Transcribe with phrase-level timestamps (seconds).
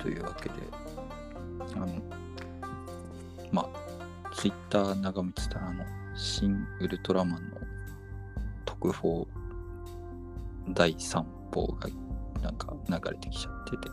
[0.00, 0.54] というわけで、
[1.74, 1.88] あの、
[3.52, 5.84] まあ、ツイッター眺めてたら、あの、
[6.14, 7.56] 新ウルトラマンの
[8.64, 9.28] 特報
[10.70, 11.88] 第3報が
[12.42, 13.88] なんか流れてきちゃってて、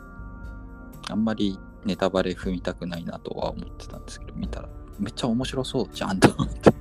[1.10, 4.70] あんまりネタバレ踏みたくないなとは思ってたんですけど、見たら
[5.00, 6.74] めっちゃ面白そうじゃんと思って。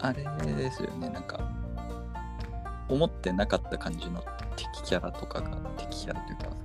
[0.00, 0.24] あれ
[0.54, 1.38] ですよね、なんか、
[2.92, 4.22] 思ってなかった感じの
[4.56, 6.56] 敵キャラとかが、敵キャラというか、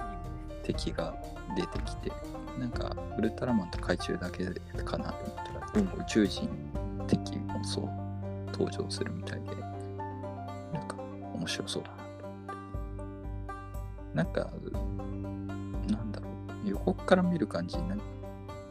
[0.64, 1.16] 敵が
[1.56, 2.12] 出てきて、
[2.60, 4.46] なんか、ウルトラマンと怪獣だけ
[4.84, 6.50] かなと思ったら、どうも宇宙人
[7.08, 7.86] 敵もそう
[8.52, 9.56] 登場するみたいで、
[10.74, 10.98] なんか、
[11.34, 11.92] 面白そうだ
[14.14, 14.24] な。
[14.24, 14.50] なんか、
[15.88, 16.28] なんだろ
[16.66, 18.02] う、横から見る感じ、なん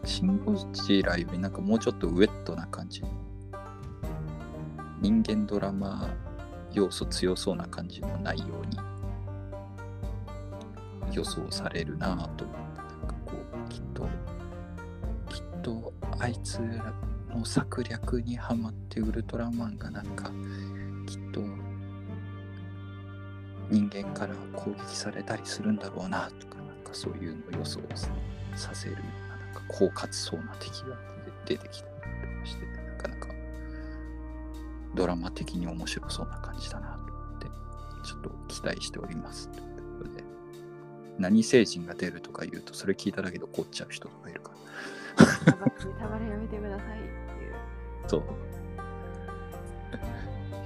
[0.04, 3.08] シン・ゴジラよりなんかもうちょっとウェットな感じの。
[5.00, 6.08] 人間ドラマ
[6.76, 8.78] 要素強そうな感じの内容に
[11.10, 14.08] 予想されるなぁと思ってなんかこうきっと
[15.30, 16.92] きっとあいつら
[17.34, 20.30] の策略にはまってウルトラマンがなんか
[21.06, 21.40] きっと
[23.70, 27.80] 人間から攻撃されたりするんだろうなとかなんかそういうのを予想
[28.54, 30.96] させるようななんか狡猾そうな敵が
[31.46, 31.88] 出てきた
[32.44, 32.75] りして。
[34.96, 37.46] ドラマ的に面白そうな感じだなって
[38.02, 39.66] ちょっと期待しておりますという
[39.98, 40.24] ことで。
[41.18, 44.56] 何星人が出るとか言うとそれ聞いただけで怒っちゃう人とかいるから。
[45.24, 47.02] ネタバレやめてくださいっ
[47.38, 47.54] ていう。
[48.06, 48.22] そう。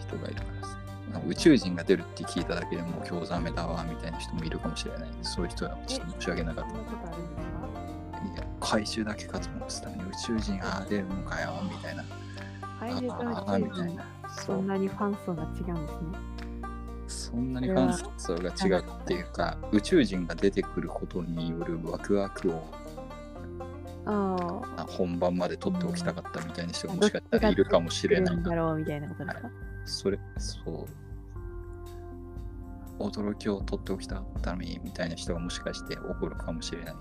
[0.01, 0.77] 人がいるからさ。
[1.27, 6.71] 宇宙人が出るって聞いただけでもう今日ザメだわみたいな人もいるかもしれないそういう人はちょっと申し訳なかった。
[6.71, 7.61] そんなことあるんですか？
[8.23, 12.05] いや怪獣だけかと思ってたのに宇宙人ああ出るのかよみたいな
[12.81, 15.77] 怪獣あと宇宙人あみたいなそんなにファン層が違うんですね。
[17.07, 22.65] そんなにファン層が違うっていうか宇宙人が出てくることによるワクワクを
[24.07, 26.95] ああ本番まで取っておきたかったみたいな人あ。
[26.95, 29.51] がもしかしたらいるかもしれないなだろうみたいなことですか？
[29.87, 30.87] それそ
[33.01, 36.99] う驚きを取っておきたかったのにみたいな人がもしかして怒るかもしれないん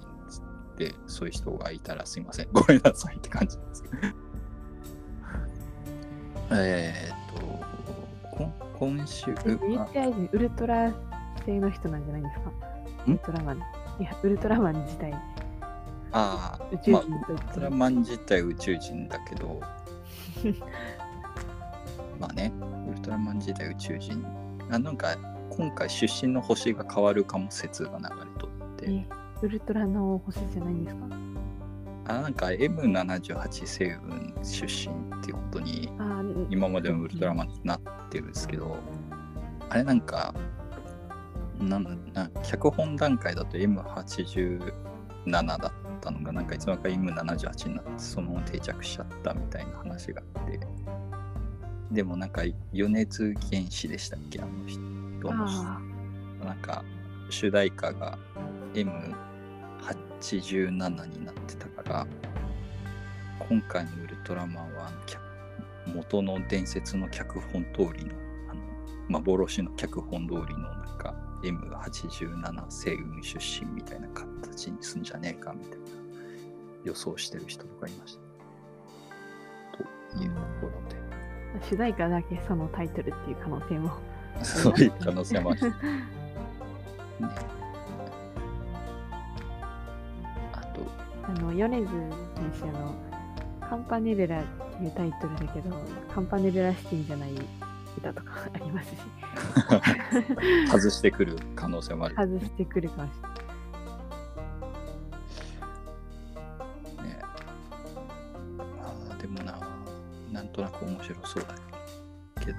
[0.78, 3.84] でそういう人がいたらすいませんごめんなさいって感じです
[6.52, 7.18] えーっ
[8.32, 10.94] とこ今週え言ってないウルトラ
[11.46, 12.52] 系の人なんじゃないんですか？
[13.08, 13.58] ウルトラマン。
[14.00, 15.14] いや、ウルトラマン自体、
[16.12, 19.60] ああ宇宙まあ人と言ってウルトラマン自体宇宙人だけど。
[22.20, 22.52] まあね
[22.90, 24.26] ウルトラマン自体宇宙人。
[24.72, 25.16] あなんか
[25.50, 28.92] 今回出身の星が変わるかも説が流れとって。
[28.92, 29.06] え
[29.42, 31.06] ウルトラの星じゃないんですか？
[32.10, 35.92] あなんか M78 星雲出身っていうことに
[36.50, 38.78] 今までのウルトラマンになってるんですけど
[39.70, 40.34] あれなんか
[41.60, 44.64] なんな脚本段階だと M87
[45.28, 50.60] だったのがなんかいつの間にか M78 になってそのまま定着しちゃったみたいな話があって
[51.92, 52.42] でもなんか
[52.74, 55.46] 米津玄師でしたっけあの人の。
[55.46, 55.80] あ
[56.44, 56.84] なんか
[57.30, 58.18] 主題歌が
[59.82, 62.08] M87 になってたから
[63.40, 64.92] 今回のウルトラマンは
[65.88, 68.14] 元の伝説の脚本通りの
[68.50, 68.62] あの
[69.10, 75.86] 幻の脚本通りのなんか M87 星雲出身みたいな形にすんじゃねえかみたいな
[76.84, 78.20] 予想してる人とかいました。
[79.78, 80.96] というところで。
[81.56, 83.92] あ主題歌だけそのタイトルっていう可能性も。
[84.44, 85.62] そういう可能性もある。
[87.20, 87.28] ね、
[91.30, 91.88] あの、米津
[92.36, 92.96] 選手、あの、
[93.62, 94.44] カンパネルラっ
[94.78, 95.76] ていうタイトルだけど、
[96.12, 97.32] カンパネルラシティじゃない
[97.98, 98.98] 歌とか ありますし、
[100.72, 102.16] 外してくる可能性もある。
[102.16, 103.16] 外してくるかもし
[106.98, 107.10] れない。
[107.10, 107.20] ね。
[108.80, 109.60] あーでもな、
[110.32, 112.58] なんとなく面白そうだけど、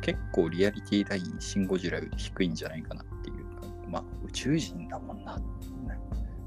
[0.00, 5.36] 結構リアリティライン、シン・ゴジラより低いんじゃないかなっていうか、まあ、宇宙人だもんな。
[5.36, 5.42] ね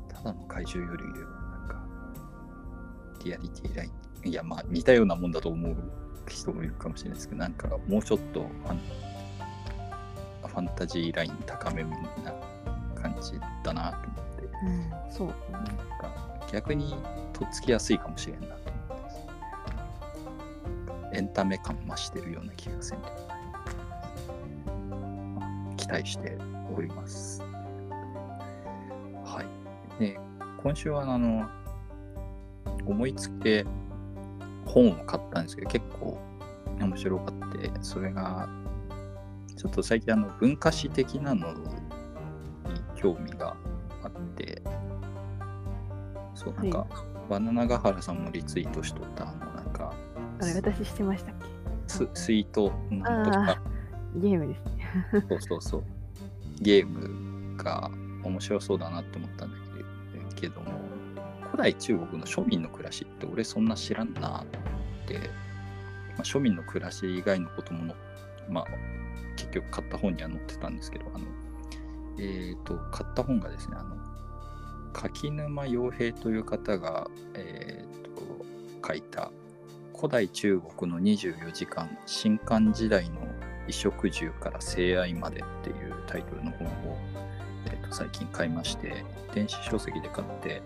[0.07, 1.38] ただの怪獣より
[3.29, 3.91] リアリティライ
[4.25, 5.75] ン、いや、まあ、似たようなもんだと思う
[6.27, 8.79] 人もいるかもしれないですけど、なんか、もうちょっとファン、
[10.47, 11.97] ファンタジーライン高めみな
[12.95, 13.33] 感じ
[13.63, 14.41] だなと思って。
[14.65, 14.69] う
[15.09, 15.27] ん、そう。
[15.51, 15.71] なんか
[16.51, 16.95] 逆に
[17.33, 18.61] とっつきやすいかもしれんなと思っ
[21.11, 23.25] てエンタメ感増してるような気がせんでもない
[25.39, 26.37] まあ期待して
[26.75, 27.41] おります。
[29.23, 29.43] は
[29.99, 30.01] い。
[30.01, 30.19] で、
[30.61, 31.47] 今週はあの、
[32.85, 33.65] 思いつきで
[34.65, 36.19] 本を買ったんですけど、結構
[36.79, 38.47] 面白かって、それが、
[39.55, 41.59] ちょっと最近あの文化史的なのに
[42.95, 43.55] 興味が
[44.03, 44.61] あって、
[46.33, 47.29] そう、なんか、はい。
[47.29, 49.93] バナナガハラさんもリツイートしとった、あの、なんか、
[50.41, 51.35] あれ、私してましたっ
[51.89, 53.61] ススイートなんとか、
[54.13, 54.87] けゲームですね。
[55.27, 55.83] そうそうそう、
[56.61, 57.89] ゲームが
[58.23, 59.57] 面白そうだなって思ったんだ
[60.35, 60.98] けども、古
[61.59, 64.45] 代中国の庶民の暮らしって俺そんな知らんなっ
[65.07, 65.19] て、
[66.17, 67.95] まあ、庶民の暮らし以外のこともの、
[68.49, 68.65] まあ、
[69.35, 71.25] 結局買った本には載ってたんですけど、あの、
[72.19, 73.95] えっ、と、買った本がですね、あの、
[74.91, 78.01] 柿沼洋平という方が、えっ、
[78.81, 79.31] と、書いた、
[79.95, 83.21] 古代中国の24時間、新漢時代の
[83.61, 86.97] 衣食住から性愛までっていうタイトルの本を、
[87.65, 90.61] えー、と最近買いまして、電子書籍で買って、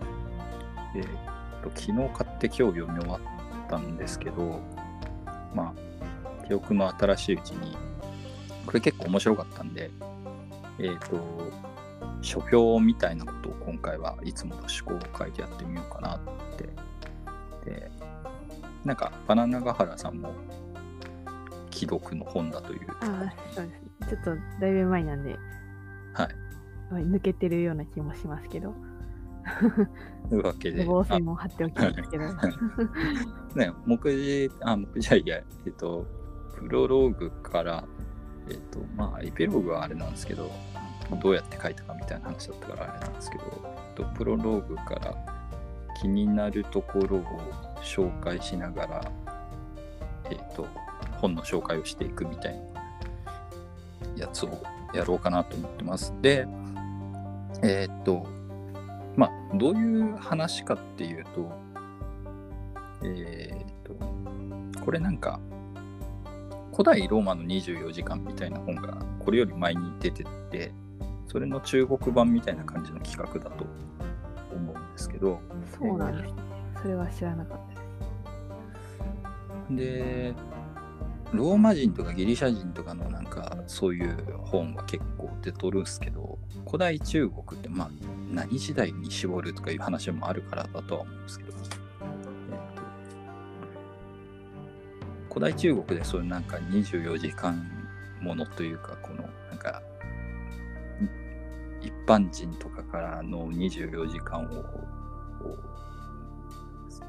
[0.96, 4.60] えーと昨日買って今日読み終わったんですけど、
[5.54, 7.76] まあ、記憶の新しいうちに、
[8.66, 9.90] これ結構面白かったんで、
[10.78, 11.52] えっ、と、
[12.20, 16.20] 書評みたいなことを今回はいつもと思考を変えてやってみようかなっ
[17.64, 17.70] て。
[17.70, 17.90] で、
[18.84, 20.34] なんかバナナガハラさんも
[21.70, 23.80] 既読の本だというああ、そうですね。
[24.08, 25.38] ちょっとだいぶ前なんで、
[26.12, 27.02] はい。
[27.02, 28.74] 抜けてるような気もしますけど、
[30.30, 32.24] というわけで、防線も貼っておきますけど、
[33.54, 35.36] ね、目次、あ、目次じゃいや、
[35.66, 36.06] えっと、
[36.56, 37.84] プロローグから、
[38.48, 40.12] えっと、まあ、エピローグはあれなん。
[40.12, 40.50] ですけど、
[41.22, 43.14] どうやって書いたかみたいな話だったからあれなん。
[43.14, 45.14] ですけど、えっと、プロローグから
[46.00, 47.24] 気になるところを
[47.82, 49.12] 紹介しながら、
[50.30, 50.66] えっと、
[51.20, 52.60] 本の紹介をしていくみたいな
[54.16, 54.62] やつを
[54.94, 56.14] やろうかなと思ってます。
[56.20, 56.46] で、
[57.62, 58.26] えっと、
[59.54, 61.52] どういう話かっていうと、
[63.04, 63.94] えっと、
[64.80, 65.40] これなんか、
[66.72, 70.72] 古代ローマの24時間みたいな本がこれより前に出てて、
[71.28, 73.64] それの中国版みたいな感じの企画だと
[74.52, 75.40] 思うんですけど、
[75.78, 76.42] そうなんですね。
[76.82, 77.84] それは知らなかったです。
[79.70, 80.34] で、
[81.32, 87.90] ローマ人とかギリシャ人とかのなんかそういう本は結構出とるんすけど、古代中国ってまあ
[88.34, 91.74] 何時代に絞るとかいう話もあるからだとは思うんですけど、えっと、
[95.28, 97.64] 古代中国でそういうなんか24時間
[98.20, 99.82] ものというか、このなんか
[101.80, 104.64] 一般人とかからの24時間を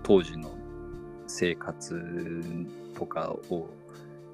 [0.04, 0.54] 当時の
[1.28, 2.44] 生活
[2.94, 3.70] とかを、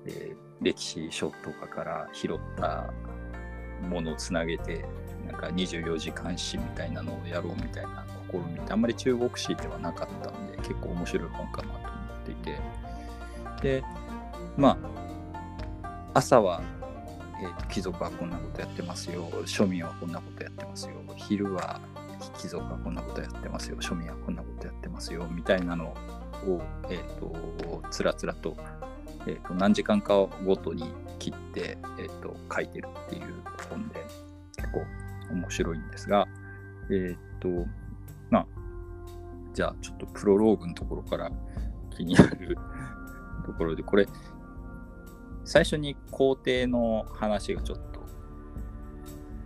[0.06, 2.94] えー歴史書とかから拾った
[3.90, 4.86] ものをつなげて
[5.26, 12.60] なんか24時間史みたいなのをやろうみたいな試みってあんまり中国史ではなかったんで結構面白い本かなと思っていて。
[13.62, 13.84] で
[14.58, 15.02] まあ
[16.14, 16.62] 朝は、
[17.42, 19.30] えーと貴族はこんなことやってますよ。
[19.46, 20.96] 庶民はこんなことやってますよ。
[21.16, 21.80] 昼は
[22.38, 23.78] 貴族はこんなことやってますよ。
[23.78, 25.28] 庶民はこんなことやってますよ。
[25.32, 25.86] みたいなの
[26.46, 28.58] を、えー、とつらつらと,、
[29.26, 30.16] えーと何時間か
[30.46, 33.24] ごとに切って、えー、と書いてるっていう
[33.70, 34.06] 本で
[34.58, 34.84] 結構
[35.32, 36.28] 面白いんですが
[36.90, 37.48] えっ、と
[38.30, 38.48] まあ
[39.54, 41.32] じゃあちょっとプロローグのところから
[41.96, 42.58] 気になる
[43.46, 44.08] ところでこれ
[45.44, 48.02] 最初に皇帝の話がちょっと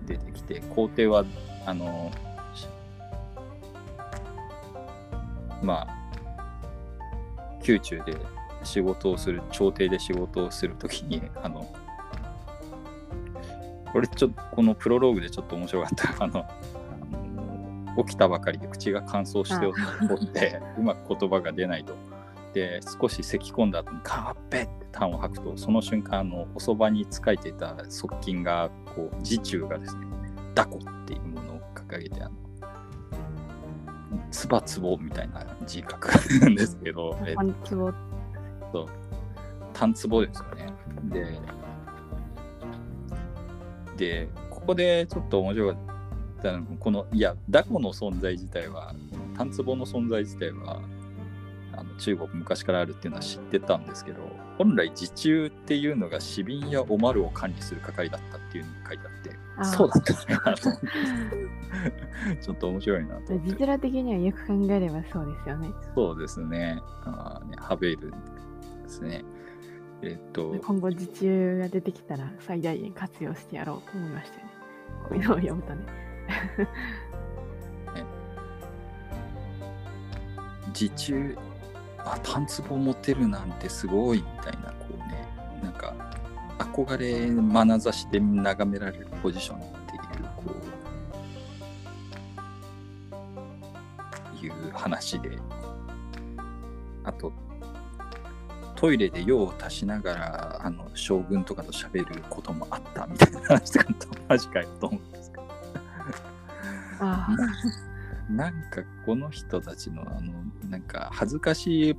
[0.06, 1.26] 出てきて皇帝は
[1.66, 2.12] あの
[5.64, 6.06] まあ
[7.66, 8.16] 宮中で
[8.64, 11.68] 仕事をする朝廷で仕事をするときにあの
[13.96, 16.16] これちょっとこのプロローグでちょっと面白かった。
[16.22, 16.46] あの
[18.04, 21.96] 起きたばかりで口が乾燥しておってうまく言葉が出ないと。
[22.52, 30.08] で少し咳き込んだ後にカーペって痰を吐くとその瞬間あのおそばに仕えていた側近がこう自中がですね
[30.54, 32.32] ダコっていうものを掲げてあの
[34.30, 37.94] つばつぼみたいな字書くんですけど、えパンツボ
[39.72, 40.74] 単壺ですよね。
[41.06, 41.40] で、
[43.98, 45.80] で、ここでちょっと面白か
[46.40, 48.94] ったのが、この、いや、ダコの存在自体は、
[49.38, 50.82] 単壺の存在自体は、
[51.78, 54.22] あの中国昔からあるっていうのは知ってたんですけど、
[54.58, 60.70] 本来自中っていうのが市民やおまるを管理する係だったっていうのに書いてあって、そうだったなと
[62.42, 63.50] ちょっと面白いなと思って。
[63.50, 65.72] 字面的にはよく考えればそうですよね。
[65.94, 66.82] そうですね。
[67.04, 68.16] あーねハベルで
[68.88, 69.26] すね。
[70.06, 74.52] えっと、今後受注が出てきたら最大限活用してやろうと思いましたよね。
[75.10, 75.84] こういうのを読むとね。
[80.74, 81.36] 時中
[82.00, 85.28] あ短壺持てるなんてすごいみたいなこうね
[85.64, 85.96] なんか
[86.60, 90.02] 憧れ眼差しで眺められるポジションっていう
[90.36, 90.44] こ
[94.42, 95.40] ういう話で
[97.04, 97.32] あと
[98.86, 105.48] トイレで用を足しながら、あの、将軍とかと喋ることもあったみたいな話とかとマジかよと思うんですけど。
[107.00, 107.28] あ
[108.30, 110.34] なんかこの人たちのあの
[110.70, 111.96] なんか恥ずかしい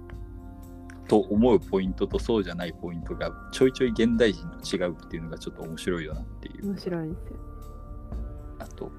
[1.09, 6.67] と思うポイントとそうじゃないポイントがちょいちょい現代人と違うっていうのがちょっと面白いよなっていう。
[6.69, 7.37] 面白いですよ。
[8.61, 8.93] あと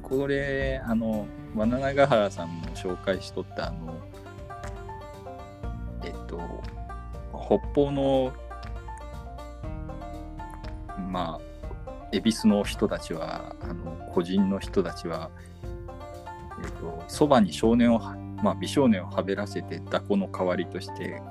[0.00, 3.94] これあの罠永原さんも紹介しとったあの
[7.46, 8.32] 北方の
[11.08, 15.30] まあ恵比寿の人たちはあの個人の人たちは
[16.62, 21.22] えっとそばに少年をはまあ美少年をはべらせてダコの代わりとして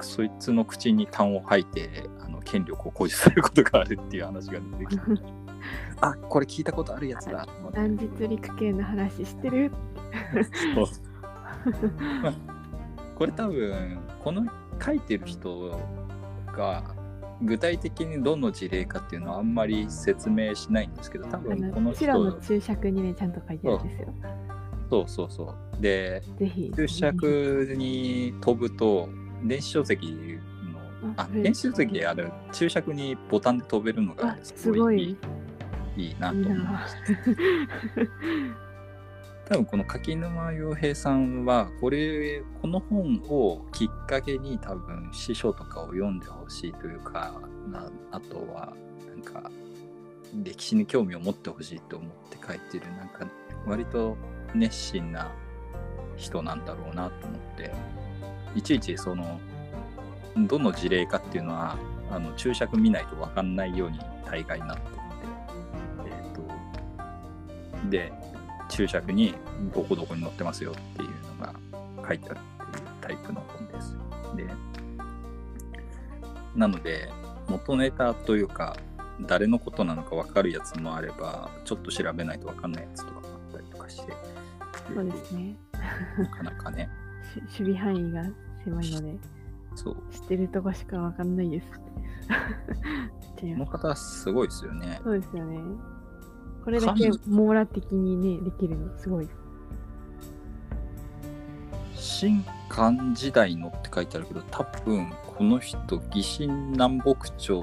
[0.00, 5.02] そいつの口に痰を吐いてあの権力を誇示することがあるっていう話が出てきて
[6.02, 7.48] あこれ聞いたことあるやつだ。
[7.72, 9.72] 断実陸系の話してる。
[13.16, 14.46] これ多分この
[14.84, 15.78] 書いてる人
[16.52, 16.82] が
[17.42, 24.14] 具体的にどの事例かっていうのはあんまり説明しないんですけど多あ分このの白の人注釈にねちゃんと書いてあるんですよ。
[24.88, 26.22] そうそうそうで。
[26.76, 29.08] 注釈に飛ぶと
[29.44, 30.38] 電子書籍
[31.02, 35.16] のあ電子書籍ある注釈にボタンで飛べるのがあすごい。
[35.96, 36.96] いいなと思いまなす。
[39.48, 47.32] 多分この柿沼洋平さんはこれこの本をきっかけに多分師匠とかを読んでほしいというか
[47.70, 48.72] なあとは
[49.08, 49.48] なんか
[50.42, 53.28] 歴史に興味を持ってほしいと思って書いてるなんか
[53.66, 54.16] 割と
[54.52, 55.32] 熱心な
[56.16, 57.72] 人なんだろうなと思って
[58.56, 59.38] いちいちその
[60.36, 61.78] どの事例かっていうのは
[62.10, 64.96] あの注釈見ないと分かんないように大概なってる
[67.84, 68.35] んで、えー、とで
[68.68, 69.34] 注釈に
[69.74, 71.54] どこどこに載ってますよっていうのが
[72.06, 73.96] 書いてあるっていうタイプの本です。
[74.36, 74.46] で
[76.54, 77.10] なので
[77.48, 78.76] 元ネタというか
[79.20, 84.12] 誰のことなのか分かるやつもあればちょっと調べないと分かんないやつとかもあったりとかして
[84.94, 85.56] そうですね。
[86.18, 86.88] なかなかね
[87.50, 88.24] し 守備範囲が
[88.64, 89.18] 狭いので、
[89.74, 91.66] そう知ってるとこしかわかんないです。
[93.40, 95.00] この方すごいですよね。
[95.02, 95.60] そうですよね。
[96.66, 98.98] これだけ網羅的にね、できるの。
[98.98, 99.28] すごい。
[101.94, 107.60] 新漢時代のって書いてあるけど多分この人義心南北朝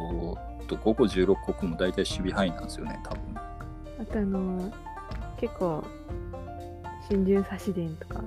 [0.68, 3.22] と五五十六国も大体守備範囲なんですよね多分。
[4.00, 4.72] あとあの
[5.38, 5.84] 結構、
[7.10, 8.22] 真珠差し伝とか、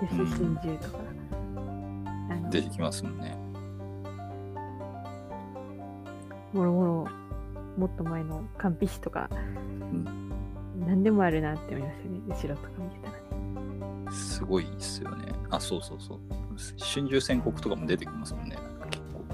[0.00, 0.30] ですうん。
[0.30, 0.98] 真珠とか、
[2.30, 3.36] あの出てきますもんね。
[6.54, 7.08] もろもろ、
[7.76, 9.28] もっと前の完璧とか、
[9.92, 10.30] ん。
[10.86, 12.20] 何でもあるなって思いますよね。
[12.28, 14.12] 後ろとか見てたらね。
[14.12, 15.32] すごいですよね。
[15.50, 16.20] あそうそうそう。
[16.78, 18.56] 春秋戦国とかも出てきますもんね。
[18.90, 19.24] 結構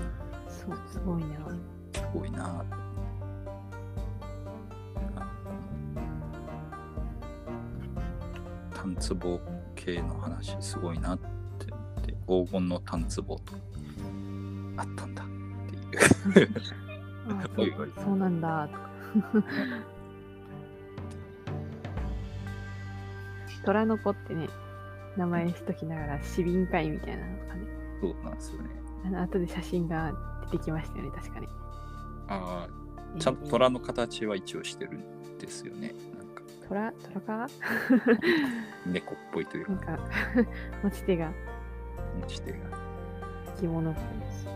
[0.48, 1.28] そう、すごいな。
[1.92, 2.64] すごいな。
[8.74, 9.40] 単壺
[9.74, 13.42] 系の話すごいなって思って黄金の単壺と
[14.78, 16.50] あったんだっていう
[18.02, 18.68] そうなんだ。
[18.68, 18.90] とか。
[23.64, 24.48] 虎の子ってね、
[25.16, 27.66] 名前しときながら、市民会みたいなのとかね、
[28.00, 28.70] そうなんですよね。
[29.06, 30.12] あの後で写真が
[30.50, 31.48] 出てきましたよね、確かに。
[32.28, 32.80] ああ
[33.18, 36.42] ちゃんと虎の形は一応してるんですよねなんか。
[36.68, 37.46] 虎虎か？
[38.86, 39.72] 猫っぽいというか。
[39.72, 39.98] なんか、
[40.84, 41.32] 持ち手が。
[42.20, 42.58] 持ち手が。
[43.58, 44.46] 着物っぽいし。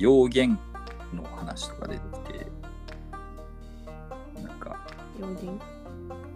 [0.00, 0.58] 用言
[1.14, 2.46] の話とか出てきて
[4.42, 4.76] なんか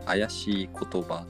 [0.05, 1.25] 怪しい言葉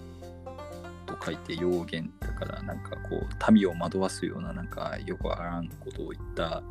[1.07, 6.63] と書いて用言だからなんかこう民を惑わすようななんかよくわからんことを言った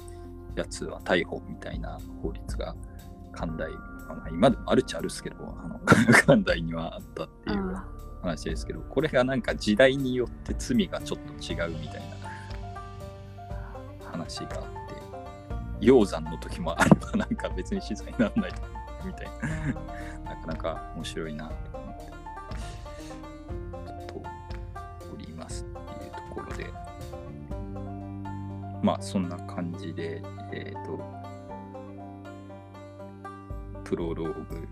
[0.55, 2.75] やつは逮捕みたいな法律が
[3.31, 5.79] 寛大、まあ、今でもあるっちゃあるっすけどあの
[6.25, 7.85] 寛大にはあったっていうあ
[8.21, 12.01] 話ですけどこれがなんか時代によって罪がちょっと違うみたい
[14.01, 14.82] な話があって
[15.83, 17.25] 鷹山の時もあればな。
[17.25, 18.51] んか別に死罪にならない
[19.05, 19.25] みたい
[20.23, 20.35] な。
[20.35, 24.23] なかなか面白いなと思ってちょっと
[25.13, 26.73] おりますっていうところで。
[28.81, 30.21] まあそんな感じで
[30.51, 30.99] えっ、と
[33.85, 34.67] プロローグ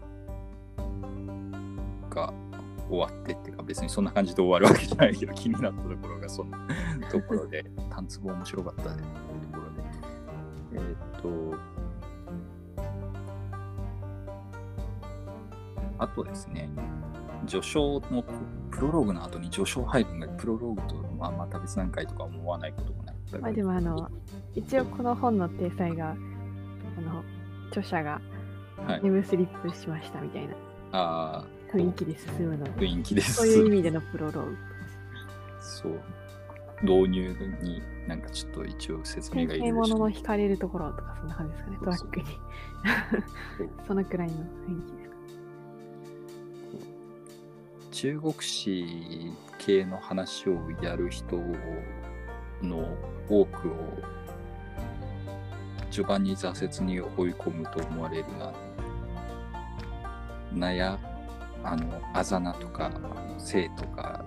[2.09, 2.33] が
[2.89, 6.51] 終わってっていうか別にそんな感じで終わるわけじゃないけど気になったところがその
[7.09, 9.03] ところで単壺面白かったね
[10.73, 11.57] えーっと
[15.97, 16.69] あとですね
[17.45, 18.23] 序章の
[18.71, 24.09] プロローグの後に序章入るんだけどプロローグとまあまた別段階とか思わないこともなかったまあでもあの、
[24.55, 27.23] 一応この本の体裁が、あの、
[27.69, 28.19] 著者が
[28.85, 29.03] はい。
[29.03, 30.55] ネムスリップしましたみたいな。
[30.91, 34.57] あ雰囲気で進むので、あ雰囲気ですそういう意味でのプロローグ。
[35.61, 35.99] そう
[36.83, 42.25] 導入になんかちょっと一応説明天がいる才物の惹かれるところとかそんな感じですかね、トラックに。
[43.87, 44.45] そのくらいの雰囲
[44.87, 45.15] 気ですか。
[47.91, 51.37] 中国史系の話をやる人
[52.63, 52.97] の
[53.29, 53.73] 多くを
[55.91, 58.53] 序盤に挫折に追い込むと思われるあの
[60.53, 60.99] 名や
[61.63, 62.91] あのあざなとか
[63.37, 64.25] 性とか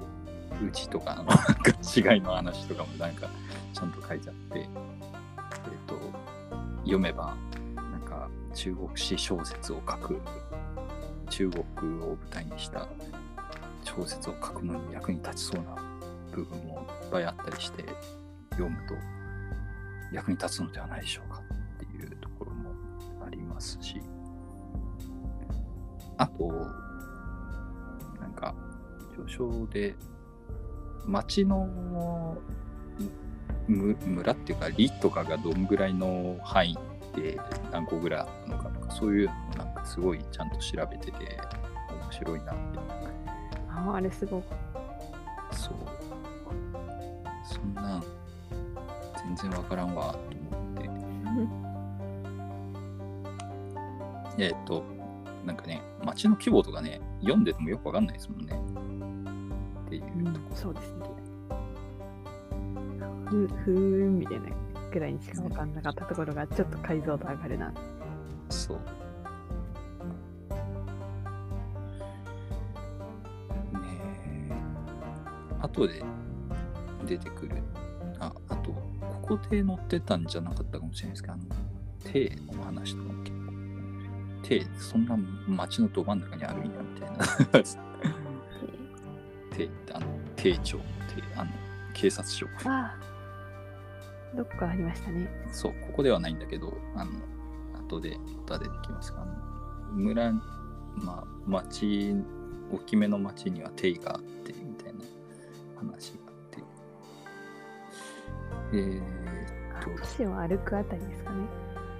[0.62, 1.52] うちとかのなんか
[2.14, 3.28] 違いの話とかもなんか
[3.73, 4.68] ちゃんと書いてあって、えっ
[5.87, 5.99] と
[6.82, 7.37] 読めば
[7.75, 10.20] なんか中国史小説を書く
[11.30, 12.88] 中国を舞台にした
[13.82, 15.76] 小説を書くのに役に立ちそうな
[16.32, 17.84] 部分もいっぱいあったりして
[18.50, 18.94] 読むと
[20.12, 21.42] 役に立つのではないでしょうか
[21.75, 22.70] っていうところも
[23.26, 24.00] ありますし。
[26.16, 26.46] あと
[28.20, 28.54] なんか
[29.14, 29.94] 序章で
[31.06, 32.37] 町の
[33.66, 36.76] む村っていうか里とかがどんぐらいの範囲
[37.16, 37.38] で
[37.73, 41.38] 何個ぐらいあったのかとかそういうのもなんかすごいちゃんと調べてて
[42.02, 42.84] 面白いなって
[43.75, 44.54] ああ、あれすごく。
[45.52, 45.75] そう。
[47.45, 48.04] そんなん、
[49.36, 50.19] 全然わからんわ、と
[50.56, 50.73] 思
[54.30, 54.45] って。
[54.47, 54.84] えっと、
[55.45, 58.56] なんかね、街の規模とかね、読んでてもよくわかんないですもんね。
[59.99, 61.07] っていうとこそうですね。
[63.26, 63.78] ふふー
[64.11, 64.49] んみたいな
[64.93, 67.73] ぐらいにしか分かんなかったところがちょっと解像度上がるな。
[68.49, 68.76] そう。
[68.76, 68.83] ね
[74.50, 74.54] え。
[75.61, 76.02] 後で
[77.07, 77.57] 出てくる。
[78.21, 81.45] あ、あと、ここで載ってたんじゃなかったかもしれないですけど、あの、
[82.13, 83.45] 手の話とかも結構。
[84.43, 85.17] 手、そんな
[85.49, 87.25] 街のど真ん中にあるんや、みたいな。
[89.56, 90.84] て、あの、丁長、手、
[91.36, 91.50] あの、
[91.93, 92.47] 警察署。
[92.64, 95.28] ああ、どっかありましたね。
[95.52, 97.12] そう、ここではないんだけど、あの、
[97.78, 99.25] 後でまた出てきますが、
[99.93, 102.14] 村、まあ、町、
[102.73, 105.00] 大きめの町には定位があって、みたいな
[105.76, 106.58] 話があって。
[108.73, 109.02] えー、
[109.78, 111.47] あと都市を歩くあたりですかね。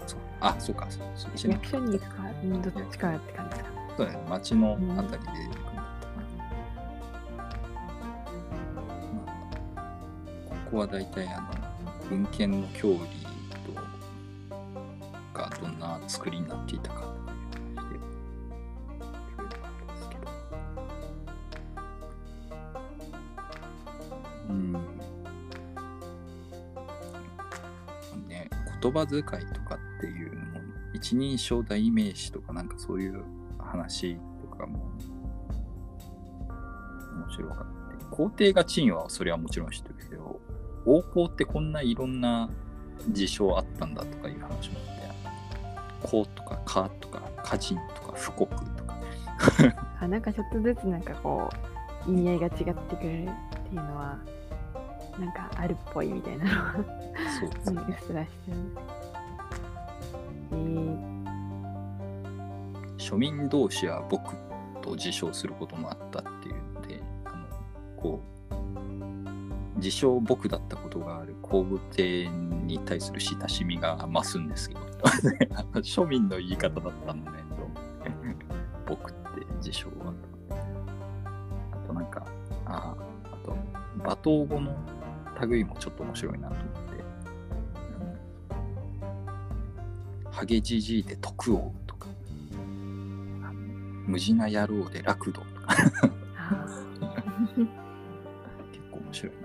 [0.07, 3.71] そうあ、そうか、そそっちの役所に行くか、うんどっちかって感じですか。
[3.97, 5.64] そうだね、町のあたりで出てくるん
[10.75, 11.47] こは大体あの
[12.11, 13.05] 文献の郷里
[13.65, 13.73] と
[15.33, 17.03] がどんな作りになっていたか
[17.77, 18.01] という
[18.97, 20.23] 話でですけど。
[24.49, 24.73] うん。
[28.27, 28.51] ね、
[28.83, 30.61] 言葉遣いとかっていうのも
[30.93, 33.23] 一人称代名詞とかなんかそういう
[33.59, 34.91] 話とかも
[37.17, 38.07] 面白かった。
[38.11, 39.94] 皇帝が陳はそれはもちろん知ってる
[40.87, 42.49] 王侯ってこんないろんな
[43.11, 48.99] 事象あったんだとかいう話もあって、公とか家とか家人とか富国とか、
[50.01, 51.51] あなんかちょっとずつなんかこ
[52.07, 53.27] う、意味合いが違ってくるっていう
[53.75, 54.19] のは、
[55.19, 56.75] なんかあるっぽいみたいなのは、
[57.41, 57.83] そうですね。
[57.87, 58.57] うんうっすらしてる。
[60.53, 60.99] えー、
[62.99, 64.35] 庶民同士は僕
[64.83, 67.47] と自称することもあったっていうので、あの
[67.97, 68.34] こう、
[69.85, 74.81] 自称僕だったことがある皇武帝に対する親しみが増すんですけど、
[75.83, 77.45] 庶民の言い方だったのね、
[78.87, 79.21] と僕って
[79.57, 80.15] 自称は。
[81.71, 82.25] あとなんか、
[82.65, 83.55] ああと、
[83.99, 84.09] 罵
[84.49, 84.75] 倒語の
[85.43, 87.05] 類もちょっと面白いなと思って。
[90.31, 92.07] ハゲじじいで徳をとか、
[94.07, 95.77] 無地な野郎で楽土とか、
[96.39, 96.67] あ
[98.73, 99.44] 結構面白い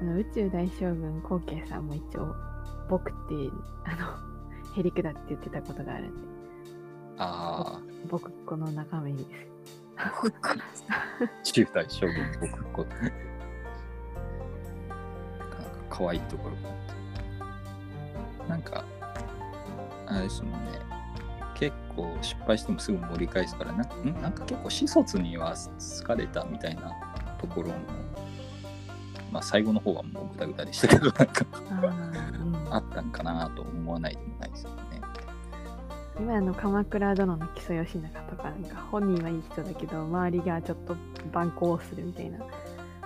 [0.00, 2.34] あの宇宙大将軍後慶さんも一応、
[2.88, 3.34] 僕って、
[3.84, 4.16] あの、
[4.76, 9.28] へりくだって言ってたことがあるんで、ー、と、あ僕この仲間いいです。
[9.96, 10.12] あ、
[11.42, 12.88] 中大将軍僕こう。
[15.38, 16.76] なんか可愛いところがあっ
[18.44, 18.50] て。
[18.50, 18.84] なんか、
[20.06, 20.58] あれですもんね。
[21.54, 24.22] 結構失敗してもすぐ盛り返すからな、ん？
[24.22, 26.92] なんか結構始卒には疲れたみたいな
[27.40, 27.74] ところも、
[29.30, 31.46] まあ最後の方はもうグダグダでしたけど、なんか。
[32.70, 35.00] あったんかなと思わないでもないですよね。
[36.18, 40.96] 今あの鎌倉殿の木曽義仲とかなんか本人はいい人だけど周りがちょっと
[41.32, 42.38] 蛮行するみたいな。
[42.38, 42.46] の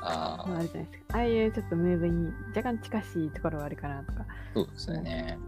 [0.04, 1.14] ああ、あるじゃないですか。
[1.14, 4.26] ああいうちょっとムーブに若干近しいところはあるかなとか。
[4.54, 5.38] そうですよね。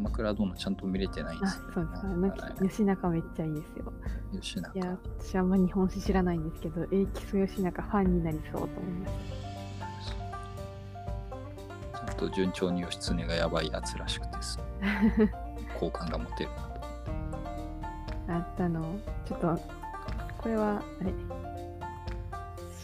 [0.00, 1.72] 鎌倉殿ちゃんと見れてないんであすよ、ね。
[1.74, 2.06] そうです。
[2.06, 2.54] なんかはい。
[2.60, 3.92] 義仲めっちゃいいですよ。
[4.32, 9.12] 吉永いや私あんま日本史知らないんですけどえ木曽義仲ファンになりそうと思いまし
[11.92, 14.58] ちゃんと順調に義経がやばいやつらしくてす
[15.78, 16.80] 好感が持てるなと。
[18.26, 18.96] たあったの。
[19.26, 19.60] ちょっと
[20.38, 21.12] これはあれ。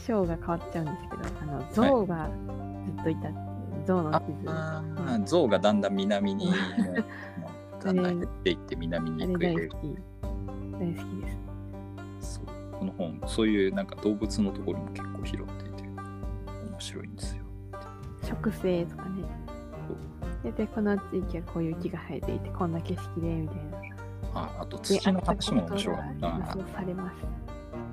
[0.06, 2.30] 章が変わっちゃうんですけどあの象が
[2.86, 3.45] ずっといたっていう
[3.86, 6.54] 象の地図あうんあ、象がだんだん南に、 ね、
[7.82, 9.40] だんだんっていって南にあ行く。
[9.40, 9.98] れ大好き。
[10.78, 11.30] 大好きで
[12.20, 12.36] す。
[12.36, 12.46] そう
[12.78, 15.82] この本、そういうなんか動物のところも結構拾っていて
[16.70, 17.44] 面白いんですよ。
[18.22, 19.24] 植生とかね。
[20.42, 23.78] ででこの地域はこういう木が生えていてこんな景色でみたいな。
[24.34, 26.56] ああとで土の話も面白かっあた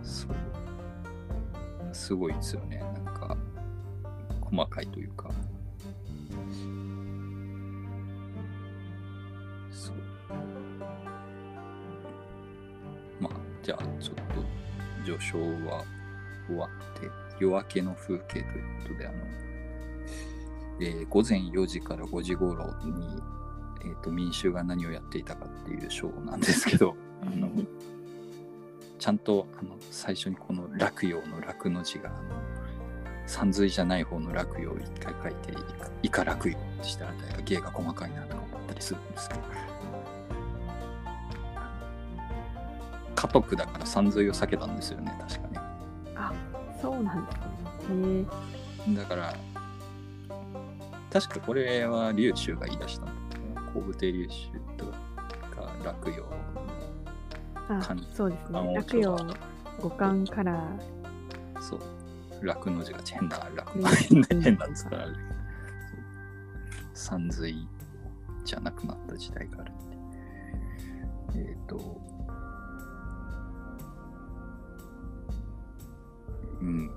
[0.02, 0.32] そう。
[1.94, 2.84] すごいですよね。
[3.06, 3.38] なんか、
[4.42, 5.30] 細かいというか。
[13.20, 14.24] まあ、じゃあ、ちょっと、
[15.06, 15.84] 序章は
[16.48, 18.44] 終わって、夜明けの風景という
[18.84, 19.18] ことで、あの、
[20.82, 23.22] えー午前4時から5時頃に、
[23.86, 27.50] えー、と民衆が何をやっていたかっていう章なんですけど、あの、
[29.04, 32.42] ちゃんとあの最初にこの落葉の落の字があの
[33.28, 35.54] 山水じゃない方の落葉を一回書いて
[36.02, 39.42] 以下落葉ってしたら大概芸が細かいなとか思ったりするんですけど
[43.24, 45.16] 家督だから山水を避けたんですよね。
[45.22, 45.60] 確かね。
[46.16, 46.34] あ
[46.82, 49.34] そうなんですねへえだから
[51.10, 56.22] 確かこれは龍州が言い出したんだけど皇武帝龍州とか落葉
[57.70, 59.36] あ神そうですあね落葉
[59.82, 60.62] 五感から。
[61.62, 61.80] そう。
[62.46, 65.16] 楽の字が変な楽ねな変な変なんですから、そう。
[66.94, 67.68] 山水
[68.44, 69.72] じゃなくなった時代がある。
[71.36, 72.02] えっ、と、
[76.64, 76.90] うん。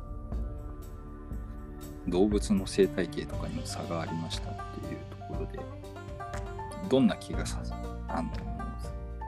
[2.08, 5.58] 動物の生態系とかにも差がありましたっていうところで、
[6.88, 7.60] どんな木がさ
[8.08, 8.30] あの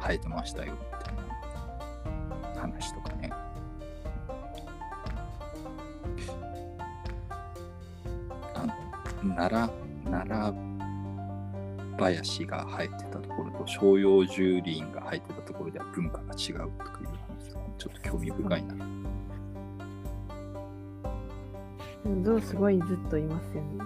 [0.01, 1.15] 生えてましたよってい
[2.57, 3.33] う話とかね。
[8.55, 8.67] あ
[9.37, 9.69] 奈良
[10.11, 10.69] 奈良
[11.99, 18.98] 林が生えてたところと照葉樹林が生えてたところでは文化が違うとかいう話とかちょっと興味深いな。
[22.05, 23.85] でも象すごいずっといますよね。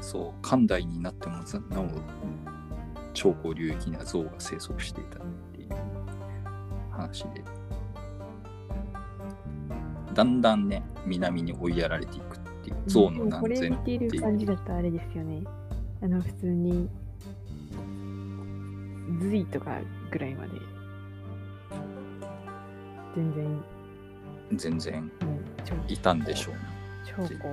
[0.00, 1.88] そう漢代になってもざなお
[3.14, 5.22] 長江流域には象が生息していたっ
[5.54, 5.68] ていう
[6.90, 7.42] 話で
[10.12, 15.42] だんだんね南に追いやられていくっていう象のでもこれ南見ている感じだとあれですよね。
[16.02, 16.88] あの普通に
[19.20, 19.78] 隋とか
[20.10, 20.52] ぐらいまで。
[23.16, 23.64] 全然。
[24.50, 25.04] も全然。
[25.04, 25.10] う
[25.64, 26.73] 超いたんでしょうね。
[27.04, 27.48] 超こ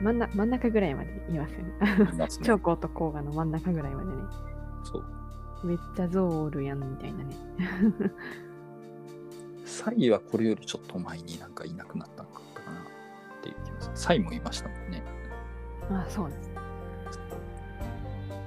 [0.00, 1.72] う真んな真ん中ぐらいまでいますよね。
[2.16, 2.26] ね。
[2.42, 4.14] 長江と黄河の真ん中ぐらいまでね。
[4.84, 5.04] そう。
[5.66, 7.36] めっちゃ象おるやんみたいなね。
[9.64, 12.84] サイはこれよりちょっと前になんかいなくなったのかったかなっ
[13.42, 13.96] ていう気がする。
[13.96, 15.02] サイもいましたもんね。
[15.90, 16.50] あそうです。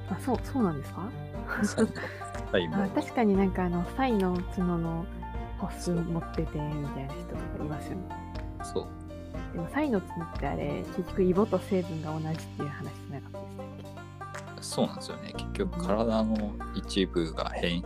[0.10, 1.10] あそうそうなんですか？
[2.52, 5.06] あ確かになんかあのサイの角の
[5.60, 8.04] 個数持っててみたいな人とかいますよね
[8.64, 8.88] そう。
[9.54, 15.34] でもサイの角ってあれ結局イボと成分が同じっていう話しなかったでしたっけそうなんですよね。
[15.38, 17.84] 結局体の一部が変、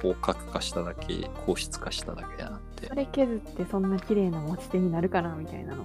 [0.00, 2.94] 広角化しただけ、硬質化しただけなんてそ。
[2.94, 5.84] れ削ってそんな綺麗な持ち手になるかなみたいなの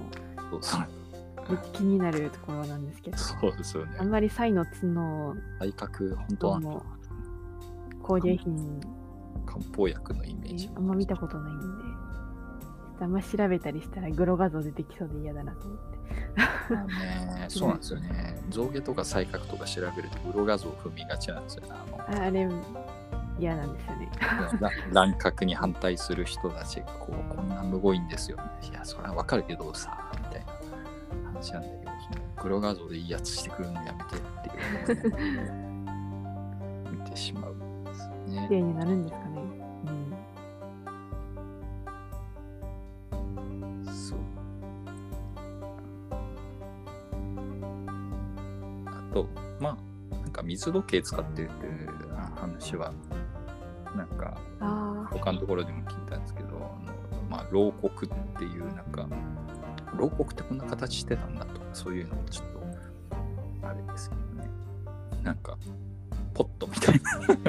[0.52, 0.88] そうそう
[1.74, 4.04] 気になるところなんですけどそうですよねあ。
[4.04, 6.84] んまりサイの角を体格、本当はどうも
[8.02, 8.80] 工芸品
[9.46, 11.66] 漢方薬のイメージあんま見たことないんで、
[13.04, 15.96] あんま調べたりしたらグロ画像出てきそうで嫌だなと思って。
[16.70, 18.42] まあね、 そうなんですよね。
[18.50, 21.70] 象牙とか才覚とか調べると、ブロ画像を踏みがちなんですよね。
[21.72, 22.50] あのああれ、
[23.40, 24.10] 嫌なんですよね。
[24.60, 28.38] ら乱獲に反対する人たちがこうこんなむごいんですよ、
[28.70, 30.54] いや、それはわかるけどさ、みたいな
[31.34, 34.20] 話なんだけど、その黒画像でいいやつしてくるのやめてっ
[34.86, 35.12] ていうっ
[36.92, 38.56] て見てしまうんですね綺。
[38.56, 39.45] 麗になるんですかね。
[49.16, 49.28] と、
[49.62, 49.78] ま
[50.12, 51.90] あ、なんか水時計使ってるっていう
[52.36, 52.92] 話は、
[53.96, 54.38] なんか
[55.10, 56.54] 他のところでも聞いたんですけど、あ
[57.16, 59.08] のまあ、牢獄っていう、なんか、
[59.98, 62.48] 牢獄ってこんな形してたんだとか、そういうのもちょっ
[63.62, 64.50] と、あれですけどね。
[65.24, 65.58] なんか、
[66.34, 67.00] ポットみたい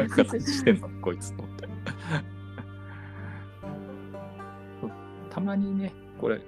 [0.07, 1.67] な形してんの、 こいつと思って。
[5.31, 6.41] たまにね、これ、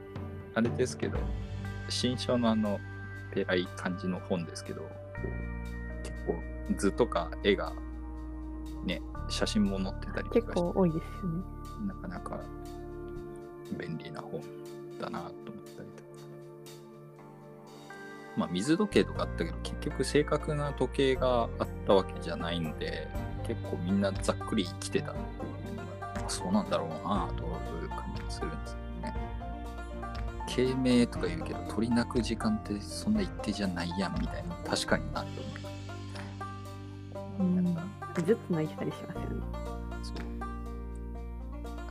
[0.54, 1.18] あれですけど、
[1.88, 2.78] 新書のあの、
[3.32, 4.88] ペラい感じの本ですけど、
[6.02, 6.42] 結構
[6.76, 7.72] 図とか絵が、
[8.84, 11.44] ね、写真も載ってたりあ、とか結構多いですよね。
[11.86, 12.40] なかなか
[13.78, 14.40] 便利な本
[15.00, 16.08] だなと思ったりとか。
[18.36, 23.08] まあ水時計とかあったけど結局正確な時計があったわけじゃないんで
[23.46, 28.77] 結構みんなざっくり生きてたっていうのが、まあ、そうなんだろうなという感じがするんです。
[30.48, 34.54] 慶明とか言うけど取り泣く時間ってそんな一定じゃないやんみたいな。
[34.68, 35.48] 確かになって思
[37.38, 37.42] う。
[37.42, 37.64] うん。
[38.24, 39.28] ずっと泣いてたりしますよね。
[40.02, 40.16] そう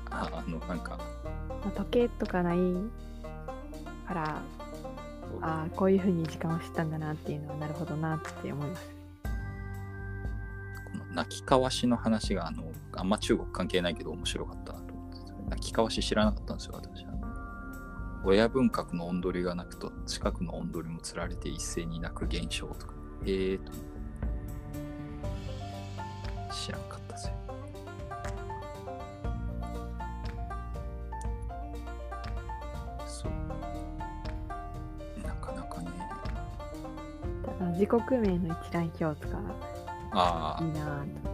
[0.09, 0.79] ああのなん。
[0.79, 0.97] か
[1.49, 2.57] まあ、時計とかない
[4.07, 4.41] から、
[5.41, 6.91] ああ、こういう風に時間を知ったん。
[6.91, 8.89] だなっていうのはなるほどなって思います。
[10.91, 13.09] この泣き交わしの話があのあん。
[13.09, 16.57] ま中国関係ないけど面白かったなと思って泣き交わし知らなかったん。
[16.57, 17.06] ですよ私
[18.29, 22.93] 親分格の音取りが泣くと近くの音取りもつられて一斉に泣く現象とか。
[23.25, 23.71] ええー、と。
[26.53, 27.33] 知らんかったですよ
[33.07, 33.31] そう。
[35.25, 35.87] なかなかね。
[37.45, 39.39] ただ時刻名の一覧表とか
[40.11, 41.26] あいいなぁと。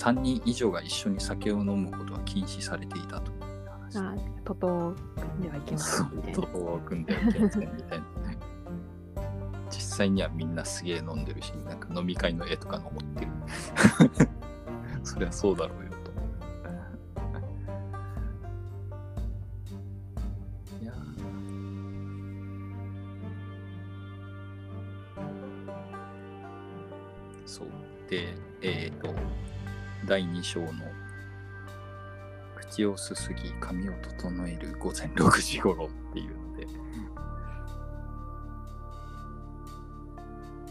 [0.00, 3.30] 3人以上が一緒に酒を飲むことは禁止されていたと。
[3.30, 6.34] いう話ああ、トト組んではいけませんみたいな。
[6.34, 8.38] そうを組んではいけませんみたいなね。
[9.70, 13.30] 実際にはみんなすげえ飲んでるしなんか飲み会の絵とか残ってる。
[15.04, 15.89] そりゃそうだろうよ
[30.40, 30.68] 2章の
[32.56, 36.66] 口をすすぎ髪を整える午前6時頃っていうので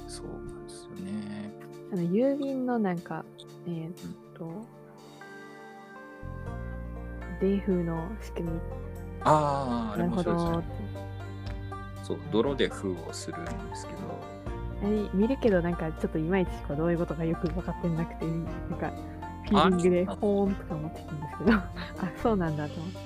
[0.08, 1.54] そうなんですよね
[1.94, 3.24] あの郵便のなんか、
[3.68, 3.94] えーっ
[4.36, 4.66] と、
[7.42, 8.60] 米風の仕組み。
[9.22, 10.90] あああれなるほ面白いですね
[12.00, 12.06] ど。
[12.06, 18.32] そう泥で封をするんですけど見るけどなんかちょっといまいちこうどういうことかよく分かってなくて、な
[18.78, 18.94] んか
[19.50, 21.72] フィーリングであほーんとか思ってたんですけど、あ、
[22.22, 23.00] そうなんだと思って。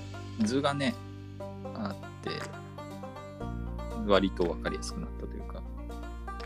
[0.46, 0.94] 図がね
[1.74, 2.32] あって
[4.06, 5.62] 割と分かりやすくなったというか、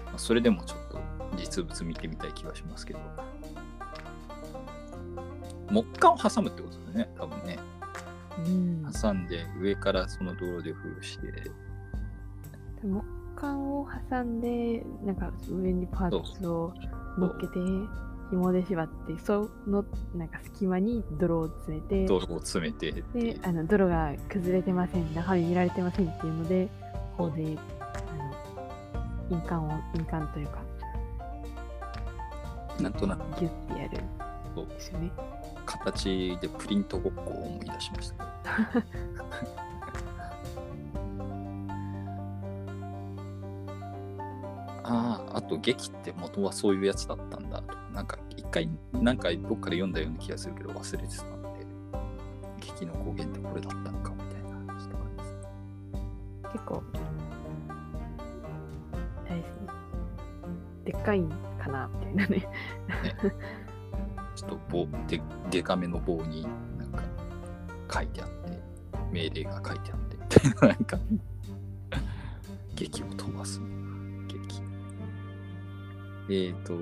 [0.05, 0.99] まあそれでもちょっと
[1.37, 2.99] 実物見てみたい気がしますけど。
[5.69, 7.59] 木管を挟むってことですよね多分ね。
[8.37, 8.89] うん。
[9.01, 11.51] 挟んで上からその泥で封して。
[12.83, 13.03] 木
[13.35, 16.73] 管を挟んで、なんか上にパーツを
[17.17, 17.59] 乗っけて、
[18.29, 19.85] 紐で縛って、その
[20.15, 26.69] なんか隙間に泥を詰めて、泥を詰めてで、あの泥が崩れてません、中身見られてませんっていうので、
[27.17, 27.93] こうで、あ
[29.31, 30.61] の、印鑑を、印鑑というか、
[32.79, 33.39] なんとなく。
[33.39, 34.03] ギュッてやる。
[34.55, 34.65] そう。
[34.65, 35.11] んですよね。
[35.65, 38.25] 形でプリントごっこを思い出しました
[44.89, 47.61] あああと劇って元はそういうやつだったんだ。
[47.61, 51.47] となんか一回なんかどっかで読んだような気がするけど忘れてたんで。
[52.59, 55.37] 劇の語源ってこれだったのかみたいな話とかです。
[56.51, 56.83] 結構、
[59.25, 59.67] あれですね。
[60.85, 62.47] でっかいんかなみたいなね。
[64.35, 66.47] ちょっと棒ででかめの棒に
[66.77, 67.03] なんか
[67.93, 68.59] 書いてあって
[69.11, 70.17] 命令が書いてあって。
[70.17, 70.99] みたいななんか
[72.75, 73.86] 劇を飛ばす劇
[76.29, 76.73] えーと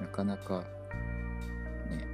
[0.00, 2.06] なかなかね。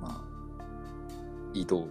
[0.00, 0.20] まあ
[1.54, 1.88] 移動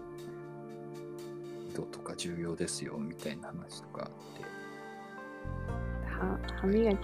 [1.75, 4.41] 度とか重要ですよみたいな話とかあって。
[6.21, 6.97] は歯磨き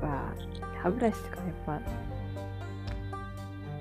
[0.00, 0.34] は
[0.82, 1.80] 歯ブラシとかやっぱ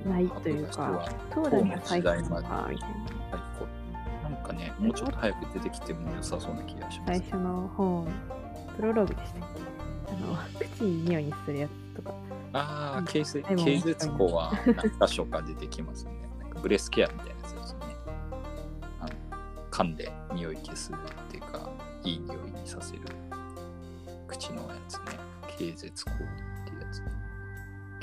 [0.06, 2.90] ないというか歯ブラシトーランが最高当の時代までかみたい
[4.24, 8.08] なんかねもうちょっと早く出てきても良さそうな気がします最初の本
[8.78, 9.62] プロローグでしたっけ？
[10.12, 10.38] あの
[10.76, 12.14] 口いい匂いにするやつとか
[12.54, 16.12] ああ、うんケース、ケー絶語は何箇所か出てきますね。
[16.40, 17.86] なんかブレスケアみたいなやつですよね。
[19.00, 19.12] あの
[19.70, 20.96] 噛んで匂い消すっ
[21.30, 21.70] ていうか、
[22.04, 23.02] いい匂いにさせる
[24.28, 25.02] 口のやつね。
[25.58, 26.49] ケー絶香っていうやつ。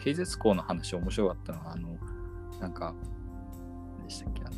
[0.07, 1.99] ケー絶香の話面白かったのは、あの、
[2.61, 2.95] なんか、
[3.99, 4.57] 何でしたっけ、あの、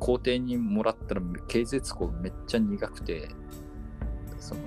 [0.00, 3.28] 校庭にもらったら、ケー絶香めっちゃ苦くて、
[4.40, 4.60] その、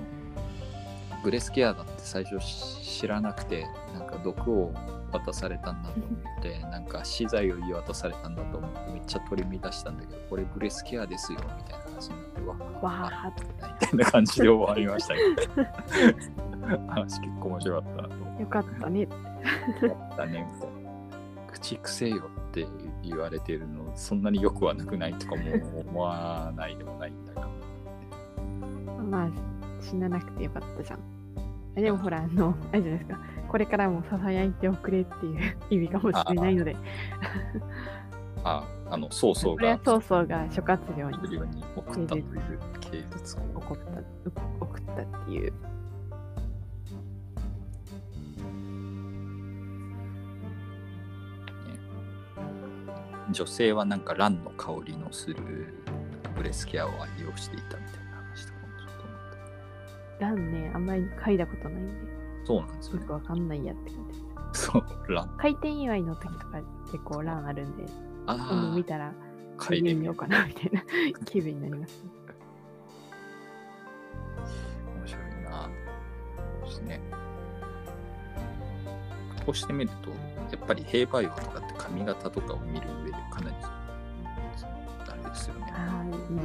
[1.22, 4.72] ブレスケアだって最初知らなくてなんか毒を
[5.12, 6.06] 渡されたんだと思
[6.38, 11.89] ってなんか資材を言い渡されたんだと思ってめっちゃ取り乱したんだけどこれブレスケアですよみたいな。
[12.00, 12.40] 話になって
[12.82, 13.28] わわー。
[13.28, 15.20] ってみたいな感じで終わりましたけ
[16.66, 16.88] ど。
[16.88, 18.14] 話結構面白かったなと。
[18.14, 19.04] 思よかったね。
[19.04, 19.08] っ
[20.16, 20.46] たね。
[20.54, 22.66] みたいな口癖よって
[23.02, 25.42] 言われてるのそんなによくはなくないとかも
[25.80, 27.48] 思わないでもないんだが
[29.10, 29.30] まあ
[29.80, 31.00] 死ななくてよかったじゃん。
[31.76, 33.20] あでもほらあのあれじゃないですか。
[33.48, 36.76] これからもささやいておくれっていう意味かもしれないので
[38.44, 41.18] ああの曹操が曹操が諸葛亮に
[41.76, 42.24] 送ったという
[42.80, 44.04] 系列を怒ったう
[44.60, 45.52] 送ったっていう。
[53.32, 55.36] 女性はなんかランの香りのする
[56.34, 59.30] ブレスケアを愛用していたみたいな話とかもちょっと思っ
[60.18, 61.94] てランねあんまり嗅いだことないんで。
[62.44, 63.00] そうなんですよね。
[63.02, 64.20] よくわかんないやって感じ。
[64.52, 67.84] そうラン開店祝いの時とか結構ランあるんで
[68.26, 69.12] 今見たらあ
[69.58, 70.82] 嗅いでみようかなみたいな
[71.24, 72.02] 気分になります。
[72.02, 72.10] ね
[74.96, 75.68] 面白いな。
[76.64, 77.00] ですね。
[79.44, 85.72] こうしてみるとやっぱり兵馬俑とかって髪型とかを見る上でかなりあれですよね。
[85.72, 86.42] ああいいですね。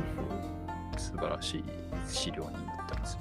[0.97, 1.63] 素晴らしい
[2.07, 3.19] 資料になってますよ。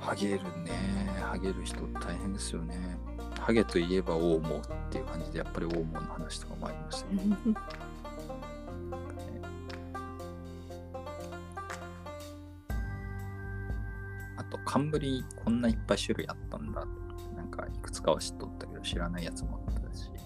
[0.00, 0.72] ハゲるね。
[1.20, 2.76] ハゲる人大変ですよね。
[3.42, 7.36] ハゲといえば大毛っていう感じで、やっぱり大毛の話とかもありましたね。
[14.36, 16.86] あと、冠こんないっぱい種類あったんだ。
[17.36, 20.08] なんか、いくつかは知っとったけど、知らないやつもあったし。
[20.12, 20.18] ね、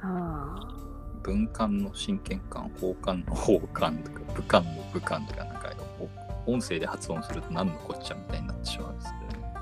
[0.00, 0.82] ああ
[1.24, 5.91] 文官の真剣官、法官の法官とか、武官の武官とか、なんか、お
[6.46, 9.54] 音声で発音すると何のこっちゃみたいになってしまうんですけどね。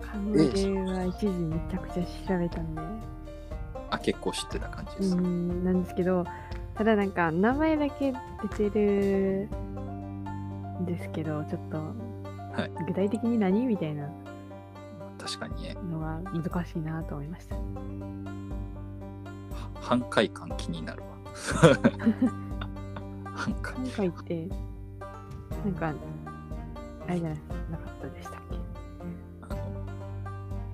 [0.00, 2.80] 冠は一時めちゃくちゃ調べたんで
[3.90, 5.16] あ、結構知ってた感じうです。
[5.16, 6.24] んなんですけど
[6.74, 8.12] ただなんか名前だけ
[8.58, 9.48] 出てる
[10.80, 14.08] んですけどちょっと、はい具体的に何みたいな
[15.18, 17.62] 確かにね、のが難しいなと思いましたは
[19.80, 21.08] 半壊感気になるわ。
[23.34, 23.74] 半壊。
[23.86, 24.48] 今回って
[25.64, 25.94] なんか
[27.06, 27.38] あれじゃない
[27.70, 28.56] なかったでしたっけ？
[29.42, 29.56] あの、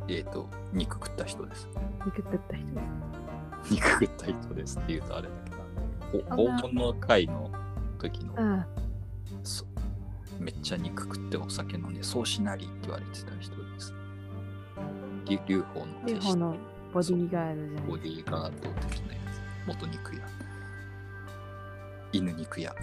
[0.09, 1.68] えっ、と、肉食った人です。
[2.05, 7.50] 肉食った人です肉食った人ですって言うとあれだけど、黄金の会の
[7.98, 8.35] 時の
[10.40, 13.94] めっちゃ肉食ってお酒飲んで、そうしなりって言われてた人です。
[15.26, 16.57] り劉邦のあ劉邦の
[16.92, 18.50] ボディーガードじゃないボディーガード
[18.88, 19.68] 的なやつ。
[19.68, 20.22] 元肉屋。
[22.12, 22.74] 犬肉屋。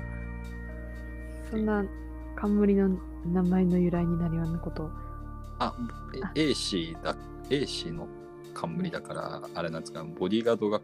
[1.50, 1.84] そんな
[2.36, 2.90] 冠の
[3.26, 4.90] 名前の由来になるようなこと
[5.60, 5.76] ああ、
[6.36, 7.16] え A 氏だ、
[7.50, 8.08] A 氏の
[8.54, 10.82] 冠だから、あれなんですか、ボディーガードが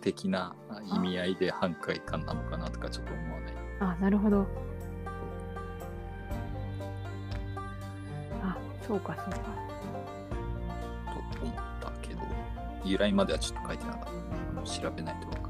[0.00, 0.54] 的な
[0.94, 3.54] 意味合いで半壊感なのかなとかちょっと思わない？
[3.80, 4.46] あなるほど
[8.42, 8.56] あ
[8.86, 9.38] そうかそうか
[11.12, 12.20] と思ったけど、
[12.84, 14.14] 由来まではちょっと書いてなかった。
[14.62, 15.43] 調べないと。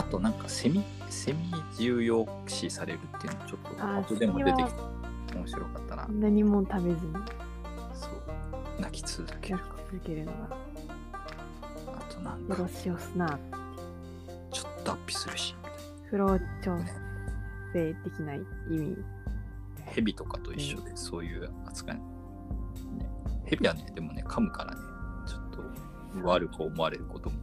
[0.00, 4.80] あとなんかセミ、セミ重要視されるっていうのちょっとあ後でも出てきて
[5.34, 6.06] 面白かったな。
[6.08, 7.12] 何も食べずに。
[7.92, 8.12] そう。
[8.80, 9.60] 泣き続ける。
[9.92, 10.56] 続けるのが
[11.86, 12.94] あとなんちょ
[14.68, 15.78] っと脱皮するし、みたいな。
[16.08, 16.78] 不老調
[17.74, 18.38] 整的な意
[18.70, 18.96] 味。
[19.84, 22.02] ヘビとかと一緒でそういう扱い、ね、
[23.44, 24.80] ヘビはねでもね噛むからね。
[25.26, 25.42] ちょっ
[26.22, 27.36] と悪く思われることも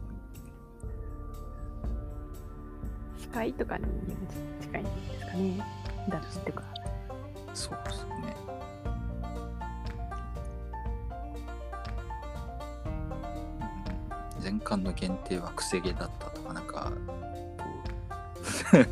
[3.28, 3.84] 機械とかに
[4.60, 5.62] 近いんですかね。
[6.08, 6.64] ダッチとか。
[7.52, 8.34] そうですね。
[14.40, 16.92] 全巻の限定はくせ毛だったとかなんか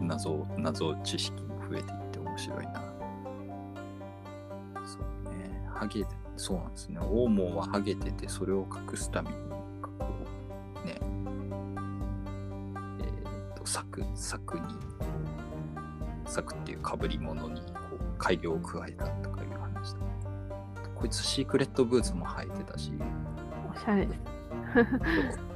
[0.00, 2.82] 謎謎知識も増えていって面白いな。
[4.86, 5.62] そうね。
[5.74, 6.98] ハゲそうなんですね。
[7.02, 9.36] オウモはハゲててそれを隠すために
[13.64, 14.62] と柵柵に
[16.26, 20.06] 柵っていうかぶり物にこう改良を加えたとかいう話とか
[20.94, 22.92] こいつシークレットブーツも履いてたし
[23.74, 25.54] おしゃれ です。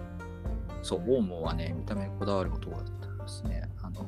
[0.83, 3.69] そう、オウモはね、見た目にこだわる男だったんですね。
[3.83, 4.07] あの、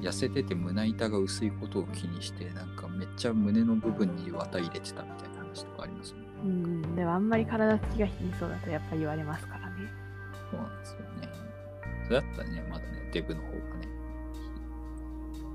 [0.00, 6.20] 痩せてて胸板が薄いことを気にして、なんかめっちゃ胸の部分に綿入れてたみたいな話とかありますね。
[6.44, 9.90] うん、でもあんまり体つきが貧相だとやっぱ言われますからね。
[10.50, 11.05] そうなんですよね。
[12.06, 13.62] それだったらね、まだね、デブの方がね、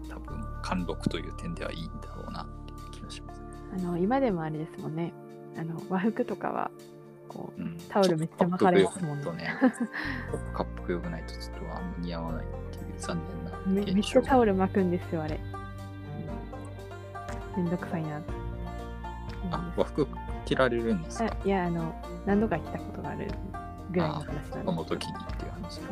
[0.09, 3.41] 多分、貫禄という点ではいいんだろうなっていう気がします。
[3.73, 5.13] あの今でもあれですもんね。
[5.57, 6.71] あの和服とかは
[7.29, 9.55] こううん、タオルめっちゃ巻かれますもんねちょっとね。
[10.53, 13.17] かっこよくないとちょっとあんま似合わないっていう残
[13.65, 15.39] 念なめめっちゃタオル巻くんですよあれ。
[17.55, 18.21] めんどくさいな。
[19.51, 20.05] あ、和服
[20.45, 21.25] 着られるんですか？
[21.25, 21.95] あいやあの
[22.25, 23.27] 何度か来たことがある
[23.91, 25.75] ぐらいの話なんでその時にっていう話。
[25.75, 25.85] そう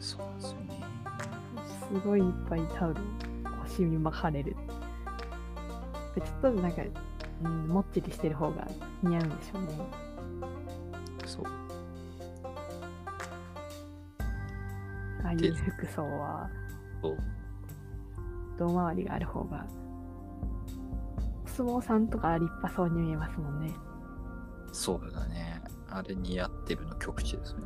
[0.00, 2.00] そうなんですよね。
[2.00, 3.00] すごいいっぱいタオル
[3.68, 4.56] 腰に巻かれる。
[6.14, 6.82] ちょっとなんか、
[7.44, 8.68] うん、もっちりしてる方が
[9.02, 9.68] 似合うんでしょうね。
[11.24, 11.46] そう。
[15.24, 16.50] ああいでう服装は
[18.58, 19.66] 胴回りがある方が
[21.44, 23.72] お相撲さんとか立派そうに見えますもんね。
[24.72, 25.51] そうだね。
[25.94, 27.60] あれ似合ってるの極致ですね。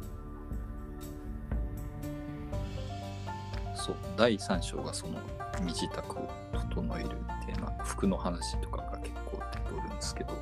[3.74, 3.96] そう。
[4.16, 5.20] 第3章がその
[5.62, 7.10] 身支度を整える
[7.46, 10.32] テーマ、服の話とかが結構出てくるんですけど。
[10.32, 10.38] ね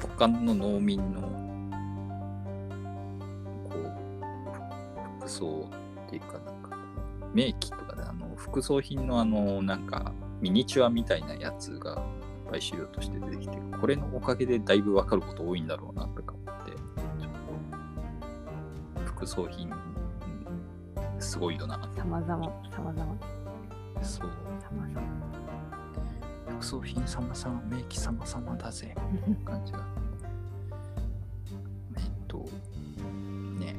[0.00, 1.20] 五感の農民の
[3.68, 5.68] こう服装
[6.06, 6.78] っていうかなんか
[7.34, 17.32] 名機とかであの副葬品のあのなんかミニチュアみたいなやつがいっぱい資料として出てきてこれのおかげでだいぶわかること多いんだろうなとか思ってちょっ
[18.94, 19.90] と副葬品うん
[21.20, 21.78] すごいよな。
[21.94, 23.14] さまざま、さまざま、
[24.02, 24.30] そう。
[24.58, 25.06] さまざま。
[26.48, 28.94] 副葬品様々名機様々だぜ。
[29.44, 29.84] 感じが。
[31.96, 32.38] えっと
[33.58, 33.76] ね。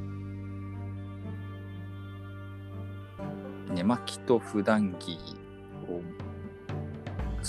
[3.74, 5.18] 寝巻きと普段着。
[5.18, 5.41] を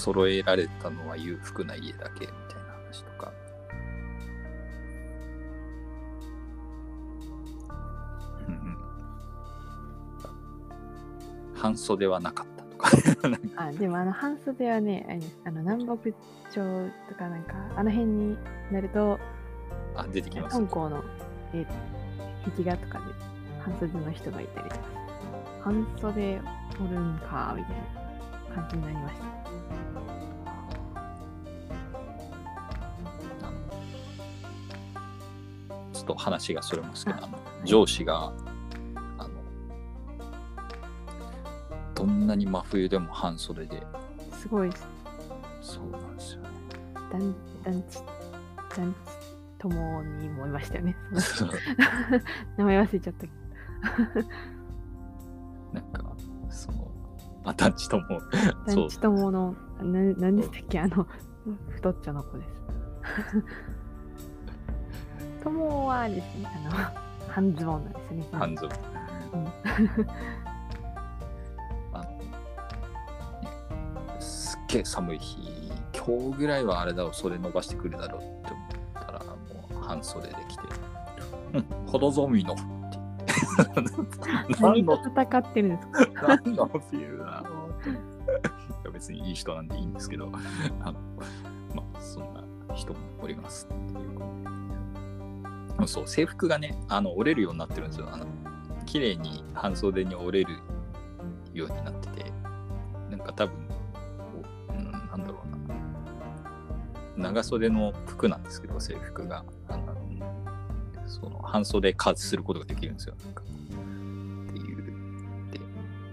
[0.03, 3.31] 揃えられたのは裕福な家だけみたいな話とか。
[8.49, 8.77] うんうん。
[11.55, 12.89] 半袖はなかったとか。
[13.55, 16.09] あでもあの半袖はね、あの南北
[16.49, 18.37] 朝とかなんか、あの辺に
[18.73, 19.17] なると、
[19.95, 20.59] あ出てきます。
[20.59, 21.01] 香港の、
[21.53, 21.67] えー
[22.43, 23.05] 壁画とかで
[23.61, 24.81] 半袖の人がいたりとか、
[25.61, 26.41] 半袖
[26.77, 27.75] おるんか、みたい
[28.49, 29.42] な感じになりました。
[36.05, 38.33] と話がそれますけど、あの上司が
[39.17, 39.29] あの
[41.95, 43.85] どんなに真冬でも半袖で
[44.31, 44.87] すごいです。
[45.61, 46.49] そうなんですよね。
[47.11, 47.99] 団団地、
[48.75, 48.97] 団地
[49.57, 50.95] ともにもいましたよね。
[52.57, 53.33] 名前忘れちゃったけど。
[55.79, 56.03] なんか
[56.49, 56.91] その
[57.45, 58.19] あ団地ともそう
[58.67, 60.79] 団地ともの、ななんでしたっけ？
[60.79, 61.07] あの、
[61.69, 62.49] 太っちょの子です。
[65.43, 66.71] ともはですね、あの、
[67.27, 68.27] 半ズボンなんですね。
[68.31, 68.71] 半ズボン。
[69.33, 69.47] うん。
[71.93, 72.03] あ
[74.19, 80.63] すっげえ寒い日今日ぐらいはあれだろう袖伸ばしてくるだろうって思ったらもう半袖で来て
[81.53, 81.65] 「うん。
[81.91, 82.63] 肌寒いの」って。
[84.59, 86.69] 何何との戦ってるんですか何の
[89.03, 90.31] 別にいい人なんでいいんですけど
[90.81, 90.99] あの
[91.75, 94.12] まあそんな人もおりますっていう
[95.87, 98.09] そう制服がねあの折れるようになってるんですよ。
[98.11, 98.25] あの
[98.85, 100.59] 綺麗に半袖に折れる
[101.53, 102.33] ようになってて。
[103.09, 105.43] なんか多分こう、ん、なんだろ
[107.15, 107.29] うな。
[107.29, 109.45] 長袖の服なんですけど制服が。
[109.67, 109.93] あの
[111.05, 113.15] その半袖加圧することができるんですよ。
[113.23, 114.83] なんかっていう。
[115.51, 115.59] で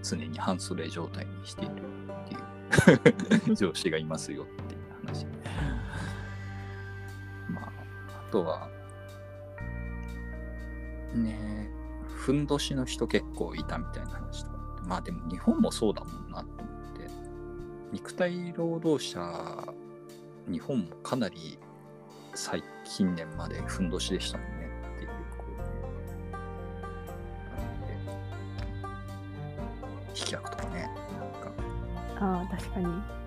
[0.03, 3.55] 常に半袖状態にしているっていう。
[3.55, 5.25] 上司がいますよっていう話。
[7.49, 7.71] まあ
[8.27, 8.69] あとは
[11.15, 11.69] ね。
[12.07, 14.57] ふんどしの人結構いたみたいな話とか。
[14.85, 17.09] まあでも日本もそうだもんなと思って。
[17.91, 19.73] 肉体労働者
[20.47, 21.59] 日本もかなり
[22.33, 26.31] 最近年までふんどしでしたもんねっていうこう
[27.51, 27.97] なんで。
[30.13, 30.89] 飛脚とかね
[31.19, 31.51] なんか。
[32.19, 33.20] ああ、確かに。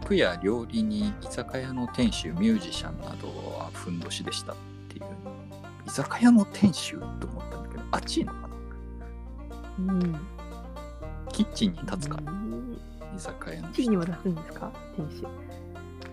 [0.00, 3.28] 肉や料理に居酒屋の店主ミュージシャンなど
[3.58, 4.56] はふんどしでしたっ
[4.88, 5.04] ていう。
[5.86, 8.48] 居酒屋の店主と思ったんだけどあっちいのか
[9.86, 9.94] な？
[9.94, 10.16] うん。
[11.32, 12.20] キッチンに立つか？
[12.20, 12.78] なうん
[13.16, 14.72] 居酒屋の地にも出すんですか。
[14.96, 15.26] 店主。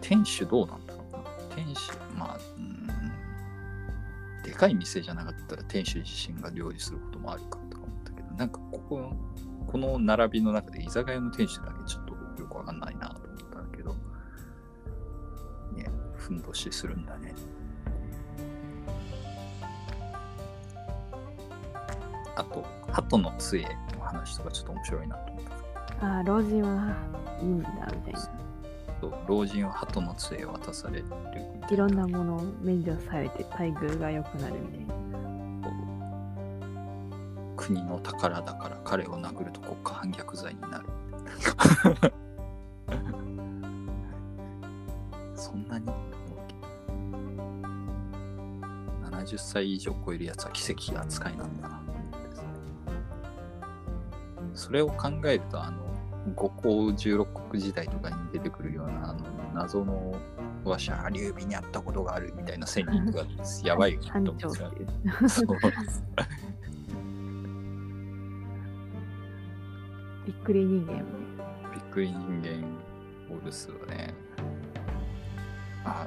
[0.02, 1.20] 店主どうなんだろうな。
[1.56, 2.88] 店主まあうん。
[4.44, 9.12] でかい店じゃなかったら店主自身が料理することもあるかとか思ったけどなんかここ
[9.68, 12.96] この並びの中で居酒屋の店主だけちょっとよくわかんない
[16.32, 17.34] ふんどしするんだね。
[22.38, 25.44] あと鳩の杖の話とかちょっと面白いなと思っ
[26.00, 26.06] た。
[26.08, 26.96] ああ、老人は
[27.42, 28.20] いいんだ、みたいな。
[29.02, 31.06] そう老人は鳩の杖を渡される
[31.70, 34.94] いろんなものを免除されて待遇が良くなるみたいな。
[37.58, 40.86] 国の宝だから彼を殴ると国家反逆罪になる
[49.42, 51.82] 歳以上超えるやつは奇跡扱いなんだな
[54.54, 55.92] それを考えるとあの
[56.36, 59.26] 五行十六国時代とかに出てくるようなあの
[59.56, 60.16] 謎の
[60.64, 63.26] わしゃ劉備に会ったことがあるみたいな仙人とか
[63.64, 64.56] やばいよな班と思う。
[65.30, 65.48] そう
[70.26, 71.06] びっくり人間もね。
[71.74, 72.64] びっくり人間
[73.36, 74.14] オルスはね。
[75.84, 76.06] あ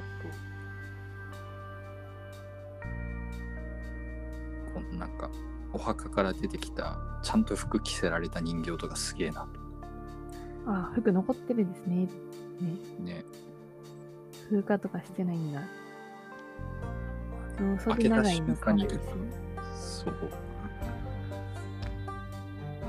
[4.95, 5.29] なんか、
[5.73, 9.47] お墓から出てきた、ちゃんと服着せられた人形とかすげえなと。
[10.67, 11.95] ああ、服残ってるんですね。
[11.95, 12.09] ね。
[12.99, 13.25] ね。
[14.49, 15.61] 風化とかしてないんだ。
[17.59, 19.01] もう袖長いのかもですよ。
[19.75, 20.15] そう。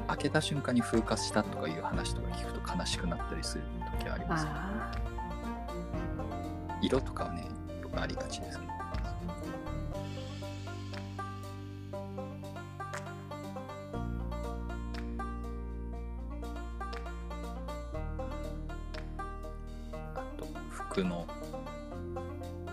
[0.09, 3.65] 開けた瞬間に風化したとかいう話とか聞くと悲しくなったりする
[3.99, 4.59] 時ありますよね。
[4.59, 4.93] あ
[6.81, 7.49] 色とかはね、
[7.83, 8.76] よくありがちですけど。
[20.97, 21.27] 服の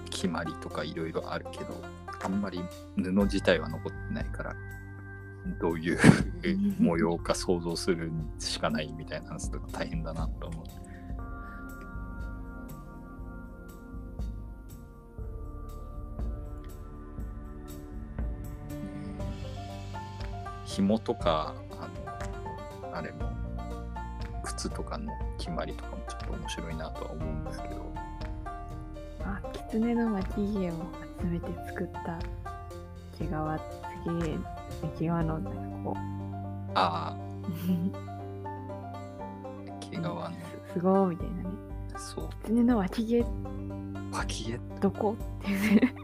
[0.10, 1.76] 決まりとかいろいろあるけど、
[2.24, 2.62] あんまり
[2.96, 4.56] 布自体は残ってないから、
[5.60, 6.00] どういう
[6.80, 8.10] 模様か想像する
[8.40, 10.66] しかないみたいな話とか大変だなと思う。
[20.64, 23.32] 紐とかあのあれも
[24.44, 28.03] 靴とかの決まりとかもちょっと面白いなとは思うんですけど
[29.74, 30.74] 狐の巻き毛を
[31.20, 32.20] 集めて作った
[33.18, 33.34] 毛皮す
[34.20, 34.38] げえ、
[34.82, 35.50] 毛皮のなんか
[35.84, 35.98] こ
[36.76, 37.18] ああ。
[37.18, 37.22] う、
[39.80, 40.30] 毛皮の
[40.72, 41.46] すごいみたいなね。
[41.98, 42.30] そう。
[42.44, 43.26] 狐の巻き毛。
[44.12, 45.16] パキエどこ？
[45.40, 45.96] っていうね。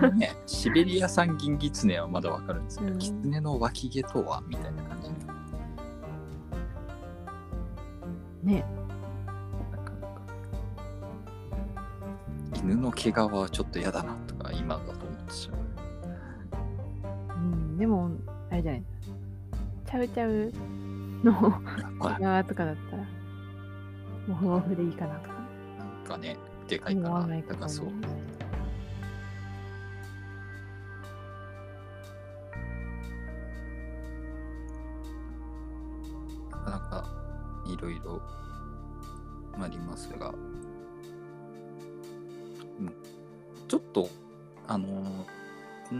[0.00, 2.98] こ ねシベリア産銀狐はまだわかるんですけど、うん。
[2.98, 4.42] 狐の脇毛とは？
[4.48, 5.10] みたいな感じ。
[8.42, 8.64] ね。
[12.66, 15.60] 犬の毛皮はちょっと嫌だなとか今だと思ってしまう。
[17.36, 18.10] うん、でも、
[18.50, 18.82] あれじゃない。
[19.86, 20.52] ちゃうちゃう
[21.22, 21.32] の。
[21.98, 23.04] まあ側とかだったら、
[24.26, 25.36] もふもふでいいかなとか。
[25.78, 26.36] なんかね
[26.66, 27.86] でかいか思わらないかもだからそう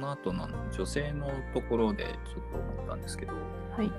[0.07, 2.14] の後の女性のところでちょっ
[2.52, 3.90] と思ったんですけどはい。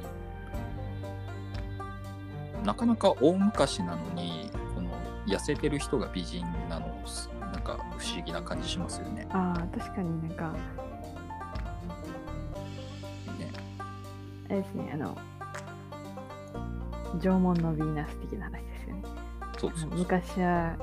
[2.66, 4.89] なかなか大昔なのにこの
[5.28, 9.28] 痩せてる人が美人なのすなんか不思議な感じしますよね。
[9.32, 10.51] ああ、確かになんか、
[13.38, 13.51] ね
[14.49, 15.18] あれですね、あの、
[17.22, 19.03] 縄文のヴィーナス的な話ですよね。
[19.58, 19.91] そうそう。
[19.91, 20.76] 昔は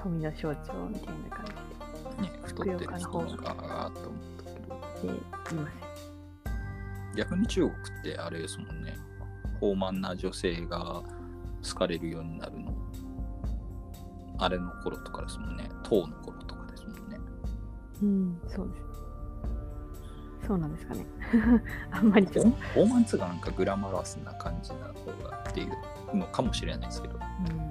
[0.00, 1.44] 富の象徴みたいな感
[2.20, 3.54] ね、太ってる人が
[5.00, 5.88] と思ったけどじで、で、言いますよ。
[7.16, 8.96] 逆に中国ってあれですもんね
[9.60, 11.02] 豊満な女性が
[11.66, 12.72] 好かれるようになるの
[14.38, 17.18] あれの頃とかですもんね唐の頃とかですもんね
[18.02, 18.88] うん、そうです。
[20.46, 21.06] そうなんですかね。
[21.90, 22.50] あんまりちょっと。
[22.50, 25.68] フォーマン2がなんかグラマラスな感じな方がってい
[26.12, 27.68] うのかもしれないですけど、うん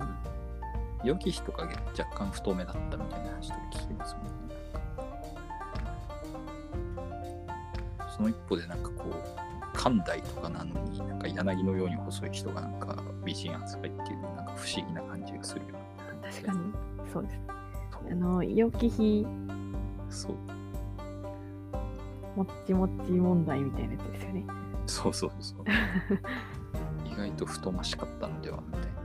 [1.04, 1.64] 良き人が
[1.98, 4.32] 若干太めだったみたいな話とか聞きますもんね。
[8.18, 15.74] その一方でなんかこう、寛大とかなのに、なんか柳のように細い人がなんか美人扱いっていう、なんか不思議な感じがするよう
[16.24, 16.32] な。
[16.32, 16.60] 確かに、
[17.12, 17.40] そうです。
[18.12, 19.28] あの、良き日、
[20.10, 20.34] そう
[22.38, 24.46] もっちもっち問題みたいなやつですよね。
[24.86, 25.66] そうそうそう。
[27.12, 28.97] 意外と太ましかったのではみたいな。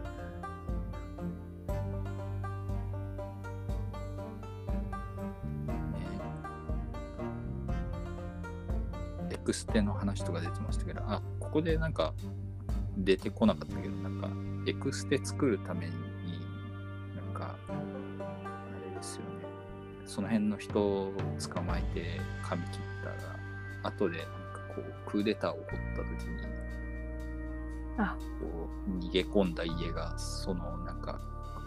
[9.52, 12.14] クステの話とか出てましたけど、あ、ここでなんか
[12.96, 14.30] 出てこなかったけど、なんか
[14.66, 15.92] エクステ作るために、
[17.14, 17.72] なんか、あ
[18.88, 19.26] れですよね。
[20.06, 24.32] その辺の人を捕まえて髪切ったら、後でなんか
[24.74, 26.46] こうクーデターを起こった時に、
[27.98, 31.20] あ、こう逃げ込んだ家がそのなんか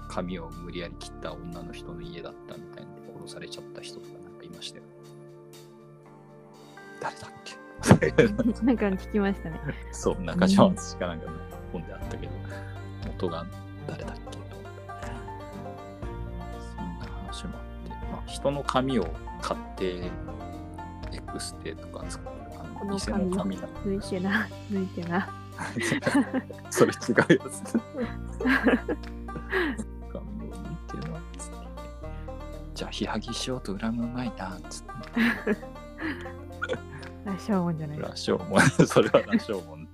[0.10, 4.86] 髪を無理やり切った女の人の家だったみたいなで殺されちゃった人とかなんかいましたよ。
[7.00, 7.64] 誰だっけ？
[8.63, 9.59] なんか聞きましたね。
[9.91, 11.38] そう、中島敦かなんかの
[11.71, 12.34] 本であったけど、
[13.05, 13.45] 元が
[13.88, 14.21] 誰だっけ？
[16.76, 19.07] そんな話もあって、まあ、人の髪を
[19.41, 20.11] 買って
[21.13, 25.30] エクステとか作るあこの偽の髪だ抜いてな、抜いてな。
[26.69, 27.80] それ違うやつ。
[30.11, 31.55] 髪を抜いてるなっつって。
[32.73, 34.91] じゃあ、日はぎしようと恨むうまいなっつって。
[37.26, 37.99] あ、しょうもんじゃない？
[37.99, 39.88] 羅生門、 それは羅生門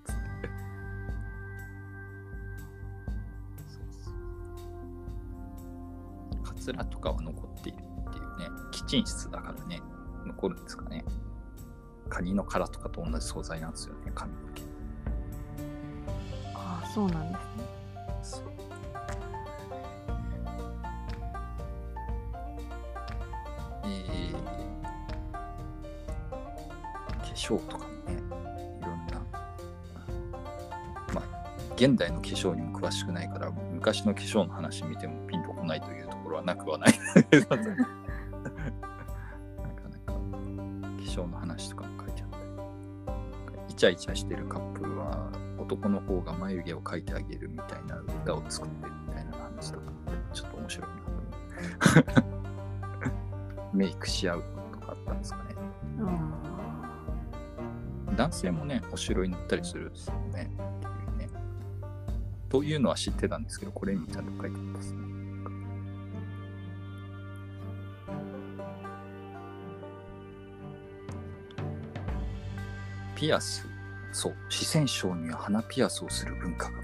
[6.43, 9.81] カツラとかは残っているっていうね、キチン室だからね、
[10.25, 11.03] 残るんですかね。
[12.09, 14.61] カニの殻とかと同じ素材なんですよね、髪の毛。
[16.55, 17.70] ああ、そうなんですね。
[27.51, 28.21] 粧とかもね、
[28.79, 29.21] いろんな、
[31.13, 31.23] まあ、
[31.75, 36.93] 現代の化粧にも詳しくないから、昔の化粧の話見てもピンとこないというところはなくはない。
[37.23, 37.73] なかなか
[40.05, 40.13] 化
[40.99, 49.91] 粧の話とかも書いてあったり、イチャイチャしてるカップルは男の方が眉毛を描いてあげるみたいな歌を作ってるみたいな話とか
[50.33, 50.95] ちょっと面白いな
[53.73, 54.60] メイクし合う。
[58.31, 60.49] 男性もねお城に行ったりするんですよね。
[60.55, 61.29] っていうね。
[62.47, 65.01] というのは知ってたんですけどこれにもちゃんと書いてあったですね。
[73.15, 73.67] ピアス。
[74.13, 74.35] そう。
[74.49, 76.77] 四川省には鼻ピアスをする文化が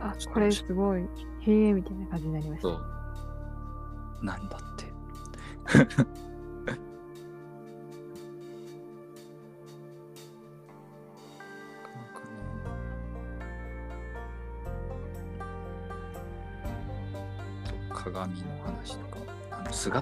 [0.00, 0.30] あった。
[0.30, 1.06] あ、これすごい、へ
[1.46, 2.68] えみたいな感じになりました。
[2.68, 4.24] そう。
[4.24, 6.27] なんだって。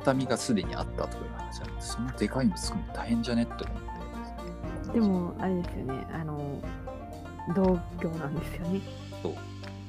[0.06, 3.64] あの姿見がすでにあったとかいう話なんですそんなでかいの作るの大変じゃねって思っ
[4.86, 4.92] て。
[4.92, 6.62] でも、あれですよね、あの、
[7.54, 8.80] 同居なんですよね。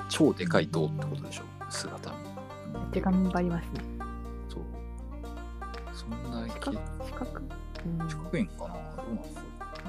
[0.09, 2.15] 超でかい銅ってことでしょ姿見。
[2.17, 3.81] めっちゃ頑張りますね。
[4.49, 4.63] そう。
[5.93, 7.41] そんな四角四角？
[7.85, 8.73] うん四角いんかな？
[8.95, 9.41] どうなんですか？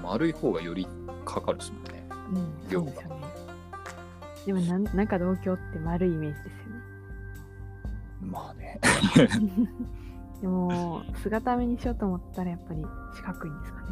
[0.02, 0.86] 丸い方がより
[1.24, 2.06] かかるっすもんね。
[2.32, 3.24] うん、量がそうですよね。
[4.46, 6.58] でもなん、なんか同居って丸いイメージですよね。
[8.20, 8.80] まあね。
[10.40, 13.86] でも、姿見にしようと思ったらやっぱり四角いんですかね。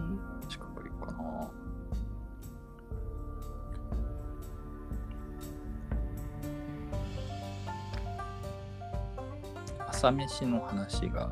[0.48, 1.50] 四角いかな。
[9.88, 11.30] 朝飯の話が、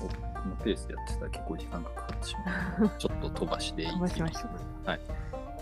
[0.00, 2.36] おこのペースでやってたら結構時間がかかってし
[2.78, 2.90] まう。
[2.98, 4.50] ちょっと飛ばしていい飛ばしましょう。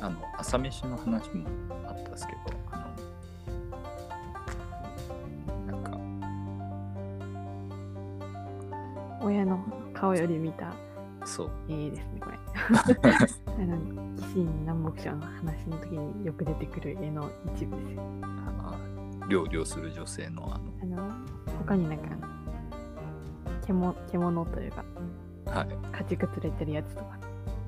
[0.03, 1.49] あの、朝飯の話も
[1.87, 2.70] あったんですけど、
[9.31, 9.65] 親の
[9.95, 10.75] 顔より見た
[11.25, 12.39] そう、絵ですね、これ。
[12.67, 18.03] あの、紀信南北朝の話の時によく出てくる絵の一部ですよ。
[18.23, 18.79] あ
[19.29, 21.13] 料理をする女性のああの、
[21.59, 22.05] 他になんか、
[23.67, 24.85] 獣獣というか、
[25.47, 25.69] の、はい。
[25.93, 27.19] 家畜連れてるやつとか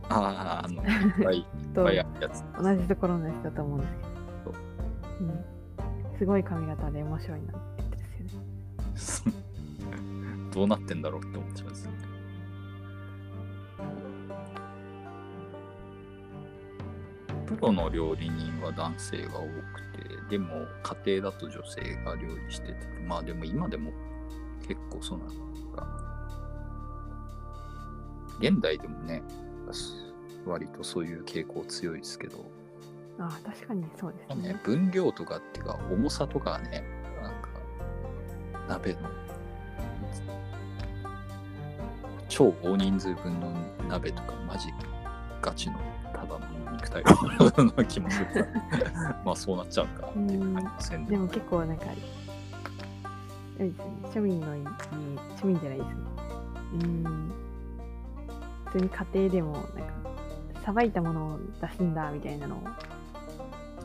[0.08, 0.86] ああ、あの、 い
[1.20, 1.44] っぱいいっ
[1.74, 2.44] とぱいやつ。
[2.60, 4.02] 同じところのやつだと思うんですけ
[4.50, 4.54] ど、
[5.20, 8.04] うん、すごい髪型で面白いなって言ってで
[8.96, 9.38] すよね。
[10.52, 11.88] どうなってんだろうって思っちゃうんです。
[17.46, 19.48] プロの料理人は男性が多く
[19.98, 20.66] て、でも
[21.04, 22.74] 家庭だと女性が料理してて、
[23.06, 23.92] まあでも今でも
[24.66, 25.30] 結構そうなの
[25.76, 25.86] か。
[28.40, 29.22] 現代でもね、
[30.46, 32.44] 割とそういう傾向強いですけど、
[33.18, 34.52] ああ、確かにそうですね。
[34.54, 36.82] ね、分量とかっていうか重さとかね、
[37.22, 37.48] なんか
[38.68, 39.00] 鍋の
[42.32, 43.52] 超大人数分の
[43.90, 44.68] 鍋とかマジ
[45.42, 45.78] ガチの
[46.14, 47.04] ただの肉体
[47.62, 49.20] の気もするから。
[49.22, 51.88] まあそうなっちゃうかっていう感じでも結構なんか、あ
[53.58, 55.94] れですね、庶民の家、庶民じゃないですね。
[56.72, 57.32] うーん。
[58.64, 59.74] 普通に家庭でも、なんか、
[60.64, 62.62] さばいたものを出すんだみたいなのを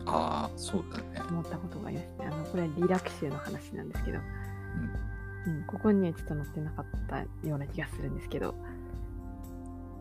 [0.06, 1.22] ああそうだね。
[1.30, 2.28] 思ったことがありますね。
[2.28, 5.07] あの、これはリラクシュの話なんですけど、うん、
[5.48, 8.54] うんここにはちょっと載ってなかったような気がするんですけど、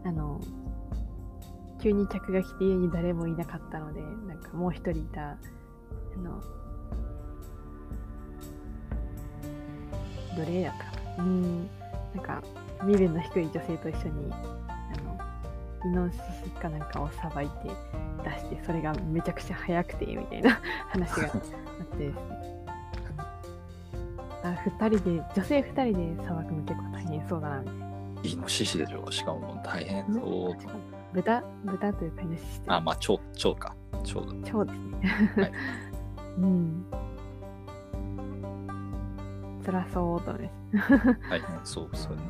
[0.05, 0.41] あの、
[1.81, 5.37] 急に客が来て家に誰もいなかったので、なんかもう一人いた、あ
[6.19, 6.43] の、
[10.37, 11.25] 奴隷だったかな。
[11.25, 11.69] うん、
[12.15, 12.43] なんか、
[12.83, 14.75] 身分の低い女性と一緒に、あ
[15.05, 17.71] の、イノシシかなんかをさばいて
[18.25, 22.46] 出して、それがめちゃくちゃ早くて、みたいな話があってですね。
[24.51, 27.87] あ、二人で、女性二人でさばくの結構大変そうだな、みたいな。
[28.23, 29.11] イノシシでしょ。
[29.11, 30.57] しかも大変そう。
[31.13, 31.43] 豚？
[31.65, 33.75] 豚というかイノシシあまあ蝶蝶か。
[34.05, 34.33] 蝶だ。
[34.45, 34.99] 蝶ですね。
[35.37, 35.53] はい。
[36.39, 36.85] うん。
[39.65, 40.51] 辛そうとね。
[41.31, 42.23] 大 変そうそうね。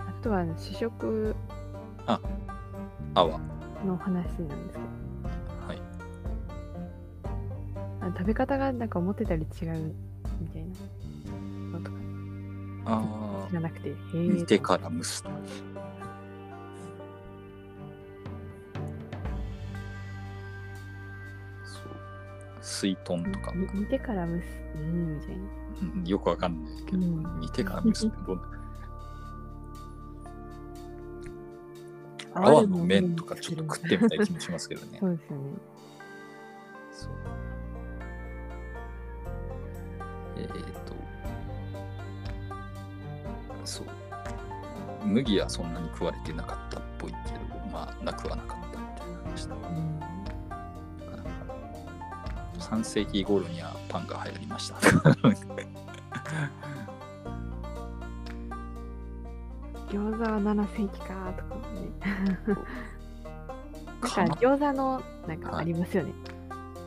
[0.00, 1.34] あとは試食
[2.06, 2.20] あ
[3.24, 3.40] わ
[3.86, 4.84] の話なんですけど、
[8.08, 9.94] あ食べ方がなんか思ってたより違う
[10.40, 10.68] みたいな。
[11.78, 11.96] のとか。
[12.86, 14.18] あ知らなくて、へあえ。
[14.18, 15.30] 煮てから蒸すと。
[15.30, 15.38] そう。
[22.60, 24.44] 水豚とか、に煮てから蒸す。
[24.74, 25.42] うん、みたいな。
[25.80, 27.40] うんよくわかんないけど、うん。
[27.40, 28.42] 煮てから蒸すってどんな
[32.34, 34.98] 泡泡の麺とかちょっと食ってみたい気もしますけどね。
[35.00, 35.44] そうですよね。
[36.92, 37.12] そう
[40.42, 40.48] えっ、
[40.84, 40.94] と
[43.64, 43.86] そう
[45.04, 47.38] 麦はそんなに食われてなかったっぽいけど
[47.72, 49.98] まあなくはなかったみたいな話だうん。
[49.98, 51.54] なかなか
[52.58, 54.76] 3世紀頃にはパンが流行りました
[59.88, 61.88] 餃子は7世紀かとかね。
[64.16, 66.12] なんか餃子のなんかはいありますよね。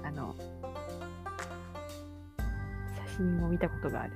[0.03, 0.35] あの、
[3.21, 4.13] 写真を見たことがある。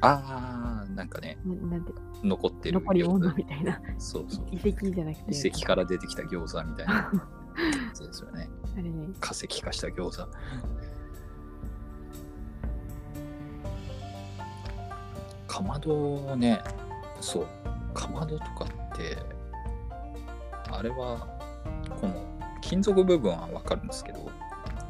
[0.00, 1.92] あーなんかねななんて
[2.22, 3.80] 残ってる残り物餃みたいな。
[3.98, 5.48] 子そうそう遺跡じゃなくて。
[5.48, 7.10] 遺跡から出てきた餃子みたいなや
[7.92, 9.08] つですよね あれね。
[9.20, 10.28] 化石化した餃子
[15.48, 16.60] かまどね
[17.20, 17.46] そう
[17.92, 19.18] かまどとかって
[20.70, 21.26] あれは
[22.00, 22.24] この
[22.60, 24.30] 金属部分はわかるんですけど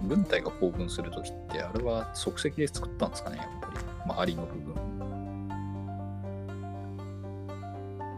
[0.06, 4.74] 軍隊が行軍するときってあれは即席で作ったんですかねやっぱり周りの部分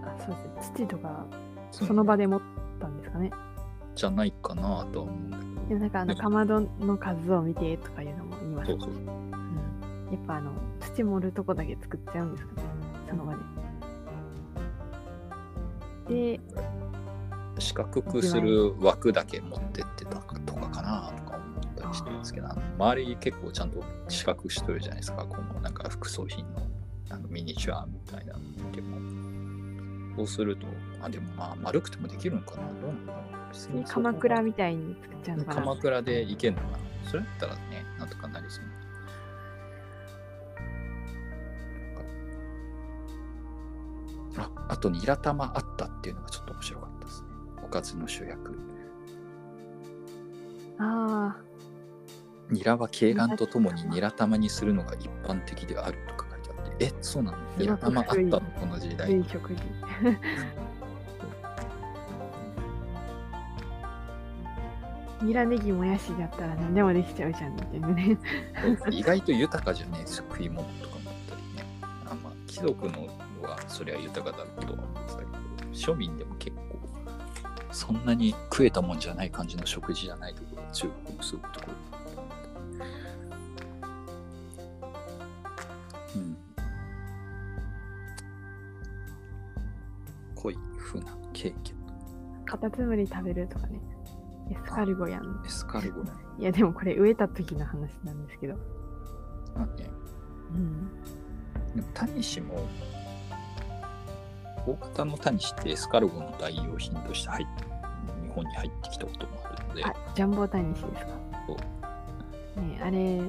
[0.04, 0.74] あ、そうですね。
[0.76, 1.26] 土とか、
[1.70, 2.40] そその場で持っ
[2.80, 3.30] たんですかね。
[3.94, 8.96] じゃないかなとは思うんだけどでもなんかあの、ねかまどの数を見てとかいうのも言いますそうそううん。
[10.10, 12.62] やっぱあの、土盛るとこだけ作っちゃうんですかね。
[13.08, 13.34] その場
[16.08, 16.34] で。
[16.36, 16.40] で、
[17.58, 21.29] 四角くする枠だけ持ってってたとかかなとか
[21.94, 26.66] してるんですけど、周り結構ちゃんと四角くしとるじゃないですか、このなんか副葬品の
[27.10, 28.98] あのミニチュアみたいなのでも。
[30.16, 30.66] そうすると、
[31.00, 35.60] あ、でもまあ丸くてもできるのかなどうなんだろう別に鎌倉みたいに作っちゃうのかな。
[35.62, 36.78] 鎌倉でいけんのかな
[37.08, 37.60] それだったらね、
[37.98, 38.64] なんとかなりそう。
[44.36, 47.28] あ、あとニラ玉あったっていうのがちょっと面白かったですね。
[47.64, 48.58] おかずの主役。
[50.78, 51.36] あ
[52.50, 57.38] ニラは鶏卵とともにニラ玉にするのが一般的であるとか書いてあって、え、そうなの？
[57.56, 58.40] ニラ玉あったの？
[58.40, 59.20] この時あ、代い。
[59.20, 59.62] い食事。
[65.22, 68.16] ニラネギもやしだったら何でもできちゃうじゃんみたいなね。
[68.90, 71.66] 意外と豊かじゃねえ食い物とか思ったりね。
[71.82, 73.06] あまあ、貴族の
[73.42, 75.30] はそりゃ豊かだろうとは思ってたけど、
[75.72, 76.62] 庶民でも結構、
[77.70, 81.98] そんなに食えたもんじゃない感じの食事じゃないところが中国のすごいところ
[86.16, 86.36] うん。
[90.34, 91.74] 濃い風なケーキ。
[92.44, 93.80] カタツムリ食べるとかね。
[94.50, 95.42] エスカルゴやん。
[95.46, 96.10] エスカルゴね。
[96.38, 98.54] いや、でもこれ植えた時の話なんですけど。
[99.54, 99.90] まあね。
[100.50, 100.88] うん。
[101.76, 102.66] でもタニシも、
[104.66, 107.46] 大型のタニシってエスカルゴの代用品として入っ
[108.24, 111.12] 日本に入ってきたこともあるので、あ、ジャンボタニシですか？
[111.46, 111.56] そう
[112.60, 113.20] ねあれ、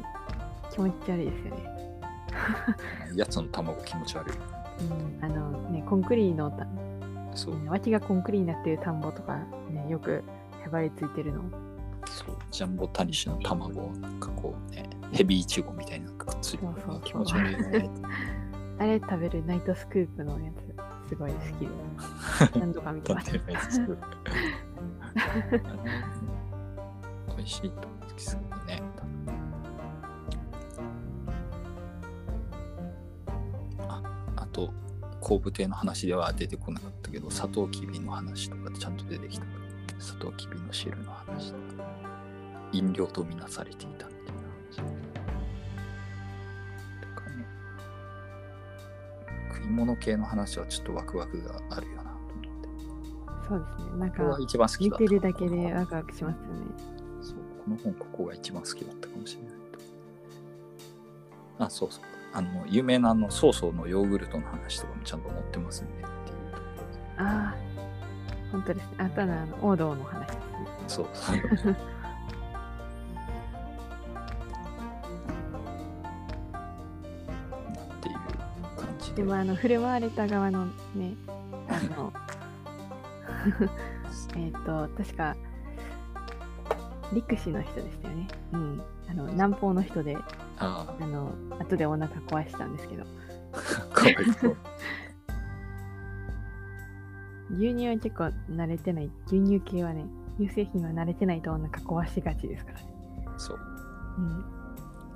[0.72, 1.81] 気持ち悪いですよね。
[3.16, 4.36] やつの卵気持ち悪い。
[4.82, 5.26] うん。
[5.26, 6.68] あのね、コンクリのた、
[7.36, 9.38] そう、脇がコンクリになってる田んぼとか
[9.70, 10.24] ね、よく
[10.66, 11.42] へばりついてるの。
[12.06, 17.90] そう、ジャンボタニシの卵をなんかこうね、ヘビイチゴみたいなのがくっついてそうそうそう気持ち悪いね。
[18.80, 21.68] あれ食べるナイトスクープのやつ、すごい好きで。
[22.60, 23.32] 何度か見てます
[27.28, 28.82] 美味しいと思うんですけどね。
[34.52, 34.74] と、
[35.20, 39.46] 後部亭の話では出てこなかったけど、サトウキビの話とかでちゃんと出てきた。
[40.00, 41.84] サトウキビの汁の話とか、
[42.72, 44.14] 飲料とみなされていたみたいな
[44.66, 44.78] 話。
[47.02, 47.46] とかね。
[49.54, 52.50] 食い物系の話はちょっとワクワクがあるよなと思って。
[53.48, 54.00] そうですね。
[54.00, 56.54] なんかここが、一番好き見てるだけでワクワクしますよね。
[57.22, 59.58] そう、この本、ここが一番好きだったかもしれないと。
[61.66, 62.06] あ、そうそう。
[62.34, 66.58] あの、有名なあの、ソーソーのヨーグルトの話とかもちゃんと載ってますんでっていうと
[67.18, 67.56] ああ、
[68.52, 68.94] 本当ですね。
[68.98, 70.42] あとはあの王道の話ですね。
[70.88, 71.36] そうそう。
[71.36, 71.40] っ
[78.02, 78.16] ていう
[78.78, 79.16] 感じで。
[79.18, 81.16] でもあの振る舞われた側のね、
[81.68, 82.14] あの、
[84.38, 85.36] えっと、確か、
[87.14, 88.28] 陸士の人でしたよね。
[88.54, 88.82] うん。
[89.10, 90.18] あの、南方の人で、
[90.62, 93.04] ああの、後でお腹壊したんですけど。
[97.58, 100.06] 牛乳は結構慣れてない、牛乳系はね、
[100.40, 102.86] 乳製品は慣れてないとお腹壊しがちですからね。
[103.38, 103.60] そう。
[104.18, 104.46] うん。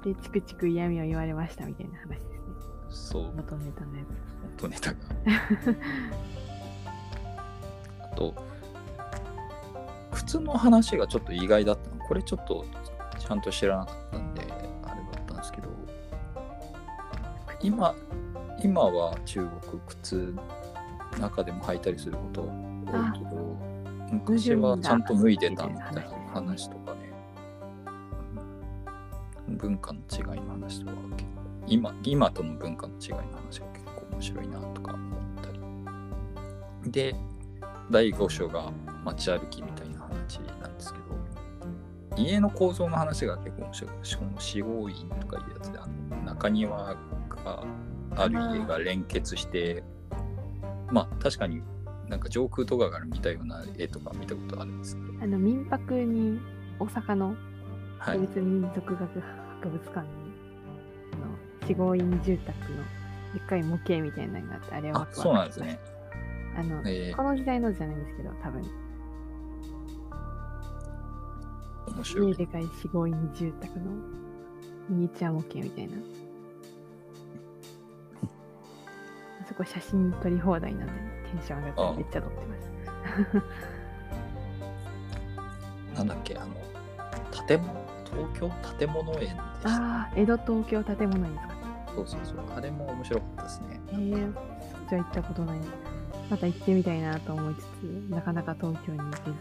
[0.01, 2.25] で、チクチク嫌味を言われましたみたいな話ですね。
[2.89, 3.33] そう。
[3.35, 4.07] 元ネタのやつ。
[4.63, 4.97] 元ネタが。
[8.11, 8.33] あと、
[10.11, 12.03] 靴の話がちょっと意外だったの。
[12.05, 12.65] これちょっと
[13.17, 14.41] ちゃんと知らなかったんで、
[17.65, 17.95] 今、
[18.63, 20.35] 今は中国靴
[21.19, 23.57] 中でも履いたりすること多いけど、
[24.11, 27.11] 昔はちゃんと脱いでたみたいな話とかね、
[29.47, 31.29] 文化の違いの話とか結構
[31.67, 36.91] 今今との文化の違いの話が結構面白いなとか思ったり。
[36.91, 37.15] で
[37.89, 38.71] 第5章が
[39.03, 41.05] 街歩きみたいな話なんですけど
[42.15, 43.91] 家の構造の話が結構面白い。
[44.03, 46.95] しかも四合院とかいうやつであの中庭
[47.45, 47.63] が
[48.15, 49.83] ある家が連結して
[50.91, 51.61] まあ確かに
[52.09, 56.39] なんか上空とかから見たような絵とか見たことあるんですけど、あの、民泊に、
[56.79, 57.35] 大阪の
[57.97, 60.07] はい国、立民族学博物館に、
[61.13, 62.77] あの、四合院住宅の
[63.33, 65.79] でっかい模型みたいなのがあって、あれはそうなんですね。
[66.55, 68.61] あの、えーこの時代のじゃないんですけど、多分、
[71.87, 72.27] 面白い。
[72.29, 73.85] 家でかい四合院住宅の
[74.89, 75.97] ミニチュア模型みたいな。
[79.45, 80.93] あそこ写真撮り放題なんで、
[81.31, 82.71] テンション上がってめっちゃ撮ってます。
[85.97, 86.55] なんだっけ、あの、
[87.47, 87.73] 建物、
[88.05, 89.43] 東京建物園でした。
[89.43, 91.55] ああ、江戸東京建物ですか。
[91.95, 92.37] そうそうそう。
[92.57, 93.79] あれも面白かったですね。
[93.91, 94.41] えー、そっ
[94.89, 95.59] ちは行ったことない。
[96.29, 97.65] また行ってみたいなと思いつつ、
[98.09, 99.33] なかなか東京に行けず。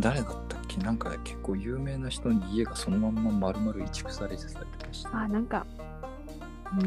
[0.00, 0.78] 誰だったっけ？
[0.78, 5.08] なんか結構有名な人に家がそのまんま丸々移築されてたりとかして。
[5.12, 5.66] あ、なんか、
[6.80, 6.84] う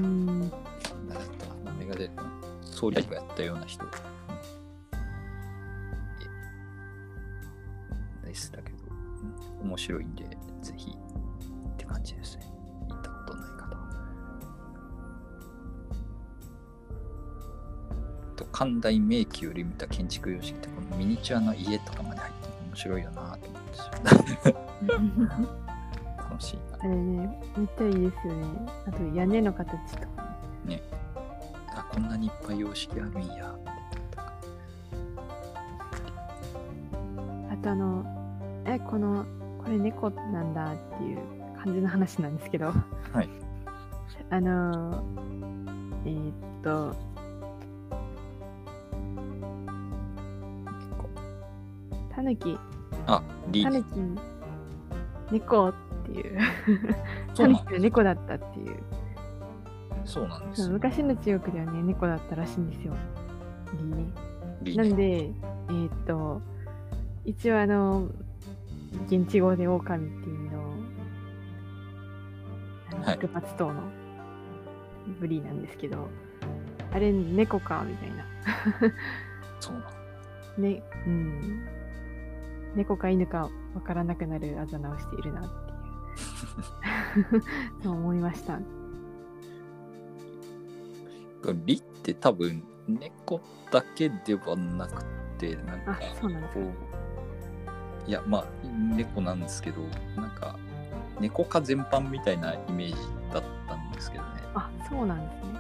[1.10, 1.72] ーん、誰だった？
[1.72, 2.32] 名前が出てこない。
[2.62, 3.84] 総理がやったような人。
[3.86, 3.90] うん
[8.24, 8.78] えでしたけど、
[9.62, 10.24] うん面白いんで、
[10.62, 12.46] ぜひって感じですね。
[12.90, 13.88] 行ったことない方は。
[18.36, 23.62] と神代名器より見た建築様式ってこのミニチュアの家とかまで入って面白いよなと思っ
[24.44, 24.56] て
[26.18, 28.46] 楽しいなあれね、めっちゃいいですよね。
[28.88, 30.08] あと屋根の形とか
[30.66, 30.82] ね。
[31.76, 33.56] あこんなにいっぱい様式あるんや。
[37.52, 38.06] あとあの、
[38.66, 39.26] え、この、
[39.64, 41.20] これ猫なんだっていう
[41.64, 43.30] 感じの話なんですけど、はい。
[44.30, 45.04] あの、
[46.06, 46.96] えーっと、
[52.14, 52.58] タヌキ、
[53.08, 53.90] あリータヌキ、
[55.32, 55.74] 猫っ
[56.06, 56.40] ていう、
[57.36, 58.80] タヌキが猫だったっていう。
[60.06, 62.94] そうなんです昔の中国ではね、猫だったらしいんですよ。
[64.64, 64.84] リーね。
[64.84, 66.42] なんで、えーっと、
[67.26, 68.08] 一応あの、
[69.08, 70.74] 現地語で狼っていうの、
[72.92, 73.82] あのはい白髪頭の
[75.20, 76.08] ブリなんですけど、
[76.92, 78.26] あれ猫かみたいな。
[79.60, 80.64] そうなの。
[80.64, 81.68] ね、うん。
[82.76, 87.44] 猫か犬かわからなくなるあざなをしているなっていう。
[87.84, 88.60] そう思いました。
[91.54, 93.42] リって多分猫
[93.72, 95.04] だけではなく
[95.38, 96.28] て、なんかこか。
[96.28, 96.74] う、
[98.08, 98.46] いや、まあ、
[98.96, 99.82] 猫なんですけど、
[100.16, 100.58] なんか、
[101.20, 102.96] 猫科全般みたいなイメージ
[103.34, 104.30] だったんですけどね。
[104.54, 105.60] あ、そうなんですね。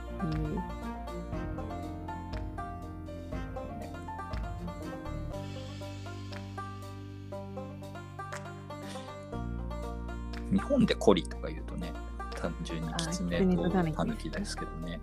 [10.51, 11.91] へ日本でコリとか言うとね、
[12.35, 14.99] 単純にあキツネ狐とタヌキですけどね。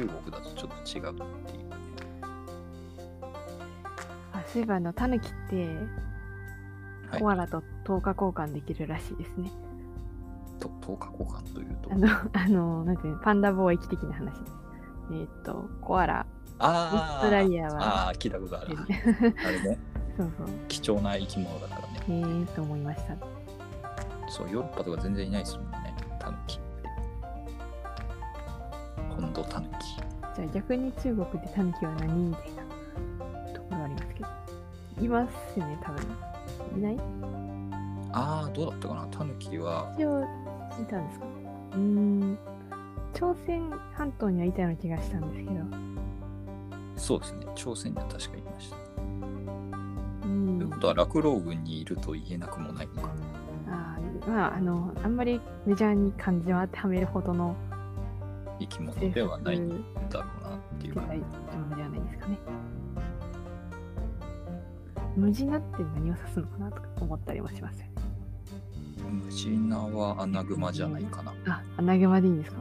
[0.00, 1.14] 中国だとちょっと違うっ
[1.46, 1.76] ていうね。
[4.32, 5.76] あ、そういえばあの、タヌキって、はい
[7.18, 9.50] コアラと10日交換できるらしいですね。
[10.60, 11.90] と10日交換というと？
[11.92, 11.96] あ。
[11.96, 14.54] の、 あの、なんていうのパンダ貿易的な話です。
[15.10, 16.24] えーっと、コアラ、
[16.60, 18.78] あオーストラリアはああー、聞いたことある。
[19.44, 19.78] あれね、
[20.16, 20.46] そうそう。
[20.68, 21.88] 貴重な生き物だからね。
[22.06, 23.16] へえーと思いました。
[24.28, 25.58] そう、ヨーロッパとか全然いないです
[30.40, 32.62] じゃあ逆に中国でタヌキは何みたいな
[33.54, 34.28] ところありますけど。
[35.04, 36.02] いますよね、多分。
[36.78, 37.00] いない？
[38.12, 40.22] ああ、どうだったかな、タヌキは、一応、
[40.80, 41.26] いたんですか？
[41.72, 42.38] うーん。
[43.12, 45.60] 朝鮮半島にはいたような気がしたんですけど。
[46.96, 48.76] そうですね、朝鮮には確かいました。
[50.24, 53.10] うんということは、落老軍にいると言えなくもないのか。
[53.68, 57.56] あーまあ、あの、あんまりメジャーに漢字を当てはめるほどの
[58.60, 61.00] 生き物制ではないん服だろうなっていう世。
[61.00, 61.24] 界も
[61.70, 62.38] のではないですかね。
[65.16, 67.92] ムジナって何を指すのかなとか思ったりもしますよね。
[69.10, 71.34] ムジナはアナグマじゃないかな。
[71.46, 72.60] あ、穴熊でいいんですか？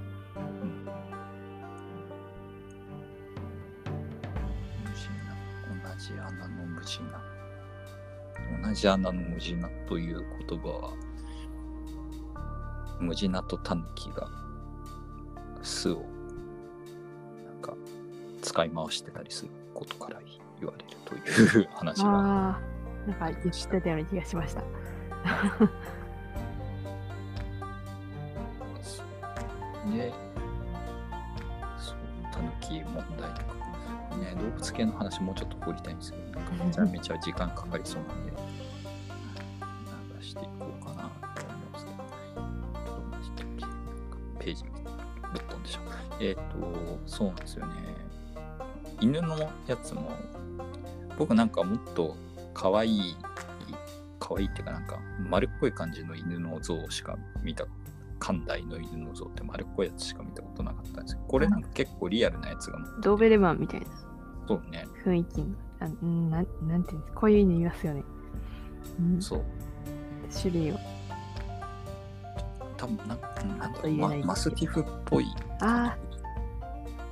[5.99, 8.69] じ穴のムジナ。
[8.69, 10.93] 同じ穴のムジナという言葉は、
[13.01, 14.29] ムジナとタヌキが
[15.69, 16.03] 巣を
[17.45, 17.75] なんか
[18.41, 20.19] 使い回してたりすることから
[20.59, 22.09] 言われるという話が。
[22.09, 22.59] ああ、
[23.07, 24.61] なんか言ってたような気がしました。
[24.61, 24.65] そ
[29.87, 30.13] うで、
[31.77, 31.97] そう、
[32.31, 33.59] タヌキ問題とか。
[34.17, 38.33] ね、動物系の話もうちょっと掘りたいんですけど、なんかめちゃめちゃ時間かかりそうなんで、
[40.17, 41.97] 流していこうかなと思うんですけど、
[42.85, 43.61] どうでしたっけ？
[43.61, 43.77] なんか
[44.39, 44.63] ページ
[45.33, 45.79] ぶっ飛んでしょ。
[46.19, 47.73] えっ、と、そうなんですよね。
[49.01, 50.11] 犬のやつも、
[51.17, 52.15] 僕なんかもっと
[52.53, 53.15] 可愛い、
[54.19, 54.99] 可愛いっていうかなんか
[55.29, 57.65] 丸っこい感じの犬の像しか見た
[58.19, 63.87] 寛大の犬の像って丸っこいやつしか見たことなかったんですけど、これなんか結構リアルなやつがドーベルマンみたいな
[64.47, 64.87] そうね。
[65.05, 65.47] 雰囲気の。
[65.81, 68.03] あうんなんなんていうんですかこういう犬いますよね。
[68.99, 69.43] うん、そう。
[70.33, 70.75] 種類を。
[72.79, 73.07] 多分なん
[73.59, 75.25] なんだろう、言えまないですけどマスティフっぽい
[75.59, 75.97] あ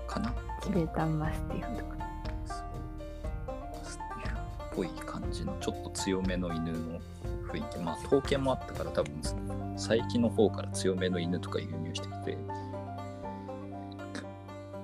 [0.08, 0.30] かな。
[0.30, 1.98] あ、チベタンマスティフとか。
[1.98, 2.06] マ
[3.84, 4.40] スティフっ
[4.76, 7.00] ぽい感じのちょっと強めの犬の
[7.52, 7.80] 雰囲気。
[7.80, 9.22] まあ統計もあったから多分
[9.76, 12.38] 最近の方から強めの犬とか輸入してきて、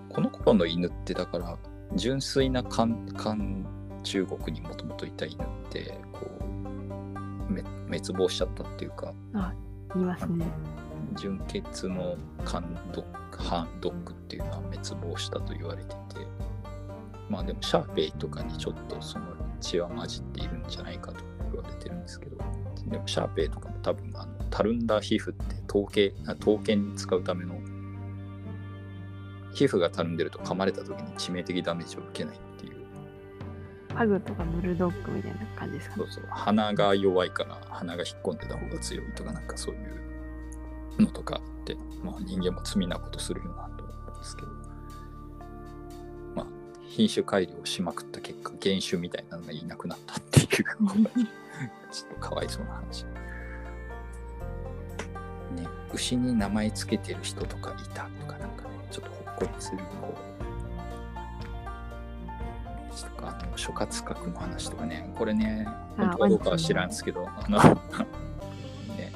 [0.09, 1.57] この頃の犬ってだから
[1.95, 3.37] 純粋な漢漢
[4.03, 9.13] 中国にもともといた犬ってこうめ滅亡しちゃったっていうか
[9.95, 10.45] いますね。
[11.15, 12.15] 純血の
[12.45, 12.77] ハン
[13.81, 15.95] ドッグっていうのは滅亡したと言われてて
[17.29, 19.25] まあでもシャーペイとかにちょっとその
[19.59, 22.37] 血は混じっているんじゃないかと言われてるんですけど
[22.87, 27.59] でもシャーペイとかも多分あのたるんだ皮膚って統計統計に使うための
[29.53, 32.39] 皮膚がたるんでると噛まれた時に致命的ダメージを受けない
[33.95, 35.97] パグとかブルドッグみたいな感じですか？
[35.97, 36.11] ねそう。
[36.11, 36.23] そう。
[36.29, 44.47] 鼻が弱いから鼻が引っ込んでた方が強いとかなんかそういうのとかって、まあ、人間も罪なことするよなと思うんですけど。
[46.35, 46.45] まあ
[46.87, 50.47] 品種改良しまくった結果原種みたいなのがいなくなったっていう。
[50.47, 53.05] ちょっとかわいそうな話。
[55.55, 60.43] ね牛に名前つけてる人とかいたとかなんかねちょっとほっこりするこう
[63.55, 67.59] 諸葛閣の話とかねこれねあ本当かどうかは知らんすけどあの
[68.95, 69.11] ね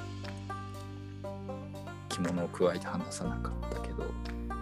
[2.09, 4.05] 着物を加えて話さなかったけど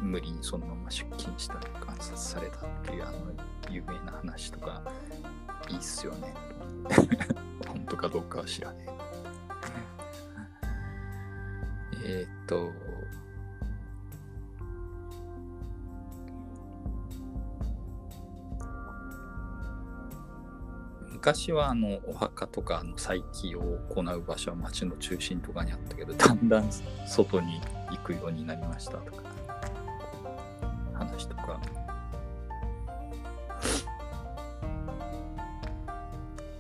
[0.02, 3.18] 無理にそのまま出勤したら暗殺されたっていうあの
[3.70, 4.82] 有名な話とか
[5.68, 6.34] いいっすよね。
[7.68, 8.96] 本当かどうかは知らねえ。
[12.08, 12.72] えーっと、
[21.26, 26.70] 昔はあのお墓とかの祭祀を行う場所は町の中心とかにあったけど だんだん
[27.08, 27.60] 外に
[27.90, 29.24] 行くようになりましたとか
[30.94, 31.60] 話とか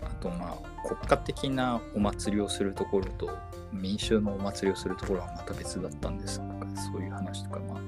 [0.04, 3.30] あとまあ国家的なお祭りをするところと
[3.72, 7.82] 民衆のお祭りをするところはまた別だったんですとかそういう話とかまあ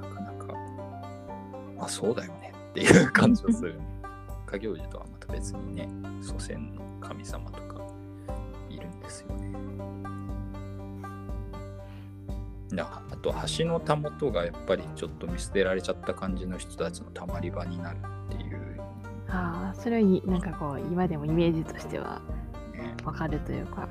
[0.00, 0.54] なかなか
[1.76, 3.86] まあそうだよねっていう感じがする、ね。
[4.52, 5.88] 家行事とはまた別にね
[6.20, 7.84] 祖先の神様とか
[8.70, 9.52] いるんですよね。
[12.74, 18.80] だあと橋のたもとがやっぱりちょっと見捨てられちゃった感じの人たちのたまり場になるっていう、
[19.28, 22.22] ああ、それはいなんかこう、今でもイメージとしては
[22.72, 23.88] ね、わかるというか、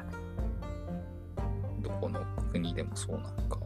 [1.81, 3.61] どこの国でもそうなのか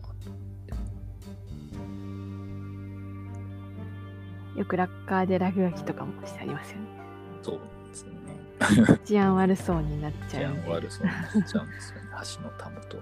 [4.56, 7.05] よくラッカーで落書きとかもしてありますよね。
[7.46, 9.00] そうですね。
[9.06, 10.68] 治安悪そうになっち治ゃうんで。
[10.68, 12.98] 安悪そうになっちゃうんですよね橋のたもと。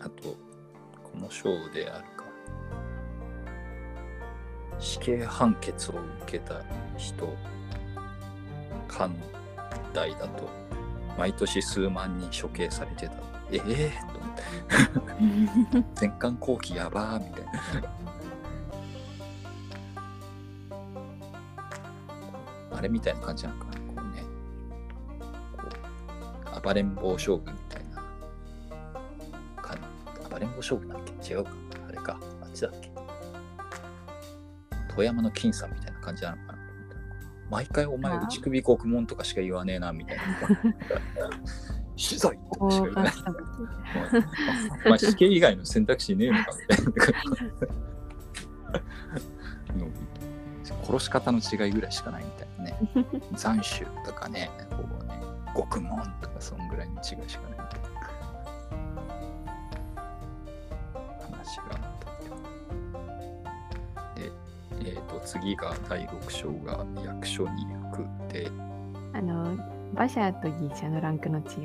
[0.00, 0.36] あと、
[1.02, 2.24] この章であるか。
[4.78, 6.62] 死刑判決を受けた
[6.98, 7.34] 人、
[8.86, 9.16] 関
[9.94, 10.63] 代だと、
[11.16, 13.14] 毎年数万人処刑されてた。
[13.52, 14.42] ええーと思って。
[15.94, 17.52] 全館後期やばーみたいな。
[22.76, 23.72] あれみたいな感じなのかな。
[23.72, 24.24] こうね。
[25.56, 25.68] こ
[26.56, 28.02] う暴れん坊将軍みたいな。
[29.62, 29.76] か
[30.28, 31.32] 暴れん坊将軍だっけ？
[31.32, 31.50] 違うか。
[31.88, 32.18] あれか。
[32.42, 32.90] あっちだっけ？
[34.88, 36.53] 富山の金さんみたいな感じなのかな
[37.54, 40.22] 毎回お前内首国門とかしか言わねえなみたいな。
[41.94, 43.12] 死罪とかしか言わない。
[44.86, 46.84] お前死刑以外の選択肢ねえのかみたい
[49.78, 49.90] なの
[50.84, 52.76] 殺し方の違いぐらいしかないみたいなね
[53.36, 55.20] 斬首とかねこうね
[55.54, 57.80] 獄門とかそんぐらいの違いしかないみたい
[61.24, 61.93] な話が
[64.84, 68.50] えっ、と次が第6章が役所に行くで
[69.14, 69.56] あの、
[69.92, 71.62] 馬車とギリシャのランクの違いとか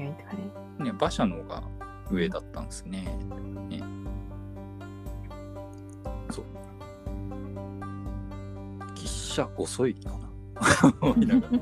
[0.78, 0.86] ね。
[0.86, 1.64] ね馬車の方が
[2.12, 3.08] 上だったんですね。
[3.70, 3.82] ね
[6.30, 6.46] そう。
[8.94, 10.20] ギッシャ遅いかな。
[11.02, 11.58] 思いながらギ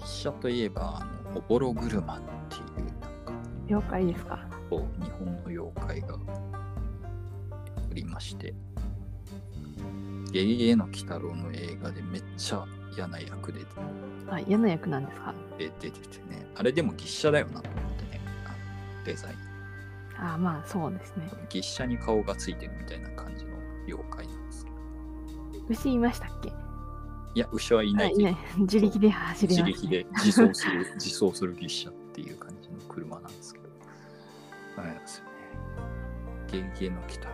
[0.00, 2.20] ッシャといえば、あの、おぼろ車っ
[2.50, 3.32] ていう、なんか、
[3.68, 6.16] 了解ですかこう日本の妖怪が
[7.90, 8.54] おりまして、
[10.30, 12.64] ゲゲゲの鬼太郎の映画でめっちゃ
[12.94, 13.60] 嫌な役で
[14.28, 15.34] あ、嫌な役なんですか？
[15.58, 15.98] 出てて
[16.28, 19.36] ね、あれでもギッシャだよなと思ってね、あのデザイン。
[20.22, 21.28] あまあそうですね。
[21.48, 23.56] ギッシャに顔がついてるみたいな感じの
[23.86, 24.76] 妖怪なんですけど。
[25.68, 26.52] 牛いましたっけ？
[27.34, 28.36] いや、牛はいないけど。
[28.58, 33.59] 自力で走ります、自力で自走する、自走するギッシャっていう感じの車なんですけど。
[34.80, 35.30] あれなんですよね。
[36.50, 37.30] ゲゲゲの鬼太郎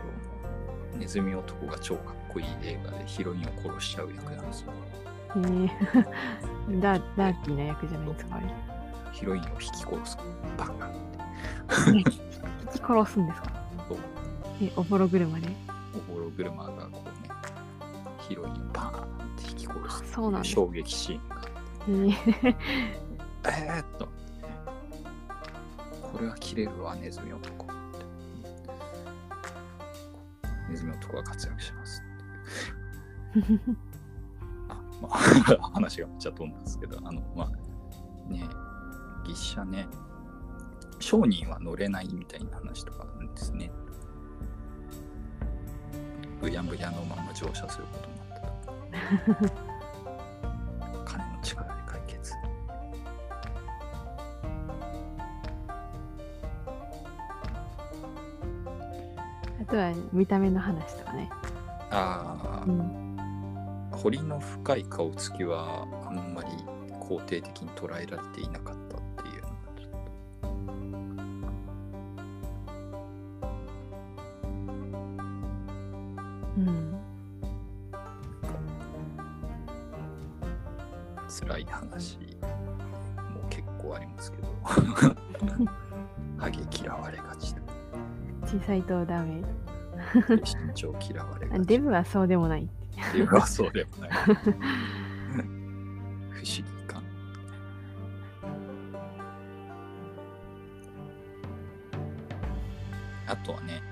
[0.92, 4.72] のネズミ男が超かっこいい映画でヒロインを殺しちゃう役なんですよ。
[5.36, 5.38] へ
[6.70, 8.36] ーダダーティーな役じゃないですか？
[8.36, 8.46] あれ
[9.12, 10.18] ヒロインを引き殺す。
[10.56, 10.90] バカ。
[11.92, 12.20] 引き
[12.80, 13.52] 殺すんですか？
[14.62, 15.48] え、おぼろ車で？
[16.10, 17.30] おぼろ車がこうね、
[18.20, 19.06] ヒロインをパーンっ
[19.36, 20.12] て引き殺す。
[20.12, 20.44] そうなん。
[20.44, 21.42] 衝撃シーンが
[21.88, 22.56] えー
[23.48, 24.08] えー、っと、
[26.16, 27.66] これは切れるわ、ネズミ男。
[30.70, 32.02] ネズミ男が活躍します。
[34.70, 35.18] あ、まあ、
[35.76, 38.48] 話がめっちゃ飛んだんですけど、あの、まあ、ね、
[39.26, 39.86] ギッシャね、
[41.00, 43.70] 商人は乗れないみたいな話とかあるんですね。
[46.40, 49.54] ブヤンブヤのまま乗車することになったと。
[51.04, 51.75] 金の力
[59.66, 61.28] あとは見た目の話とかね。
[61.90, 63.16] ああ、うん。
[63.90, 66.50] 彫りの深い顔つきはあんまり
[67.00, 70.00] 肯定的に捉えられていなかったっていうのがちょっ
[76.58, 76.96] うん。
[81.28, 84.48] 辛い話も結構ありますけど、
[86.38, 87.65] ハゲ嫌われがちだ。
[88.46, 89.42] 小さいとダメ。
[90.14, 91.48] 身長嫌われ。
[91.64, 92.68] デブはそうでもない。
[93.12, 94.10] デブはそうでもない。
[96.30, 97.02] 不思議感。
[103.26, 103.82] あとはね、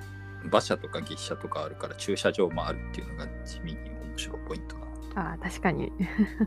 [0.45, 5.21] 馬車とか月車とかあるから駐車場もあるっていうのが地味に面白いポイントだなと。
[5.21, 5.93] ああ、確かに。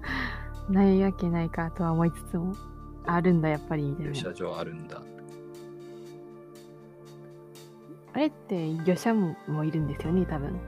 [0.69, 2.55] ないわけないかとは思いつつも、
[3.05, 4.21] あるんだ、やっぱり、みたいな駐。
[4.21, 5.01] 車場あるんだ。
[8.17, 10.59] あれって魚車ももいるんですよね、多分。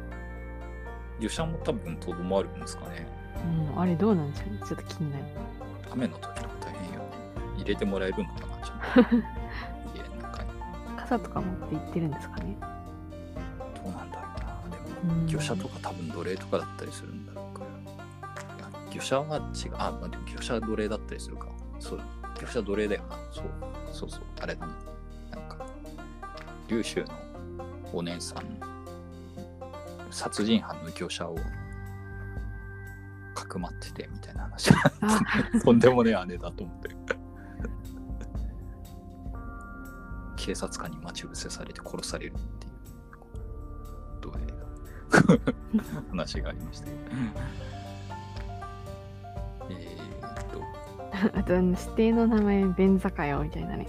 [1.19, 3.07] 魚車も多分とどまるんですかね。
[3.73, 4.59] うん、あれどうなんでしょうね？
[4.67, 5.23] ちょっと気になる。
[5.91, 7.05] 雨の時とか大変よね。
[7.57, 9.09] 入れてもらえるのかな、ちゃんと。
[9.97, 10.49] 家の中に。
[10.95, 12.55] 傘とか持って行ってるんですかね？
[13.83, 14.27] どうなんだろ
[14.67, 14.77] うな。
[14.77, 14.77] で
[15.07, 17.69] も、うん魚車とか多分奴隷とかだったりするんだろうから。
[18.91, 19.71] 魚車は違う。
[19.73, 21.47] あ、まあ、でも魚車奴隷だったりするか。
[21.79, 22.01] そう。
[22.35, 23.15] 魚車奴隷だよな。
[23.31, 23.45] そう。
[23.91, 24.21] そうそう。
[24.39, 24.73] あれだな。
[25.31, 25.65] なんか、
[26.67, 27.07] 琉州の
[27.93, 28.43] お姉さん、
[30.11, 31.35] 殺人犯の魚車を
[33.33, 34.71] かくまっててみたいな話。
[35.01, 35.21] あ
[35.63, 36.89] とんでもねえ姉だと思って。
[40.35, 42.73] 警察官に待ち伏せされて殺されるっていう、
[44.21, 45.39] 奴隷が
[46.09, 46.97] 話がありましたけど。
[49.69, 53.87] えーっと、あと、あの指定の名前、便座かよ、みたいなね。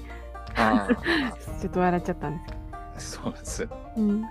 [0.56, 0.88] あ
[1.60, 2.59] ちょっと笑っちゃったんですあ、
[3.00, 3.68] そうです。
[3.96, 4.28] うん。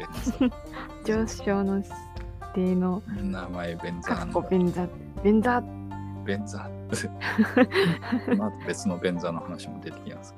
[1.06, 1.90] 上昇の指
[2.54, 4.88] 定の、名前、ベンザーのこ便座、
[5.24, 5.62] 便座、
[6.24, 6.80] ベンザー。
[8.26, 10.36] この後別のベンザーの話も出てきます。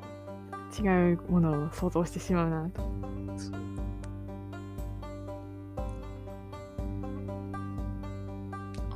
[0.82, 2.70] 違うものを想像してしまうな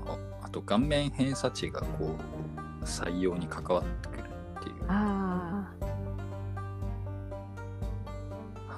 [0.05, 2.15] ああと顔面偏差値がこ
[2.81, 4.23] う採用に関わってくる
[4.59, 4.75] っていう。
[4.87, 5.69] あ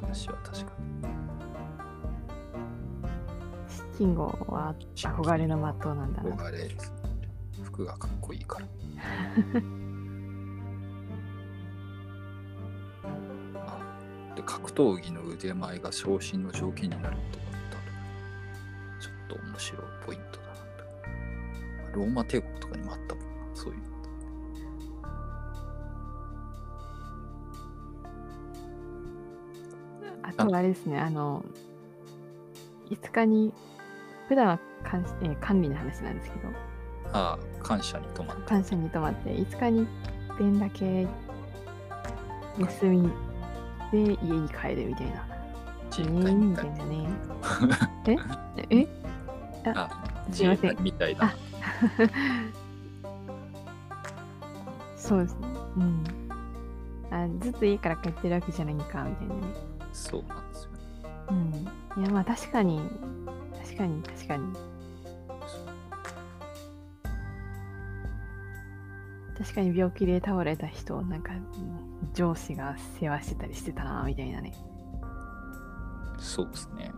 [0.08, 0.72] 話は確か
[1.04, 1.08] あ、
[3.98, 6.36] 金吾は憧れの的なんだにな。
[6.36, 6.72] 憧れ。
[7.64, 8.68] 服がかっこいいから。
[13.66, 17.78] あで格闘技の腕前が昇進の条件になるとかだと
[19.00, 20.54] ちょっと面白いポイントだな
[21.92, 23.97] とローマ帝国とかにもあったもんなそういうの
[30.38, 31.44] あとはあれですね、あの、
[32.90, 33.54] 5日に、
[34.28, 36.50] 普段は管,、えー管理の話なんですけど、
[37.14, 39.88] ああ感謝に泊まった感謝に泊まって、5日に
[40.30, 41.08] 1遍だけ
[42.60, 43.10] 休み
[43.92, 45.28] で家に帰るみたいな。
[45.90, 47.08] 自え衛隊みたいみたいなね。
[48.70, 48.82] え？
[48.82, 48.88] え？
[49.74, 49.90] あ
[50.32, 51.36] すいませんみたいなあ
[54.98, 55.48] そうですね。
[55.78, 56.04] うん。
[57.10, 59.42] あずっと家から帰ってるわけじゃないんか、みたいなね。
[59.98, 60.78] そうなんですよね
[61.98, 62.04] うん。
[62.04, 62.80] いや、まあ確かに、
[63.64, 64.54] 確かに、確かに。
[69.38, 74.54] 確かに病気で倒れた人をなんかうん上司が世話してたりしてたなみたいなね。
[76.18, 76.92] そうですね。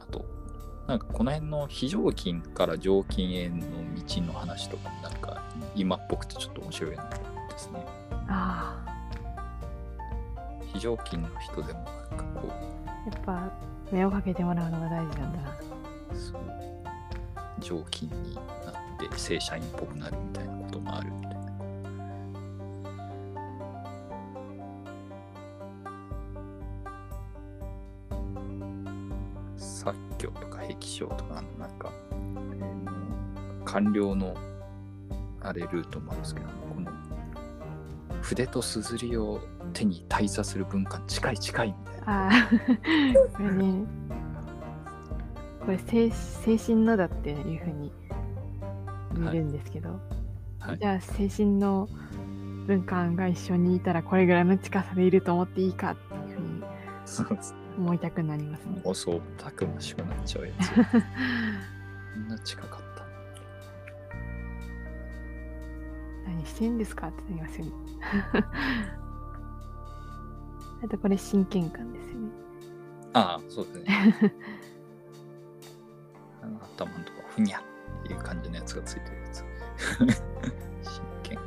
[0.00, 0.24] あと、
[0.86, 5.42] なんかこの辺の非常勤から常勤への道の話とかもなんか
[5.74, 6.96] 今っぽくてちょっと面白いで
[7.56, 7.86] すね。
[8.28, 8.93] あ
[10.74, 12.52] 非常勤の人でもなんかこ
[12.86, 13.50] あ、やっぱ
[13.90, 15.50] 目をかけてもらうのが大事なんだな。
[15.50, 16.42] う、そう、
[17.60, 18.44] 常勤になっ
[18.98, 21.44] て正社員っぽくなるみたいなこともあるみたいな。
[29.56, 31.92] 作業とか壁書とかなんか、
[32.60, 32.94] えー
[33.64, 34.36] 官僚の
[35.40, 36.92] あれルートもあるんですけどこの
[38.24, 39.38] 筆とすずりを
[39.74, 42.30] 手に大差する文化に近い近いみたいな。
[43.52, 43.86] ね、
[45.60, 47.92] これ精精神のだっていうふうに
[49.12, 50.00] 見るんですけど、
[50.58, 50.78] はい。
[50.78, 51.86] じゃあ精神の
[52.66, 56.64] 文化が一緒にいたらこれぐらいの近さでいると思っていいかっていうふうに
[57.76, 58.80] 思いたくなりますね。
[58.88, 60.70] おそうたくましくなっちゃうやつ。
[60.80, 62.83] こんな近かっ
[66.44, 67.72] 何してんですかってなりますよね。
[70.84, 72.28] あとこれ真剣感ですよね。
[73.14, 74.34] ああそうですね
[76.42, 77.62] あの頭のとこふにゃっ
[78.06, 79.44] ていう感じのやつがついてるやつ
[80.90, 81.46] 真剣感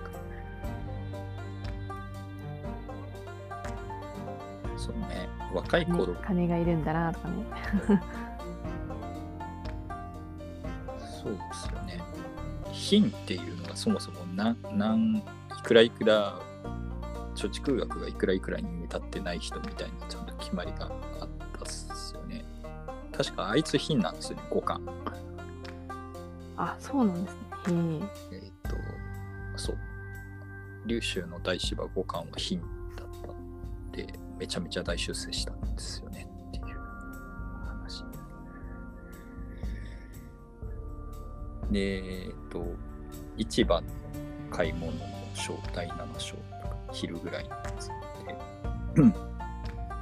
[4.77, 7.45] そうね若いね頃金がいるんだなとかね。
[11.21, 12.01] そうですよね。
[12.71, 15.23] 品っていうのがそもそも何何い
[15.63, 16.39] くらいくら
[17.35, 20.85] 貯蓄額がいくらいくらに見立ってない人みたいなちゃんと決まりが
[21.19, 21.29] あっ
[21.59, 22.43] たっすよね。
[23.15, 24.81] 確かあいつ品なんですよね、五巻。
[26.57, 27.35] あ、そうなんです
[27.71, 28.03] ね。
[28.31, 28.41] へえ。
[28.45, 28.75] えっ、と、
[29.55, 29.77] そう。
[30.87, 32.59] 琉州の大芝五巻は品
[32.95, 33.07] だっ
[33.91, 34.07] たで、
[34.39, 36.65] めちゃめちゃ大出世したんですよねっていう
[37.67, 38.03] 話。
[41.69, 42.65] で、えっ、と、
[43.37, 43.87] 市場の
[44.51, 44.99] 買い物の
[45.33, 47.95] 章、第7章とか、昼ぐらいにですね。
[48.95, 49.13] でうん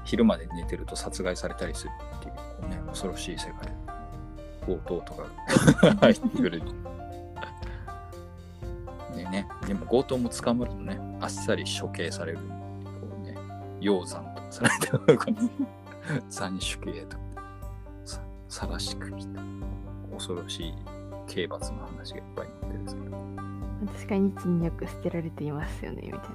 [0.06, 3.74] 昼まで寝てると殺害されたりするっていう、こうね、恐ろしい世界。
[4.66, 5.28] 強盗とか
[6.02, 6.62] 入ってくる。
[9.16, 12.40] でね、でも強盗も捕まるとね、あっさり処刑される。
[12.40, 12.44] こ
[13.20, 13.36] うね、
[13.82, 15.18] 鷹山とかされてる。
[15.18, 15.38] この
[16.30, 17.24] 斬首刑とか、
[18.06, 19.42] さ晒し首とか、
[20.14, 20.74] 恐ろしい
[21.28, 23.25] 刑罰の話がいっぱい載ってるんですけど。
[23.88, 26.26] 確かに1によく捨てられていますよね、みたいな。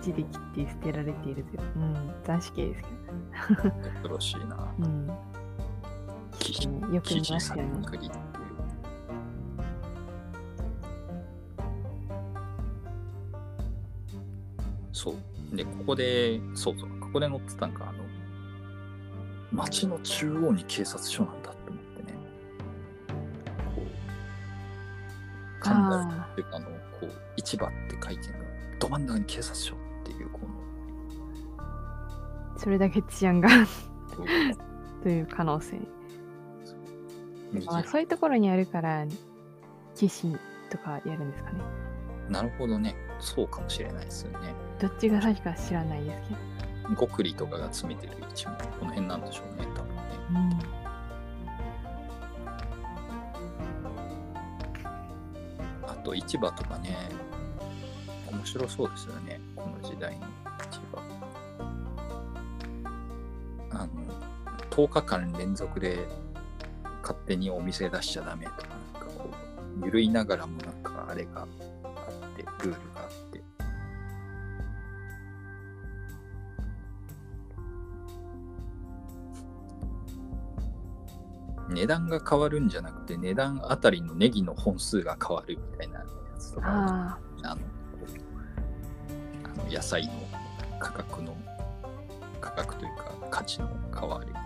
[0.00, 1.62] 1で切って捨てられているという。
[1.76, 2.88] うん、斬首刑ですけ
[3.90, 4.74] 恐ろしいな。
[4.78, 4.86] ど。
[4.86, 5.06] うん。
[6.92, 7.64] よく見ますよね。
[14.92, 15.56] そう。
[15.56, 18.04] で、ここで、そうそう、ここで載ってたんか、あの、
[19.52, 22.18] 街の中央に警察署なんだって思ってね。
[23.74, 23.86] こう、
[25.60, 26.71] 神田あっていうか、あの、こう、
[27.44, 28.34] 市場って書いてる
[28.78, 30.40] ど真ん中に警察署っていう、こ
[31.58, 33.66] あ、それだけ治安がの、
[35.02, 35.80] という可能性。
[37.52, 39.06] 右まあ、そういうところにあるから、
[39.94, 40.36] 騎士
[40.70, 41.58] とかやるんですかね。
[42.28, 42.96] なるほどね。
[43.20, 44.54] そうかもしれないですよね。
[44.80, 46.40] どっちが先か知らないですけど。
[46.96, 50.02] ゴクリとかが詰めてる位置もこの辺なんでしょうね、多分ね。
[55.84, 55.88] うん。
[55.88, 56.96] あと市場とかね、
[58.32, 60.26] 面白そうですよね、この時代の
[60.70, 61.02] 市場。
[63.70, 63.88] あの、
[64.70, 66.08] 10日間連続で
[67.02, 68.56] 勝手にお店出しちゃダメとか、
[68.94, 69.30] なんかこ
[69.80, 71.48] う、緩いながらもなんかあれがあっ
[72.36, 73.42] て、ルールがあって。
[81.68, 86.06] 値段が変わるんじゃなくて、値段あたりのネギの本数が変わるみたいなや
[86.38, 87.18] つとか
[89.72, 90.12] 野菜の
[90.78, 91.34] 価格の、
[92.40, 93.68] 価格というか価値の
[93.98, 94.42] 変わり方。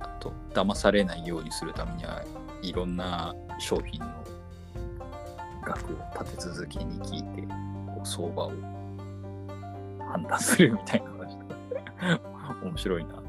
[0.00, 2.24] あと、騙されないようにするためには、
[2.62, 4.06] いろんな商品の
[5.64, 8.52] 額を立て続けに聞いて、こう相場を
[10.10, 11.38] 判断するみたいな話、
[12.62, 13.27] 面白いな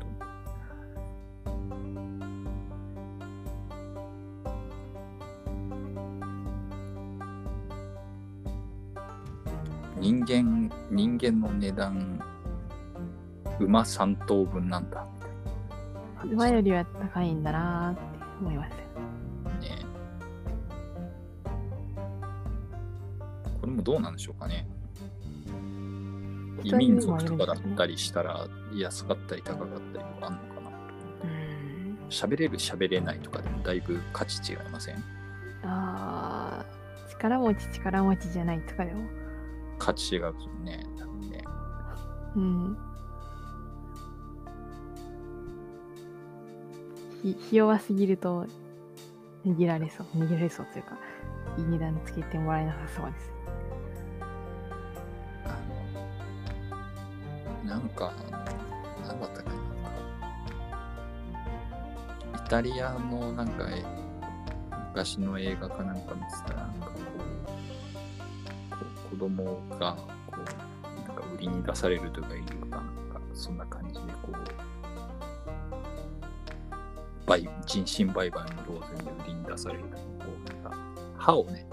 [10.30, 12.20] 間、人間の値段、
[13.60, 15.06] 馬3頭分なんだ、
[16.18, 16.24] あ。
[16.24, 18.02] 馬よりは高いんだなーって
[18.40, 18.76] 思いますよ。
[19.60, 19.86] ね。
[23.60, 24.68] これもどうなんでしょうかね。
[26.64, 30.70] 異民族とかだったりしたら、安かったり高かったりはあんのかな。
[31.24, 31.98] うん。
[32.10, 34.96] 喋れる喋れないとかでもだいぶ価値違いません？
[35.64, 36.66] ああ、
[37.10, 39.02] 力持ち力持ちじゃないとかでも。
[39.80, 40.86] 価値違うですよね。
[40.98, 41.44] 多分ね。
[42.36, 42.78] うん。
[47.24, 48.46] ひ、ひ弱すぎると、
[49.46, 50.08] 握られそう。
[50.16, 50.98] 握られそうというか、
[51.58, 53.32] いい値段つけてもらえなさそうです。
[55.46, 55.58] あ
[57.64, 58.14] の、なんか、
[59.08, 59.56] なんだったかな。
[62.46, 63.84] イタリアのなんかえ
[64.90, 67.59] 昔の映画かなんか見てたら、なんかこう、
[69.20, 69.96] 供が
[70.32, 74.36] こう、なんか売りに出されるとかいうか、なんかそんな感じでこう、
[77.28, 80.04] 売人身売買の同然で売りに出されるとこ
[80.46, 80.78] う、なんか
[81.18, 81.68] 歯をね、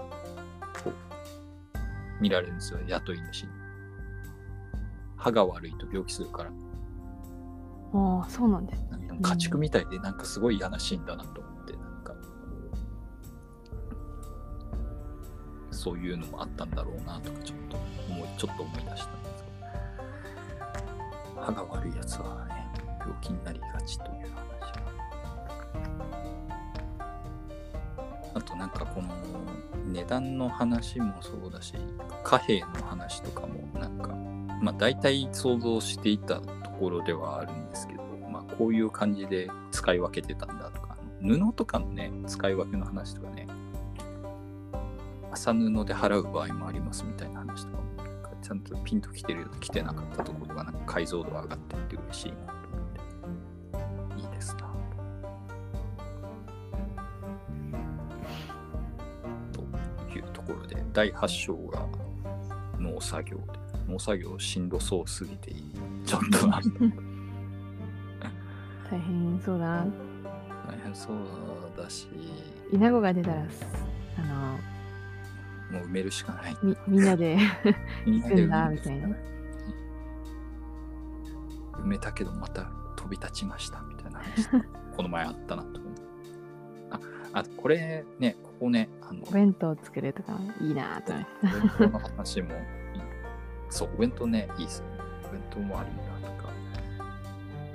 [0.83, 0.93] こう、
[2.21, 3.49] 見られるんですよ、雇い主に。
[5.15, 6.51] 歯が悪いと病気するから、
[7.93, 8.83] ああ、そうなんです。
[8.89, 11.41] なんか家畜みたいでなんかすごい嫌なシーンだなと
[15.87, 17.77] そういうのもあったんだろうなとか、ちょっと
[18.09, 19.49] 思い、ちょっと思い出したんですけ
[21.33, 22.67] ど、歯が悪いやつはね、
[22.99, 24.81] 病気になりがちという話が。
[28.33, 29.07] あとなんかこの
[29.93, 31.73] 値段の話もそうだし、
[32.21, 34.09] 貨幣の話とかもなんか、
[34.61, 43.36] まあ大体想像していたところではあるんですけど、まあこういう感じで使い分けてたんだとか、布とかのね、使い分けの話とかね、
[45.37, 47.83] 麻布で払う場合もありますみたいな話とかも、
[48.41, 54.21] ちゃんとピンときてるようで来てなかったところが、なんか解像度が上がってって嬉しいなと思って。
[54.21, 54.73] いいですな。
[59.51, 59.61] と
[60.17, 61.85] いうところで、第8章が
[62.79, 63.43] 農作業で、
[63.87, 65.73] 農作業しんどそうすぎていい。
[66.05, 66.59] ちょっとな。
[68.89, 69.85] 大変そうだな。
[70.67, 71.17] 大変そう
[71.77, 72.07] だし、
[72.71, 73.45] 稲子が出たら、
[75.77, 76.57] もう埋めるしかない。
[76.61, 77.37] みみんなで
[78.05, 79.07] みん行くんだみたいな。
[81.73, 84.49] 埋めたけどまた飛び立ちましたみたいな話
[84.97, 85.93] この前あったなと思う。
[86.89, 86.99] あ、
[87.33, 91.29] あとこれね、ここね、あの、お弁当作るとかいいなと思って。
[91.43, 92.57] お弁当の話もいい。
[93.69, 94.87] そう、お弁当ね、いいっすね。
[95.29, 95.89] お弁当もあり
[96.21, 96.49] だとか。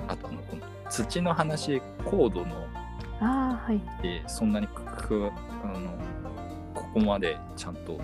[0.08, 2.66] あとあの、この土の話、高度の
[3.20, 3.80] ああ、はい。
[4.02, 4.66] でそんなに
[6.92, 7.98] ここまでちゃんと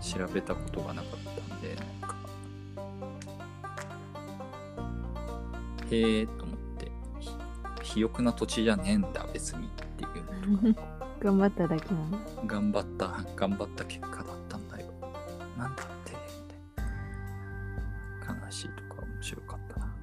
[0.00, 1.76] 調べたことがなかったんで
[5.90, 6.90] へえと思って
[7.20, 7.30] ひ
[7.76, 10.62] 肥沃な土地じゃねえんだ別にっていう。
[10.62, 10.86] のとか
[11.20, 12.18] 頑張っただけなの。
[12.46, 14.86] 頑張った頑張った結果だったんだよ。
[15.58, 16.18] なんだってみ
[16.76, 18.26] たいな。
[18.26, 19.94] 話とか面白かったな。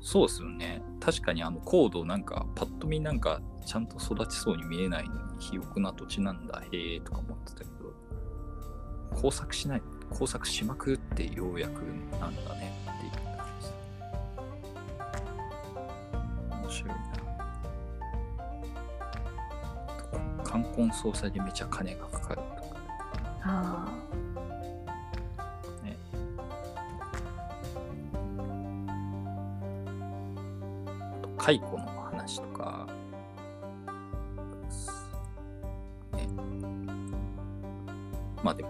[0.00, 0.82] そうですよね。
[1.00, 7.70] 確かにあの高度なんかパッと見なんかちゃんと育ちそうに見えないのに肥沃な土地なんだへえとか思ってたけど
[9.20, 11.80] 工作しない工作しまくってようやく
[12.20, 13.74] なんだねっていう感じです。
[16.50, 16.96] 面白いな。
[20.44, 22.76] 冠婚葬祭でめちゃ金がかかるとか。
[23.42, 23.95] あね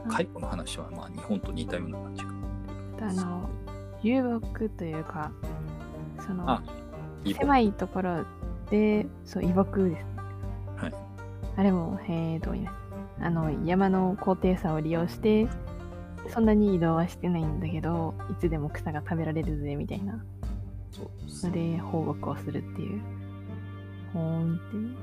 [0.06, 2.30] まあでも蚕の話はまあ日本と似たような感じか
[3.00, 3.04] あ。
[3.08, 3.50] あの、
[4.02, 5.30] 遊牧というか、
[6.26, 6.60] その
[7.24, 8.24] 狭いところ
[8.70, 10.04] で、そう、移牧ですね。
[10.76, 10.94] はい。
[11.56, 12.76] あれも、へえ、どういます。
[13.20, 15.48] あの、山の高低差を利用して、
[16.28, 20.22] そんなに移動はしてないんだけど、いつでも草が食べられるぜ、みたいな
[20.90, 23.00] そうですので、放牧をするっていう。
[24.12, 24.96] ほーんっていう。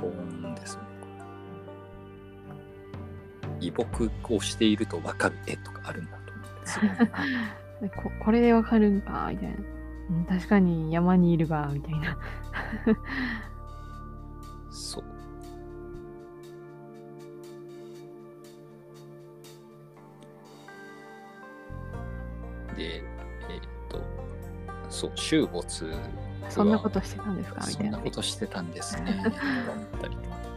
[0.00, 0.82] 保温ですね
[3.60, 6.96] 移牧をしていると分かる絵とかあるんだと思ってすごいな
[7.80, 9.54] でここれでわかるんかみたいな、
[10.10, 10.24] うん。
[10.24, 12.16] 確かに山にいるが、みたいな。
[14.70, 15.04] そう。
[22.76, 24.02] で、えーっと、
[24.88, 25.98] そう、週没は
[26.48, 27.92] そんなことしてたんですかみたいな。
[27.92, 29.20] そんなことしてたんですね。
[29.24, 29.36] とか
[29.72, 30.55] 思ったりとか。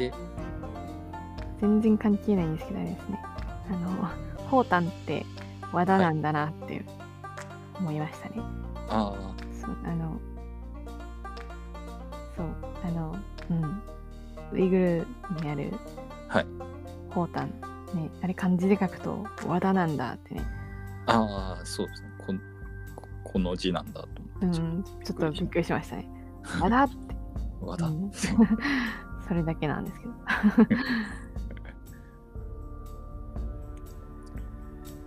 [0.00, 0.12] で、
[1.60, 3.20] 全然関係ないんですけどあれですね。
[3.70, 4.08] あの、
[4.48, 5.26] ホータンって
[5.72, 6.82] 和田なんだなって
[7.78, 8.36] 思いましたね。
[8.88, 9.12] あ
[9.52, 10.18] そう、あの、
[12.36, 12.46] そう、
[12.82, 13.16] あの、
[13.50, 13.82] うん。
[14.52, 15.06] ウイグル
[15.42, 15.72] にある
[16.30, 16.46] あ、はい。
[17.10, 17.48] ホータン、
[17.94, 20.42] ね、あれ漢字で書くと和田なんだってね。
[21.06, 22.32] ああ、そうですねこ。
[22.96, 24.08] ここの字なんだと
[24.42, 24.60] う思って。
[24.60, 26.08] ん、ちょっとびっくりしましたね。
[26.60, 26.96] 和田って。
[27.60, 28.10] 和田うん
[29.30, 30.12] それだけなんですけど。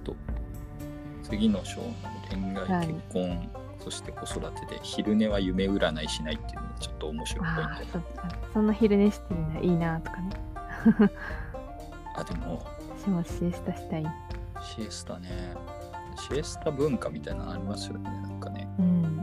[0.05, 0.15] と
[1.23, 1.93] 次の章の
[2.29, 7.99] 恋愛、はい結婚、そして子育てで昼寝は夢占いしないっていうのがちょっと面白いポイント
[8.53, 10.29] そんな昼寝してるのいいなとかね。
[12.15, 12.65] あでも
[12.97, 14.05] 私もシエスタしたい。
[14.61, 15.53] シエスタね
[16.15, 19.17] シエスタ文化みたいなのありますよねなんかねうん。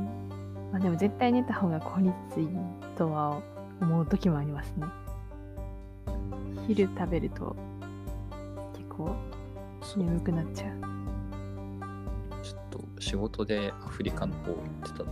[0.70, 2.50] まあでも絶対寝た方が効率いい
[2.98, 3.40] とは
[3.80, 4.86] 思う時もありますね。
[6.66, 7.56] 昼食べると
[8.74, 9.16] 結構
[9.96, 10.80] 眠くなっちゃう。
[12.42, 15.06] ちょっと仕事でアフリカの方行ってた時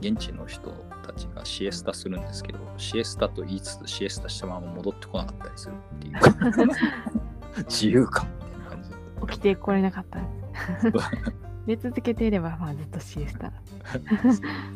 [0.00, 0.70] 現地の人
[1.06, 8.90] たちがシエスタするんですけどシエスタと言いつつシエスタしたまま戻ってこなかったりするっていう 自由かみたいな感じ
[9.32, 10.24] 起きてこれなかった ん
[11.66, 13.52] で続けていればまあずっとシエスタ。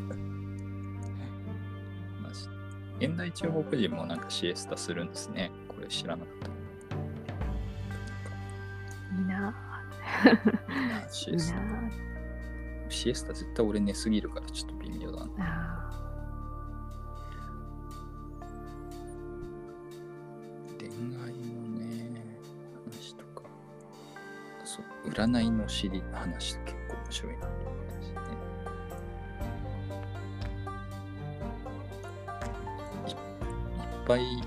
[3.06, 5.50] 現代中国人もなんかシエスタするんですね。
[5.68, 6.48] これ知らなかった。
[9.16, 9.54] いいな。
[11.10, 11.60] シエスタ。
[11.60, 11.90] な。
[12.88, 15.32] シエスタ絶対俺寝すぎるからちょっと微妙だな。
[15.38, 15.90] あ
[20.78, 22.10] 恋愛のね
[22.90, 23.42] 話とか。
[24.64, 27.48] そう占いの知り話結構面白いな
[34.06, 34.42] ぱいいっ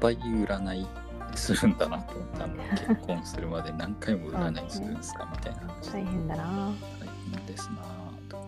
[0.00, 0.86] ぱい占い
[1.34, 6.44] するんだなと思ったあの結婚するまで何回も占いするんですかみたいな話大変だな。
[7.00, 8.46] 大変ですなぁと。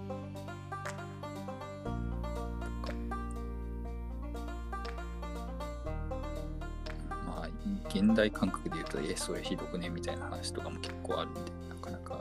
[7.26, 7.48] まあ、
[7.88, 9.88] 現代感覚で言うと、え、それひどくね？
[9.90, 12.20] みたいな話とかも結構あるんで、なかなか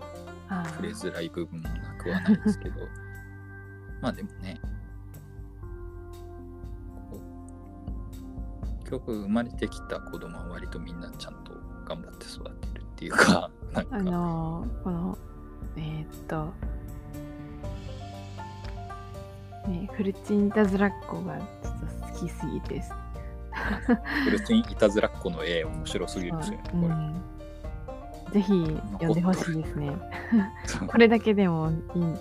[0.50, 2.82] あ触れづらい部分もなくはないですけど、
[4.02, 4.57] まあでもね、
[8.90, 11.54] 局生まれてきた子供は割とみんなちゃんと
[11.86, 15.18] 頑張って育ってるっていうか、 なんか、あのーこの、
[15.78, 16.54] えーっと、
[19.70, 22.94] ね、フルチンいたずらっ子がちょっと好きすぎてです。
[24.24, 27.16] フルチンいたずらっ子の絵面白すぎるんですよね。
[28.32, 29.92] ぜひ読んでほしいですね。
[30.88, 32.20] これだけでもいいんで、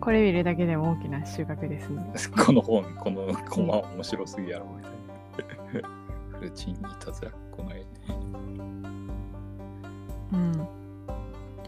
[0.00, 2.12] これ見るだけでも大きな収穫ですね。
[2.44, 5.01] この本、このコマ面白すぎやろみたいな。
[5.32, 7.86] フルチンいたずらっ子の絵ね。
[10.32, 10.68] うん。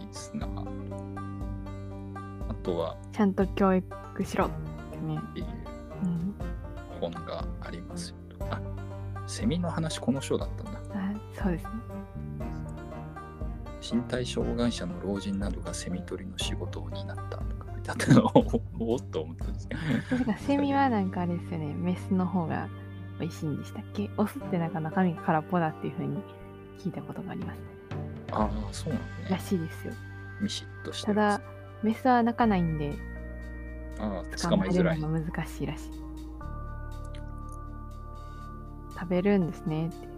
[0.00, 0.46] いいっすな。
[2.48, 4.50] あとは、ちゃんと教育しろっ
[4.92, 5.18] てね。
[5.30, 5.46] っていう
[6.02, 6.34] うん。
[7.00, 8.16] 本がありますよ。
[8.50, 8.60] あ、
[9.26, 10.80] セミの話この章だったんだ。
[10.94, 11.70] あそうですね。
[13.80, 19.74] 身体障害者の老人などがセミ取りの仕事を担ったとか書いてあったのをおおっと思ったんですけ
[20.24, 20.32] ど。
[20.38, 22.68] セミはなんかあれですよね、メスの方が
[23.20, 24.10] 美味しいんでしたっけ？
[24.16, 26.22] オスってなんか中身が空っぽだっていう風に
[26.78, 27.64] 聞いたことがありますね。
[28.32, 29.42] ああ、そうなのらね。
[29.42, 29.92] しいですよ。
[30.40, 31.40] ミシッとしてただ、
[31.82, 32.94] メスは鳴かないんで、
[33.96, 34.00] つ。
[34.02, 34.96] ああ、捕まえづらい。
[34.96, 35.90] るのが難しいらしい。
[38.94, 40.08] 食べるんですねって。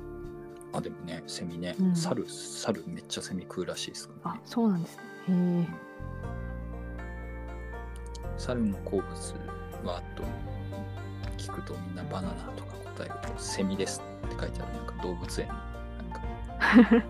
[0.73, 5.02] あ、でもね、セミね、うん猿、猿めっちゃセミ食うらしいですからあね。、そうなんですね。
[5.28, 5.68] へえ。
[8.39, 9.05] 猿の好物
[9.85, 10.23] はと
[11.39, 12.65] 聞くとみんなバナナとか
[12.97, 15.59] 答えるとセミですって書いてあるなんか動物園なん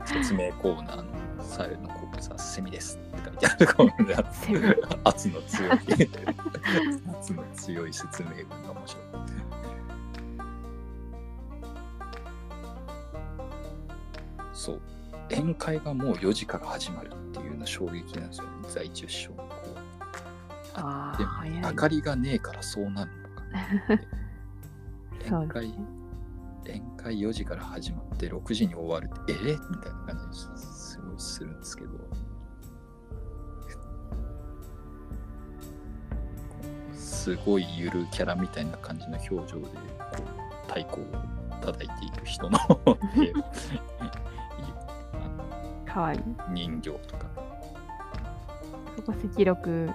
[0.01, 1.05] か説明コーナーの
[1.45, 5.01] 猿の好物はセミですって書いてあるコーナー。
[5.05, 5.71] 圧の強い
[7.19, 9.05] 圧の強い説明文が面白い
[14.53, 14.81] そう
[15.31, 19.81] 宴会がもう4時から始まるっていうの衝撃なんですよね在中小こうでも
[20.75, 21.61] ああ、早い。
[21.61, 23.29] 明かりがねえからそうなるの
[23.99, 24.03] か
[25.27, 25.75] 宴会。
[26.65, 29.35] 宴会4時から始まって6時に終わるってえ？
[29.35, 31.91] ーみたいな感じですごいするんですけど
[36.93, 39.71] すごいゆるキャラみたいな感じの表情でこ
[40.19, 41.05] う太鼓を
[41.61, 42.59] 叩いている人の
[43.17, 43.33] 絵いい
[45.87, 46.19] あかわいい。
[46.19, 47.27] の人形とか
[48.97, 49.89] そこ赤録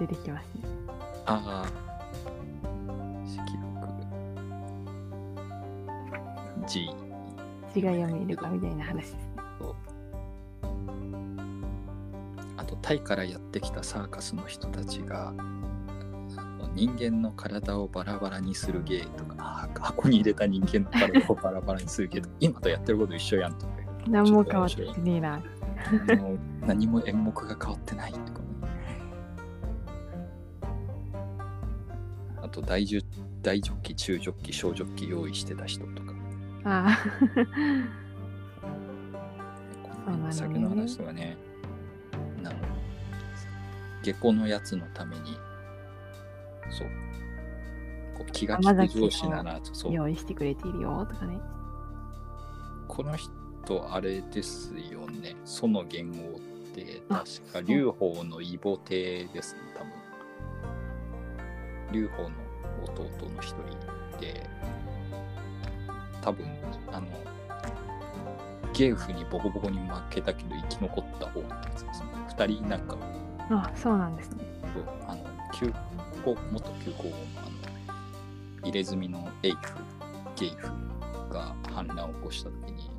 [0.00, 0.62] 出てきますね。
[1.26, 1.85] ああ
[7.80, 9.20] 字が読めるかみたいな話ですね。
[12.56, 15.34] あとタイからやってきたサーカスの人たちが
[16.74, 23.72] 人間の体をバラバラにする芸とかあ箱に入れた人間の体をバラバラにする芸とか今とやってること一緒やんとか
[24.08, 25.42] 何も変わってねえな。
[26.66, 28.46] 何も演目が変わってないとかね
[32.42, 33.04] あと大ジョ
[33.42, 36.05] 大ジョッキ中ジョッキ小ジョッキ用意してた人とか
[36.66, 36.98] ああ。
[40.32, 41.36] 先の話とかね、
[42.42, 42.56] なの
[44.02, 45.38] 下校のやつのために、
[46.70, 46.88] そう、
[48.16, 51.40] こう気が利く上司なら、そう、用意してくれているよとかね。
[52.88, 53.32] この人、
[53.92, 56.40] あれですよね、その元号っ
[56.74, 59.92] て、あ確か、劉邦の異母帝ですね、多分。
[61.92, 62.34] 劉邦の
[62.84, 63.02] 弟
[63.34, 64.48] の一人で、
[66.26, 66.44] 多分、
[66.90, 67.06] あの、
[68.74, 72.06] ゲウフにボコボコに負けたけど生き残った方のやつですね。
[72.28, 72.96] 二人なんか、
[73.48, 74.44] あそうなんですね。
[74.74, 75.24] そうあの、
[75.54, 75.72] 旧
[76.24, 79.58] 皇、元旧皇后のあの、入れ墨のエイフ、
[80.34, 80.66] ゲイフ
[81.32, 82.90] が反乱を起こしたときに、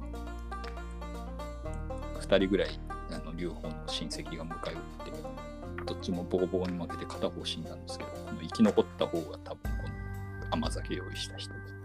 [2.21, 2.79] 二人ぐらい、
[3.11, 4.77] あの、両方の親戚が迎え撃
[5.09, 9.83] って、どっちもボコボコに負けて片方死んだんですけど、この生き残った方が多分こ
[10.47, 11.76] の甘酒用意した人で、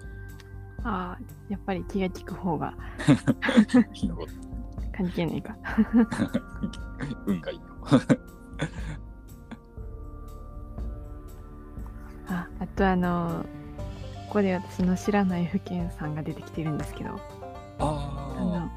[0.84, 2.74] ああ、やっぱり気が利く方が
[4.94, 5.56] 関係ないか。
[7.26, 7.64] 運がいいよ。
[12.28, 13.44] ああとあの、
[14.28, 17.10] ここで私の知らない府県さんが出てきてるんですけど、
[17.78, 18.70] ああの、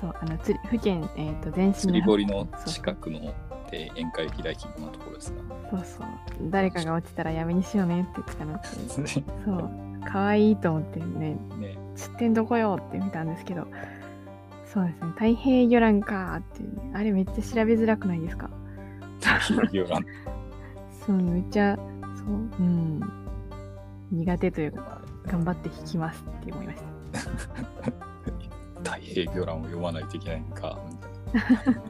[0.00, 3.20] そう、あの、つり府県、えっ、と、全あ、身釣り堀の近くの
[3.70, 5.40] で宴会開きのところですか？
[5.70, 6.06] そうそう。
[6.50, 8.68] 誰かが落ちたらやめにしようねって言ってたのって。
[9.00, 9.89] ね そう。
[10.04, 13.66] 可愛いと思ってね、ね出店どこよって見たんですけど、
[14.64, 15.10] そうですね。
[15.14, 16.90] 太平魚卵かーっていうね。
[16.94, 18.48] あれめっちゃ調べづらくないですか？
[19.72, 20.04] ヨラン
[21.06, 21.76] そう、めっちゃ、
[22.16, 22.26] そう、
[22.60, 23.00] うん。
[24.10, 26.82] 苦手というか、頑張って弾きますって思いまし
[27.12, 27.20] た。
[28.90, 30.78] 太平魚卵を読まないといけないのか
[31.34, 31.42] みたい
[31.74, 31.82] な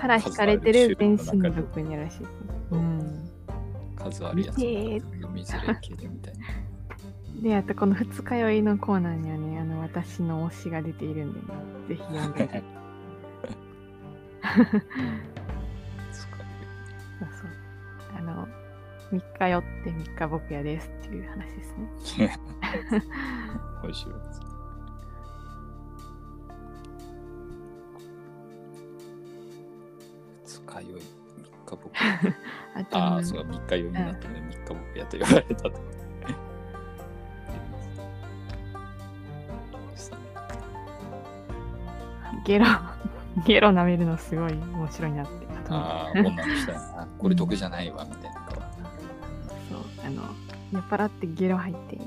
[0.00, 2.34] から引かれてる全身力にあるらしいですね。
[2.72, 3.21] うん。
[4.02, 4.70] 数あるやつ読
[5.32, 6.46] みづらいけどみたいな
[7.42, 11.46] で、あとこの二日酔いのコーナーにはね、あの、私の推しが出ているんで、ね、
[11.88, 12.62] ぜひ読んで。
[16.12, 16.30] そう
[17.20, 17.50] そう。
[18.16, 18.46] あの、
[19.12, 21.74] 3日酔って3日僕やですっていう話です
[22.18, 22.38] ね。
[23.82, 24.40] 面白いです
[30.44, 31.92] 二日酔い三日僕
[32.74, 34.42] あとああそうか三日酔いになってね。
[34.48, 35.72] 三日僕やと言われたと。
[42.44, 42.66] ゲロ、
[43.46, 45.46] ゲロ舐めるのすごい面白いなって。
[45.64, 47.06] あとああ女の人やな。
[47.18, 48.56] これ毒じゃないわみたいな顔。
[48.56, 50.22] そう、あの、
[50.72, 51.98] 酔っ払ってゲロ吐いて、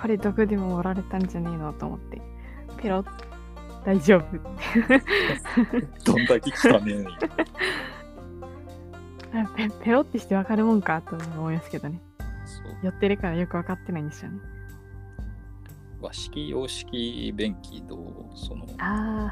[0.00, 2.22] これ毒でもおられたんじゃねえのと思って、
[2.78, 3.06] ペロッ、
[3.84, 4.22] 大丈夫。
[6.04, 7.10] どんだけ汚ねえの
[9.56, 12.00] ペ ペロってしてわかるもんかと思いますけどね。
[12.44, 12.76] そう。
[12.82, 14.40] 酔ってるからよくわかってないんですよね。
[16.00, 17.96] 和式洋式便器と
[18.34, 18.66] その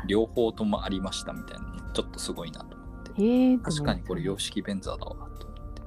[0.07, 3.23] 両方ともありましたみたいなのちょっとすごいなと思って。
[3.23, 5.83] ええー、確かにこれ洋式便座だわと思って。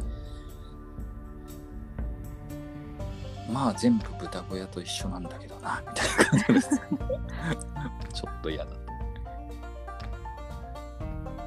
[3.51, 6.81] まあ全部豚小屋と一緒なんだけどなみたいな感じです。
[8.13, 8.71] ちょっと嫌だ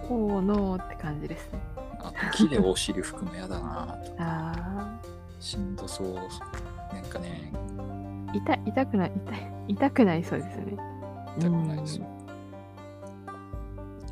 [0.09, 1.61] おーノーって感じですね。
[2.07, 4.15] あと木でお尻拭くの嫌だなと。
[4.19, 5.01] あ
[5.41, 6.15] しんどそう。
[6.95, 7.53] なんかね。
[8.29, 10.77] あ、痛い痛くない痛い痛くないそうですよね。
[11.39, 11.99] 痛くないです。
[11.99, 12.07] よ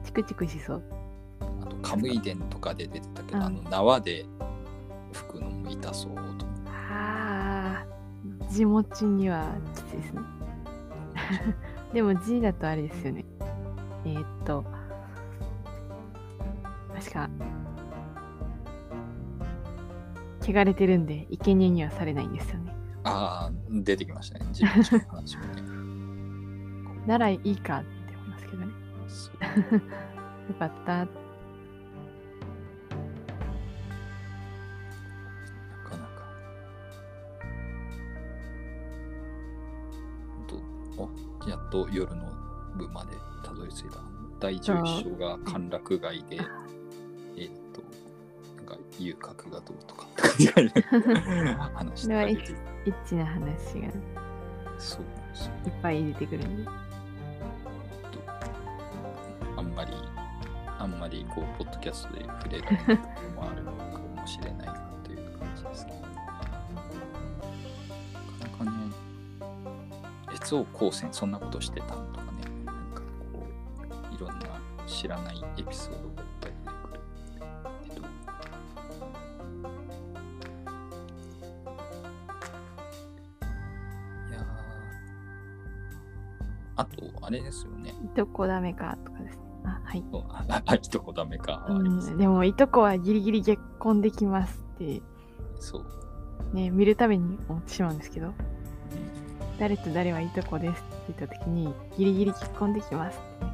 [0.05, 0.83] チクチクしそう。
[1.63, 3.45] あとカムイ伝とかで出てたけど、うん。
[3.45, 4.27] あの縄で
[5.13, 10.21] 拭くのも痛そうとああ、地持ちにはきついですね。
[11.95, 13.25] でも G だとあれですよね。
[14.05, 14.65] えー、っと、
[16.95, 17.31] 確か、
[20.45, 22.75] 汚れてるんで、生贄にはされないんですよね。
[23.05, 25.63] ああ出てきましたね自分の話もね
[27.07, 28.73] ならいいかって思いますけどね。
[30.49, 30.99] よかった。
[30.99, 31.07] な
[35.85, 36.25] かなか。
[40.47, 40.57] と
[40.97, 41.11] お
[41.49, 42.25] やっと夜の
[42.77, 43.13] 部まで
[43.45, 43.99] たどり着いた。
[44.41, 46.39] 第11章が歓楽街で、
[47.37, 47.64] えーっ
[48.65, 50.07] と、なんか遊郭がどうとか
[51.75, 52.43] 話してたりこ
[52.87, 53.93] エッチな話がいっ
[54.79, 55.53] そうなんですよ。
[55.83, 56.71] ぱい出てくるんで。
[59.57, 59.93] あんまり、
[60.79, 63.03] あんまりこう、ポッドキャストで触れないとこ
[63.37, 63.79] ろもあるのか
[64.21, 64.75] もしれないな
[65.05, 65.99] という感じですけど。
[66.01, 66.09] な
[68.59, 68.95] かなかね、
[70.35, 72.33] 越王高専そんなことしてたんとかね、
[72.65, 73.01] なんか
[73.33, 73.47] こ
[74.11, 74.47] う、いろんな
[74.87, 76.54] 知らないエピソードがいっぱい
[86.97, 87.95] と、あれですよね。
[88.05, 89.43] いとこダメかとかですね。
[89.65, 89.99] あ、はい。
[90.79, 91.65] いとこダメか。
[91.69, 95.03] ありますうん、でも、いとこはギリギリ結婚できますって、
[95.57, 95.85] そう。
[96.55, 98.35] ね、見るたびに思ってしまうんですけど、うん
[99.59, 103.53] 誰と誰はいとこですって言ったときに、ギリギリ結婚できますってね、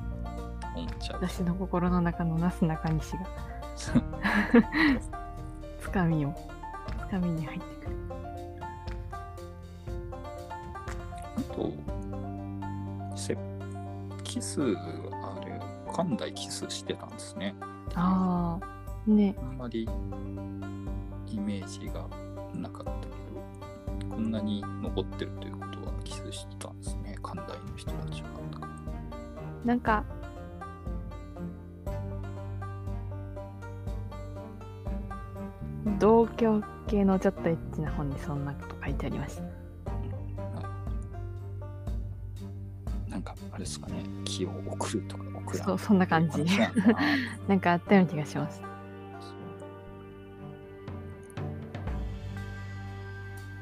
[0.76, 1.20] 思っちゃう。
[1.20, 3.26] 私の心の中のなすなかにしが、
[5.80, 6.34] つかみを、
[7.00, 7.96] つかみに入ってくる。
[11.36, 11.70] あと、
[12.10, 12.16] せ
[14.30, 14.64] キス、あ
[15.44, 15.60] れ、
[15.92, 17.52] 関大キスしてたんですね。
[17.96, 19.88] ああ、ね、あんまり
[21.26, 22.06] イメージが
[22.54, 28.28] なかったけど、こんなに残ってるということはキスしてたんですね、関大の人たちは。
[29.64, 30.04] なんか、
[35.98, 39.49] 同居系のちょっとエッチな本にそんなこと書いてありました。
[43.60, 46.44] れですかね、気を送るとか送らんそう、そんな感じ。
[46.46, 46.72] 話
[47.46, 48.62] なんかあったような気がします。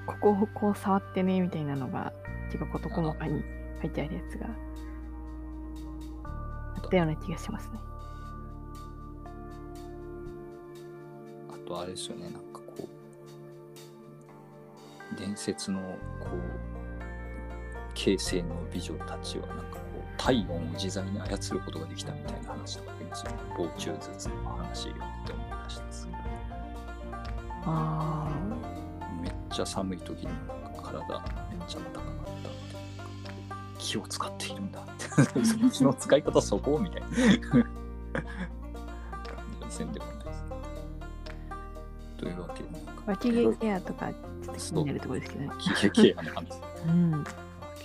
[0.07, 2.13] ここをこう触ってねみたいなのが
[2.51, 3.43] 結構事細かに
[3.83, 4.47] 書いてあるやつが
[6.77, 7.79] あったような気がしますね。
[11.69, 12.89] とあれですよね、なんかこ
[15.13, 15.81] う、伝説の
[16.19, 16.39] こう、
[17.93, 19.79] 形成の美女たちはなんか
[20.19, 23.39] 体温を自在に操ることができたみたいな話とかありますよね。
[23.57, 26.19] 防虫術の話読んでて思い出したんですけど。
[27.65, 28.31] あ
[29.23, 30.29] めっちゃ寒い時に
[30.83, 32.51] 体めっちゃ暖かかった
[33.79, 34.85] 気を使っているんだっ
[35.27, 37.21] てその使い方そこみたいな 感
[39.59, 40.45] じはせんでもないです
[42.17, 42.69] というわけで。
[43.07, 45.49] 脇毛ケアとかちょっと気になるところですけどね。
[45.51, 47.25] 脇毛ケアの話うん。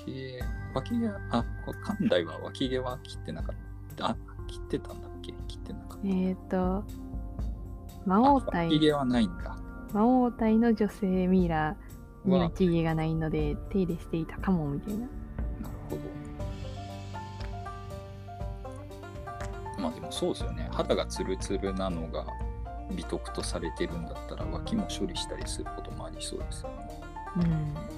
[0.05, 0.43] 脇毛
[0.75, 3.55] 脇毛あこ関大は脇毛は切ってなかっ
[3.95, 4.17] たあ
[4.47, 5.33] 切ってたんだっけ？
[5.47, 6.83] 切ってなかったえっ、ー、と、
[8.05, 9.57] 魔王あ脇体、毛はないんだ
[9.93, 11.75] 魔王体の女性ミイラ
[12.25, 14.99] にはは木々がないので手入れしていたかもみたいな。
[14.99, 15.09] なる
[15.89, 16.01] ほど。
[19.81, 20.69] まあでもそうですよね。
[20.71, 22.25] 肌がツルツルなのが
[22.95, 27.01] 美徳とされてるんだったら脇も処理したりすることもありそうですよね。
[27.37, 27.43] うん。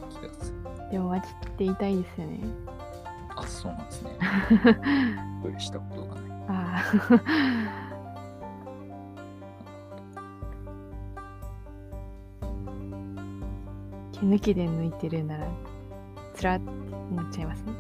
[0.10, 0.75] 気がする。
[0.96, 2.40] でも脇って痛いですよね。
[3.36, 4.18] あ、そうなんですね。
[5.60, 6.24] したことがない。
[6.48, 6.84] ああ。
[14.14, 15.46] 毛抜きで抜いてるなら、
[16.34, 17.74] つらって思っちゃいますね。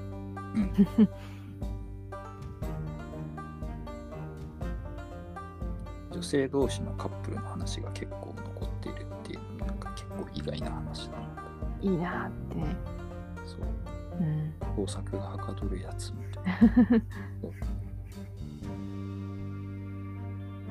[0.56, 1.10] うん。
[6.12, 11.46] 女性同士のカップルの話が結構残っているっていう、なんか結構意外な話だなと。
[11.82, 12.95] いいなーってね。
[13.46, 13.60] そう。
[14.20, 14.54] うん。
[14.76, 16.54] 工作がはかどるやつみたいな。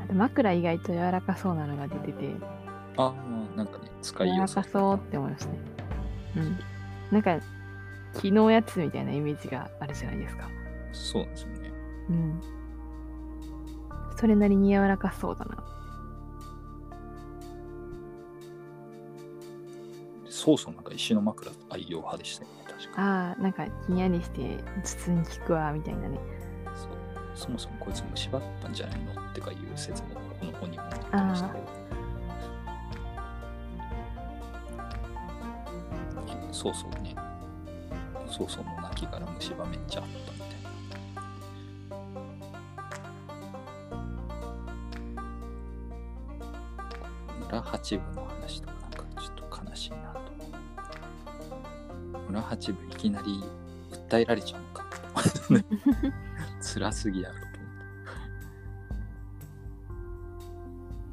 [0.05, 2.35] あと枕意外と柔らかそうなのが出てて、
[2.97, 3.15] ああ、
[3.57, 4.57] なんかね、使い柔やすい。
[4.57, 5.59] らかそうって思いましたね。
[6.37, 6.59] うん。
[7.11, 7.39] なんか、
[8.21, 10.49] 木のやつみたいなイメージがあるじゃないですか。
[10.93, 11.73] そうですよね。
[12.11, 12.41] うん。
[14.17, 15.65] それなりに柔らかそうだな。
[20.29, 22.51] そうそう、なんか石の枕愛用派でしたよ
[22.97, 26.19] ああ、なんかひんやりして頭痛に効くわ、みたいなね。
[26.75, 26.91] そう。
[27.35, 31.65] そもそもこいつ虫歯だったんじゃないのってかいう説もこの本にも載ってましたけど。
[36.29, 37.15] えそうそうね。
[38.31, 40.71] そうそうの泣きから虫歯めっちゃあったみたいな。
[47.47, 50.24] 村八部の話とかなんかちょっと悲しいなと。
[52.35, 53.45] 村八部いきなり
[54.09, 54.85] 訴えられちゃうのか。
[56.61, 57.61] 辛すぎやろと思って。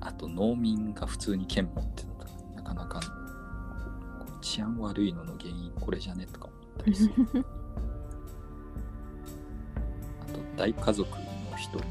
[0.02, 2.99] あと農民が普通に剣持ってたらなかなか
[4.41, 7.14] 治安悪いのの原因これじゃねとか思ったりする。
[10.22, 11.84] あと大家族の人に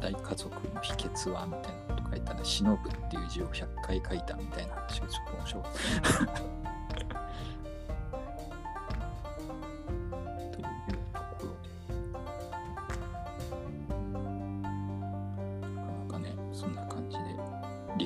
[0.00, 5.72] 大家族の秘訣はみたいなこと書いたら忍ぶっていう字を100回書いたみたいな話がちょっと面白かっ
[6.32, 6.61] た。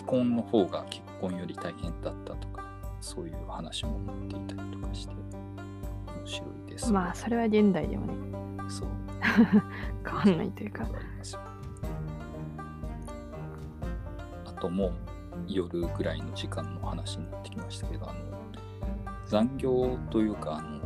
[0.06, 2.64] 婚の方が結婚より大変だったとか
[3.00, 6.92] そういう話も載っていたりとかして面白いです。
[6.92, 8.14] まあ、それは現代でもね、
[8.68, 8.88] そう
[10.04, 10.86] 変わんないというか。
[14.44, 14.92] あともう
[15.48, 18.18] 夜ぐらいの時間の話になってきましたけどあの
[19.26, 20.80] 残業というかあの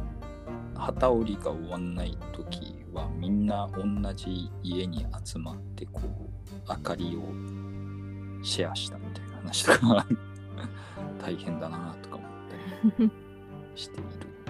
[0.74, 7.20] 旗織りが終わんない時はみんな同じ家に集まってこう明かりを
[8.42, 8.98] シェアした
[9.50, 10.06] 話とか
[11.20, 12.30] 大変だなとか思っ
[12.96, 13.10] たり
[13.74, 14.08] しているっ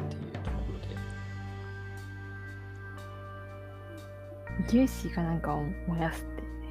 [0.08, 0.78] ていうところ
[4.78, 4.84] で。
[4.84, 6.26] 牛脂かなんかを燃やすっ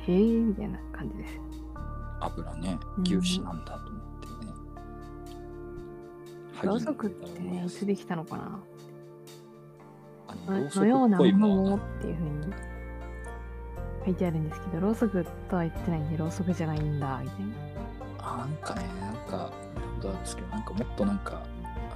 [0.06, 1.42] て、へえみたいな感じですよ。
[2.22, 2.78] 油ね。
[2.98, 3.04] うん。
[3.04, 4.02] 牛脂なんだと思っ
[4.42, 4.54] てね、
[6.64, 8.60] ろうそくってね、いつできたのかな。
[10.28, 10.36] あ
[10.76, 12.54] のようなものものもっていうふうに
[14.06, 17.69] 書いてあるんですけど、ろうそくとは言ってないんで、ろうそくじゃないんだ、みたいな。
[18.40, 21.44] なんかねなんか見たことあるんですけどなんかもっとなんか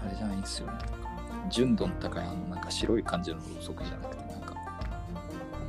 [0.05, 0.67] あれじゃないんですよ。
[0.67, 0.73] ね
[1.49, 4.55] 純度の高いあのなんか白い感じのろうそくじゃなくてなんか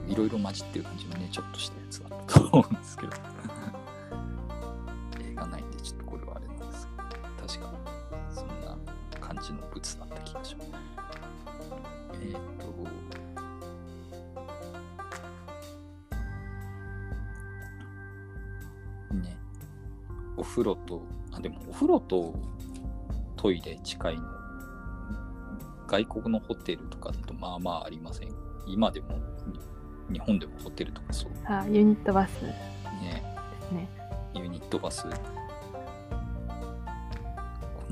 [0.06, 3.12] いろいろ混じってる感じのねちょっとしたやつだったと思うんですけど。
[5.20, 7.02] 映画ないんでちょっとこれはあれなんですけど。
[7.48, 7.74] 確か
[8.30, 8.76] そんな
[9.20, 10.70] 感じの物だった気がします。
[12.22, 12.53] えっ、
[20.54, 21.02] 風呂と
[21.32, 22.32] あでもお風呂と
[23.34, 24.22] トイレ近いの。
[25.88, 28.28] 外国のホテルとかだとまあまあありません。
[28.64, 29.18] 今でも
[30.08, 31.32] に日本でもホテルとかそう。
[31.46, 32.40] あ、ユニットバス。
[32.40, 32.54] でね
[33.68, 33.88] すね。
[34.34, 35.04] ユニットバス。
[35.08, 35.12] こ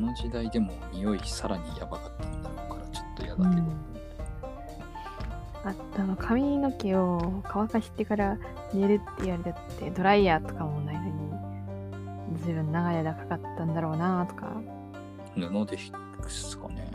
[0.01, 3.62] の時代でも匂いさらにやばかったんだろうからちょっと嫌だけど、
[5.64, 8.39] あとあの髪の毛を乾かしてから
[8.72, 10.91] 寝るって言われたってドライヤーとかもな
[12.43, 14.60] いのにずいぶん長い間かかったんだろうなとか。
[15.35, 16.90] 布で引くっすかね。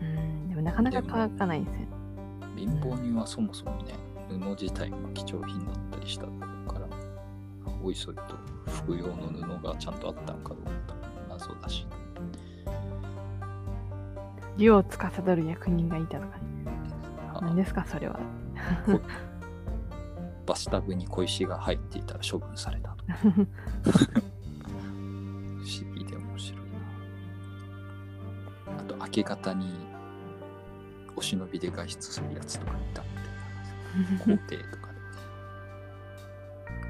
[0.00, 1.86] うんでもなかなか乾かないんですよ。
[2.56, 3.94] 貧乏人はそもそもね
[4.28, 6.88] 布自体も貴重品だったりしたから
[7.82, 8.22] おいそいと
[8.66, 10.96] 服用の布がちゃんとあったのかどうか
[11.28, 11.86] 謎だし。
[14.56, 16.42] 湯を司る役人がいたとかね。
[17.32, 17.40] あ。
[17.40, 18.20] 何ですかそれは。
[20.46, 23.04] バスタブに小石が入っていたら処分されたと
[29.10, 29.68] 明け方に
[31.16, 33.22] お忍びで外出するやつとかいたみた。
[33.98, 35.00] いな皇帝とかで。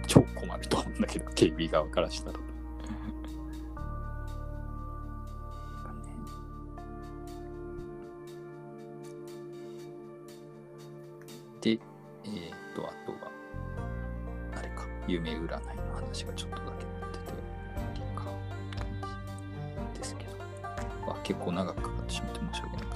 [0.06, 2.38] 超困ると思うんだけど 警備側からしたら。
[11.62, 13.18] でえー、っとあとは
[14.56, 14.86] あれか。
[15.08, 15.52] 夢占いの
[15.94, 17.32] 話がちょっとだけなってて。
[18.14, 18.26] か。
[19.94, 20.32] ですけど、
[21.22, 21.99] 結構長く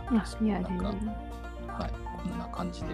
[0.08, 2.88] あいやはい、こんな感じで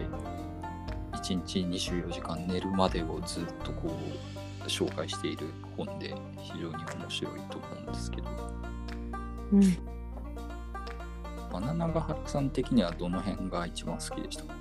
[1.12, 3.96] 1日24時間寝るまでをずっとこ
[4.64, 5.46] う紹介している
[5.76, 8.28] 本で非常に面白いと思うんですけど。
[9.52, 9.60] うん。
[11.52, 14.54] バナナガハラさん的にはどの辺が一番好きでしたか？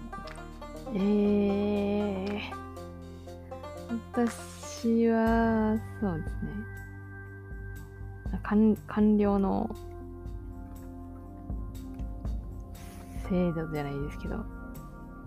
[0.95, 2.41] えー、
[4.11, 6.51] 私はそうですね。
[8.41, 9.69] 官官僚の
[13.29, 14.43] 制度じゃないですけど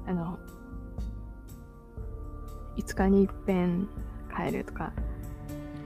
[0.07, 0.39] あの
[2.77, 3.89] 5日に一遍
[4.35, 4.93] 帰るとか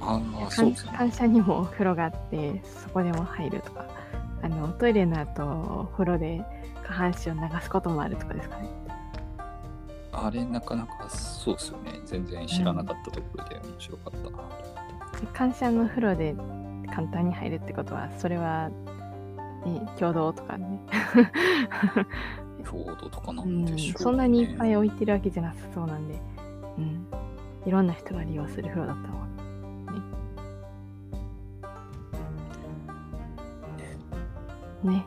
[0.01, 0.93] ああそう感ですね。
[0.97, 3.87] 感謝にもお風呂があってそこでも入るとか
[4.43, 6.45] あのトイレの後お風呂で
[6.87, 8.71] 下半身を流すこともあるとかですかね。
[10.13, 12.01] あれなかなかそうですよね。
[12.05, 14.19] 全然知らなかったところで面白かった。
[14.19, 14.51] なと思っ
[15.13, 16.35] て、で感謝の風呂で
[16.95, 18.71] 簡単に入るってことはそれは、
[19.67, 20.81] ね、共同とかね、
[22.65, 23.95] 共同とかなうんんでしょう、ね。
[23.99, 26.21] そんなにいっぱい置いてるわけじゃなさそうなんで、
[26.79, 27.07] うん、
[27.67, 29.27] いろんな人が利用する風呂だったの
[34.85, 34.99] ね。
[34.99, 35.07] ね。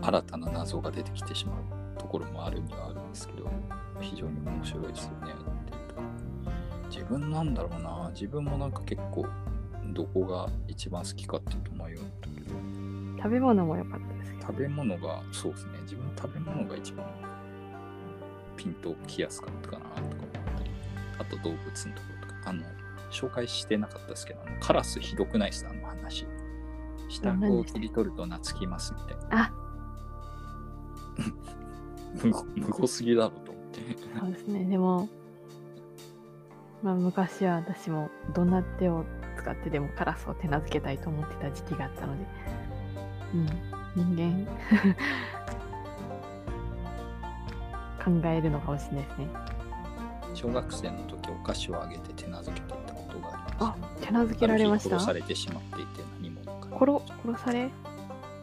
[0.00, 1.56] 新たな謎が出てきてしまう
[1.98, 3.50] ところもあるにはあるんですけど
[4.00, 5.32] 非常に面白いですよね。
[5.32, 5.94] っていうと
[6.88, 8.10] 自分なんだろうな。
[8.14, 9.26] 自分もなんか結構
[9.92, 12.54] どこが一番好きかっていうと迷うんだけど
[13.22, 14.46] 食べ物も良かったですけど。
[14.46, 15.72] 食べ物がそうですね。
[15.82, 17.06] 自分食べ物が一番
[18.56, 20.70] ピンときやすかったかなとか思ったり
[21.18, 22.50] あと動物のところとか。
[22.50, 22.62] あの
[23.10, 26.26] 紹介してなかったですけどカラスひどくないですあの話。
[27.08, 29.44] 下顎を切り取ると懐きますみたいな。
[29.44, 29.52] あ。
[32.56, 33.80] 無語すぎだろうと思って。
[34.20, 34.64] そうですね。
[34.64, 35.08] でも、
[36.82, 39.04] まあ、昔は私もどんな手を
[39.36, 42.26] 使ってでもカラスを手なずけたいと思ってた時期があったので
[43.34, 43.46] うん。
[44.14, 44.46] 人間。
[48.22, 49.28] 考えるのかもしれないですね。
[50.34, 54.96] 小学生の時お菓子をあげて手なずけていたことがありまあす手なずけられました？
[54.96, 56.92] 殺されてしまっていて何者かに殺
[57.32, 57.70] 殺され？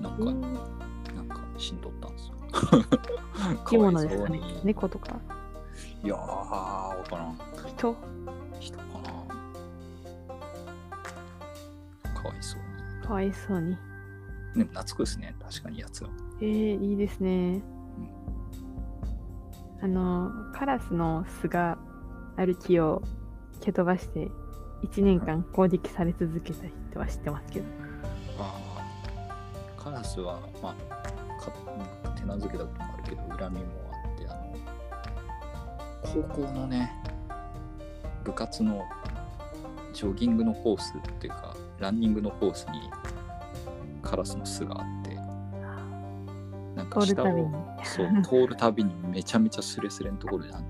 [0.02, 2.34] なんか、うんなんか死んどったんですよ。
[3.66, 4.42] 生き物ですかね。
[4.64, 5.16] 猫とか？
[6.04, 7.38] いやーわからん。
[7.68, 7.96] 人？
[8.60, 9.02] 人かな。
[12.22, 12.62] かわいそう
[13.02, 13.08] に。
[13.08, 13.78] かわいそうに
[14.58, 15.36] でも懐くですね。
[15.40, 16.10] 確かにやつは。
[16.42, 17.62] えー、いいですね。
[19.82, 21.78] あのカラスの巣が
[22.36, 23.04] ある木を
[23.62, 24.28] 蹴飛ばして
[24.84, 27.66] 1年間攻撃され続けた人は知ってますけど。
[28.40, 28.78] あー。
[29.88, 30.98] カラスはまあ
[31.42, 31.52] か
[32.20, 36.92] 手なずけたこともあるけど恨みもあってあの高校のね
[38.26, 38.84] 部活の
[39.94, 42.82] ジョギングのコースっていうかランニングのコースに
[44.02, 45.16] カラスの巣があって
[46.76, 47.52] なんか下を
[47.84, 50.66] そう通るたびにめちゃめちゃスレスレのところであの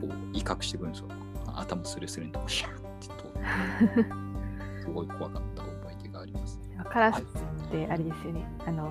[0.00, 1.08] こう威嚇してくるんですよ。
[1.54, 6.78] 頭スレスレのところシャーって通ってすごい怖かった思い出がありますね。
[6.90, 7.24] カラスっ
[7.70, 8.48] てあれですよね。
[8.66, 8.90] あの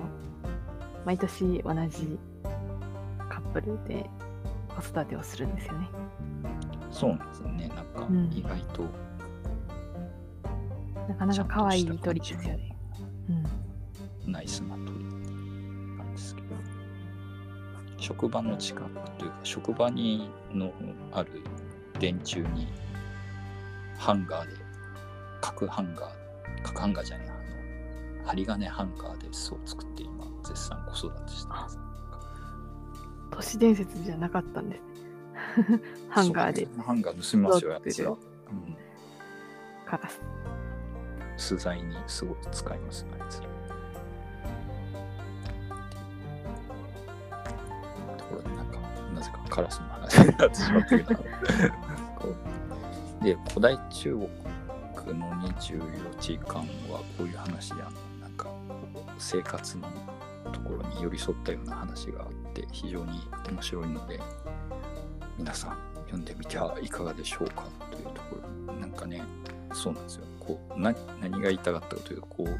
[1.04, 2.18] 毎年同じ
[3.28, 4.08] カップルで
[4.68, 5.88] 子育てをするんですよね。
[6.90, 7.68] そうなんですよね。
[7.68, 8.30] なんかうん。
[8.32, 8.84] 意外と
[11.08, 12.76] なかなか可愛い鳥ですよね
[14.26, 14.86] うんナイスな鳥
[15.96, 16.48] なんですけど
[17.96, 20.72] 職場の近くというか職場にの
[21.12, 21.42] ある
[21.98, 22.68] 電柱に
[23.96, 24.54] ハンガーで
[25.40, 27.32] 角ハンガー角ハンガーじゃないあ
[28.20, 31.78] の針金ハンガーで巣を作って今絶賛子育てしてます。
[33.30, 34.82] 都市伝説じゃなかったんです
[35.72, 35.80] ね。
[36.08, 37.78] ハンガーでハンガー盗みますよ、や。
[37.78, 38.76] うん
[39.86, 40.20] カラス。
[41.38, 43.48] 素材にすごく使います、あいつら。
[48.18, 48.78] ところで、なんか、
[49.14, 51.24] なぜかカラスの話になってしまったけど。
[53.22, 56.56] で、古代中国の24時間
[56.90, 58.48] はこういう話で、あのなんか、
[59.16, 59.88] 生活の
[60.52, 64.20] ところに寄り添ったような話があって、非常に面白いので、
[65.38, 68.36] 皆さん読んでみてはいかがでしょうかというとこ
[68.66, 68.74] ろ。
[68.74, 69.22] なんかね、
[69.72, 70.37] そうなんですよ。
[70.56, 72.58] こな何が言いたかったかというと、こう、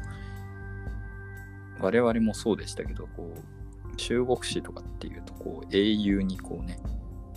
[1.83, 6.79] 我々もそうでしたけど、こう、中国史とかっていうと、こう、英雄にこうね、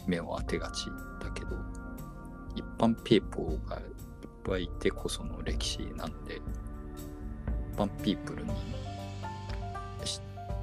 [0.06, 0.86] 目を当てがち
[1.20, 1.50] だけど、
[2.54, 3.84] 一般ピーポーがいっ
[4.44, 6.40] ぱいいてこその歴史なんで、
[7.72, 8.52] 一般ピープルに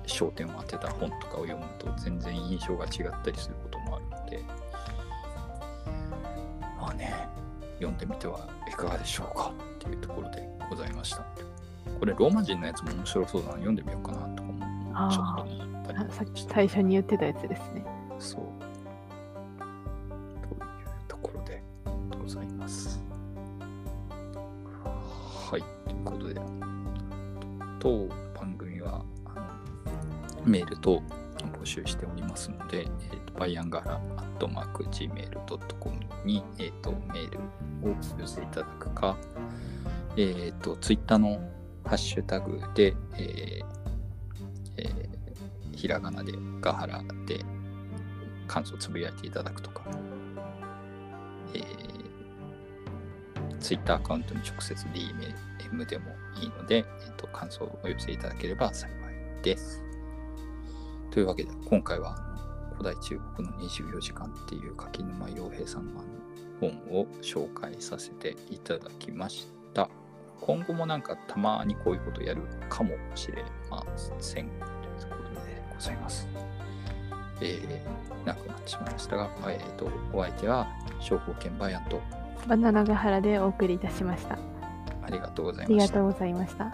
[0.10, 4.44] 焦点を当てた本とかを読むと全然印象が違ったりすることもあるので、
[6.78, 7.30] まあね、
[7.80, 11.26] 読んでみてはいかがでしょうかっていうところでございました。
[12.00, 17.84] これローマ人のやつも面白そうだな、読んでみようかなとかもちょっと思ったりあさっき最初に言ってたやつですね。
[18.20, 18.42] そう。
[20.48, 20.60] という
[21.08, 21.62] ところで
[22.22, 23.00] ございます。
[24.84, 25.64] はい。
[25.90, 26.40] ということで、
[27.80, 28.08] 当
[28.40, 29.40] 番組はあ
[30.38, 31.02] のメール等
[31.62, 37.40] 募集しておりますので、えーとバイアンガラアットマーク Gmail.com に、えー、とメール
[37.90, 39.18] を寄せいただくか、
[40.18, 41.40] えっ、と、ツイッターの
[41.86, 43.66] ハッシュタグで、えー
[44.78, 45.20] えー
[45.80, 47.46] ひらがなでガハラで
[48.48, 49.82] 感想をつぶやいていただくとか、
[51.54, 56.12] えー、ツイッターアカウントに直接 DM でも
[56.42, 59.89] いいので、えーと、感想をお寄せいただければ幸いです。
[61.20, 62.16] というわけで、今回は
[62.78, 66.02] 古代中国の24時間っていう柿沼洋平さんの
[66.62, 69.90] 本を紹介させていただきました。
[70.40, 73.84] 今後もなんかたまにこういうことやるかもしれま
[74.18, 74.48] せん。
[74.48, 74.60] という
[75.10, 76.26] ことでございます。
[77.42, 80.70] えー、なくなってしまいましたが、えー、とお相手は
[81.02, 82.00] 商工券バイアンと
[82.48, 84.40] バナナガハラでお送りいたしました。
[85.04, 85.94] ありがとうござあいました。
[85.96, 86.74] りがとうございました。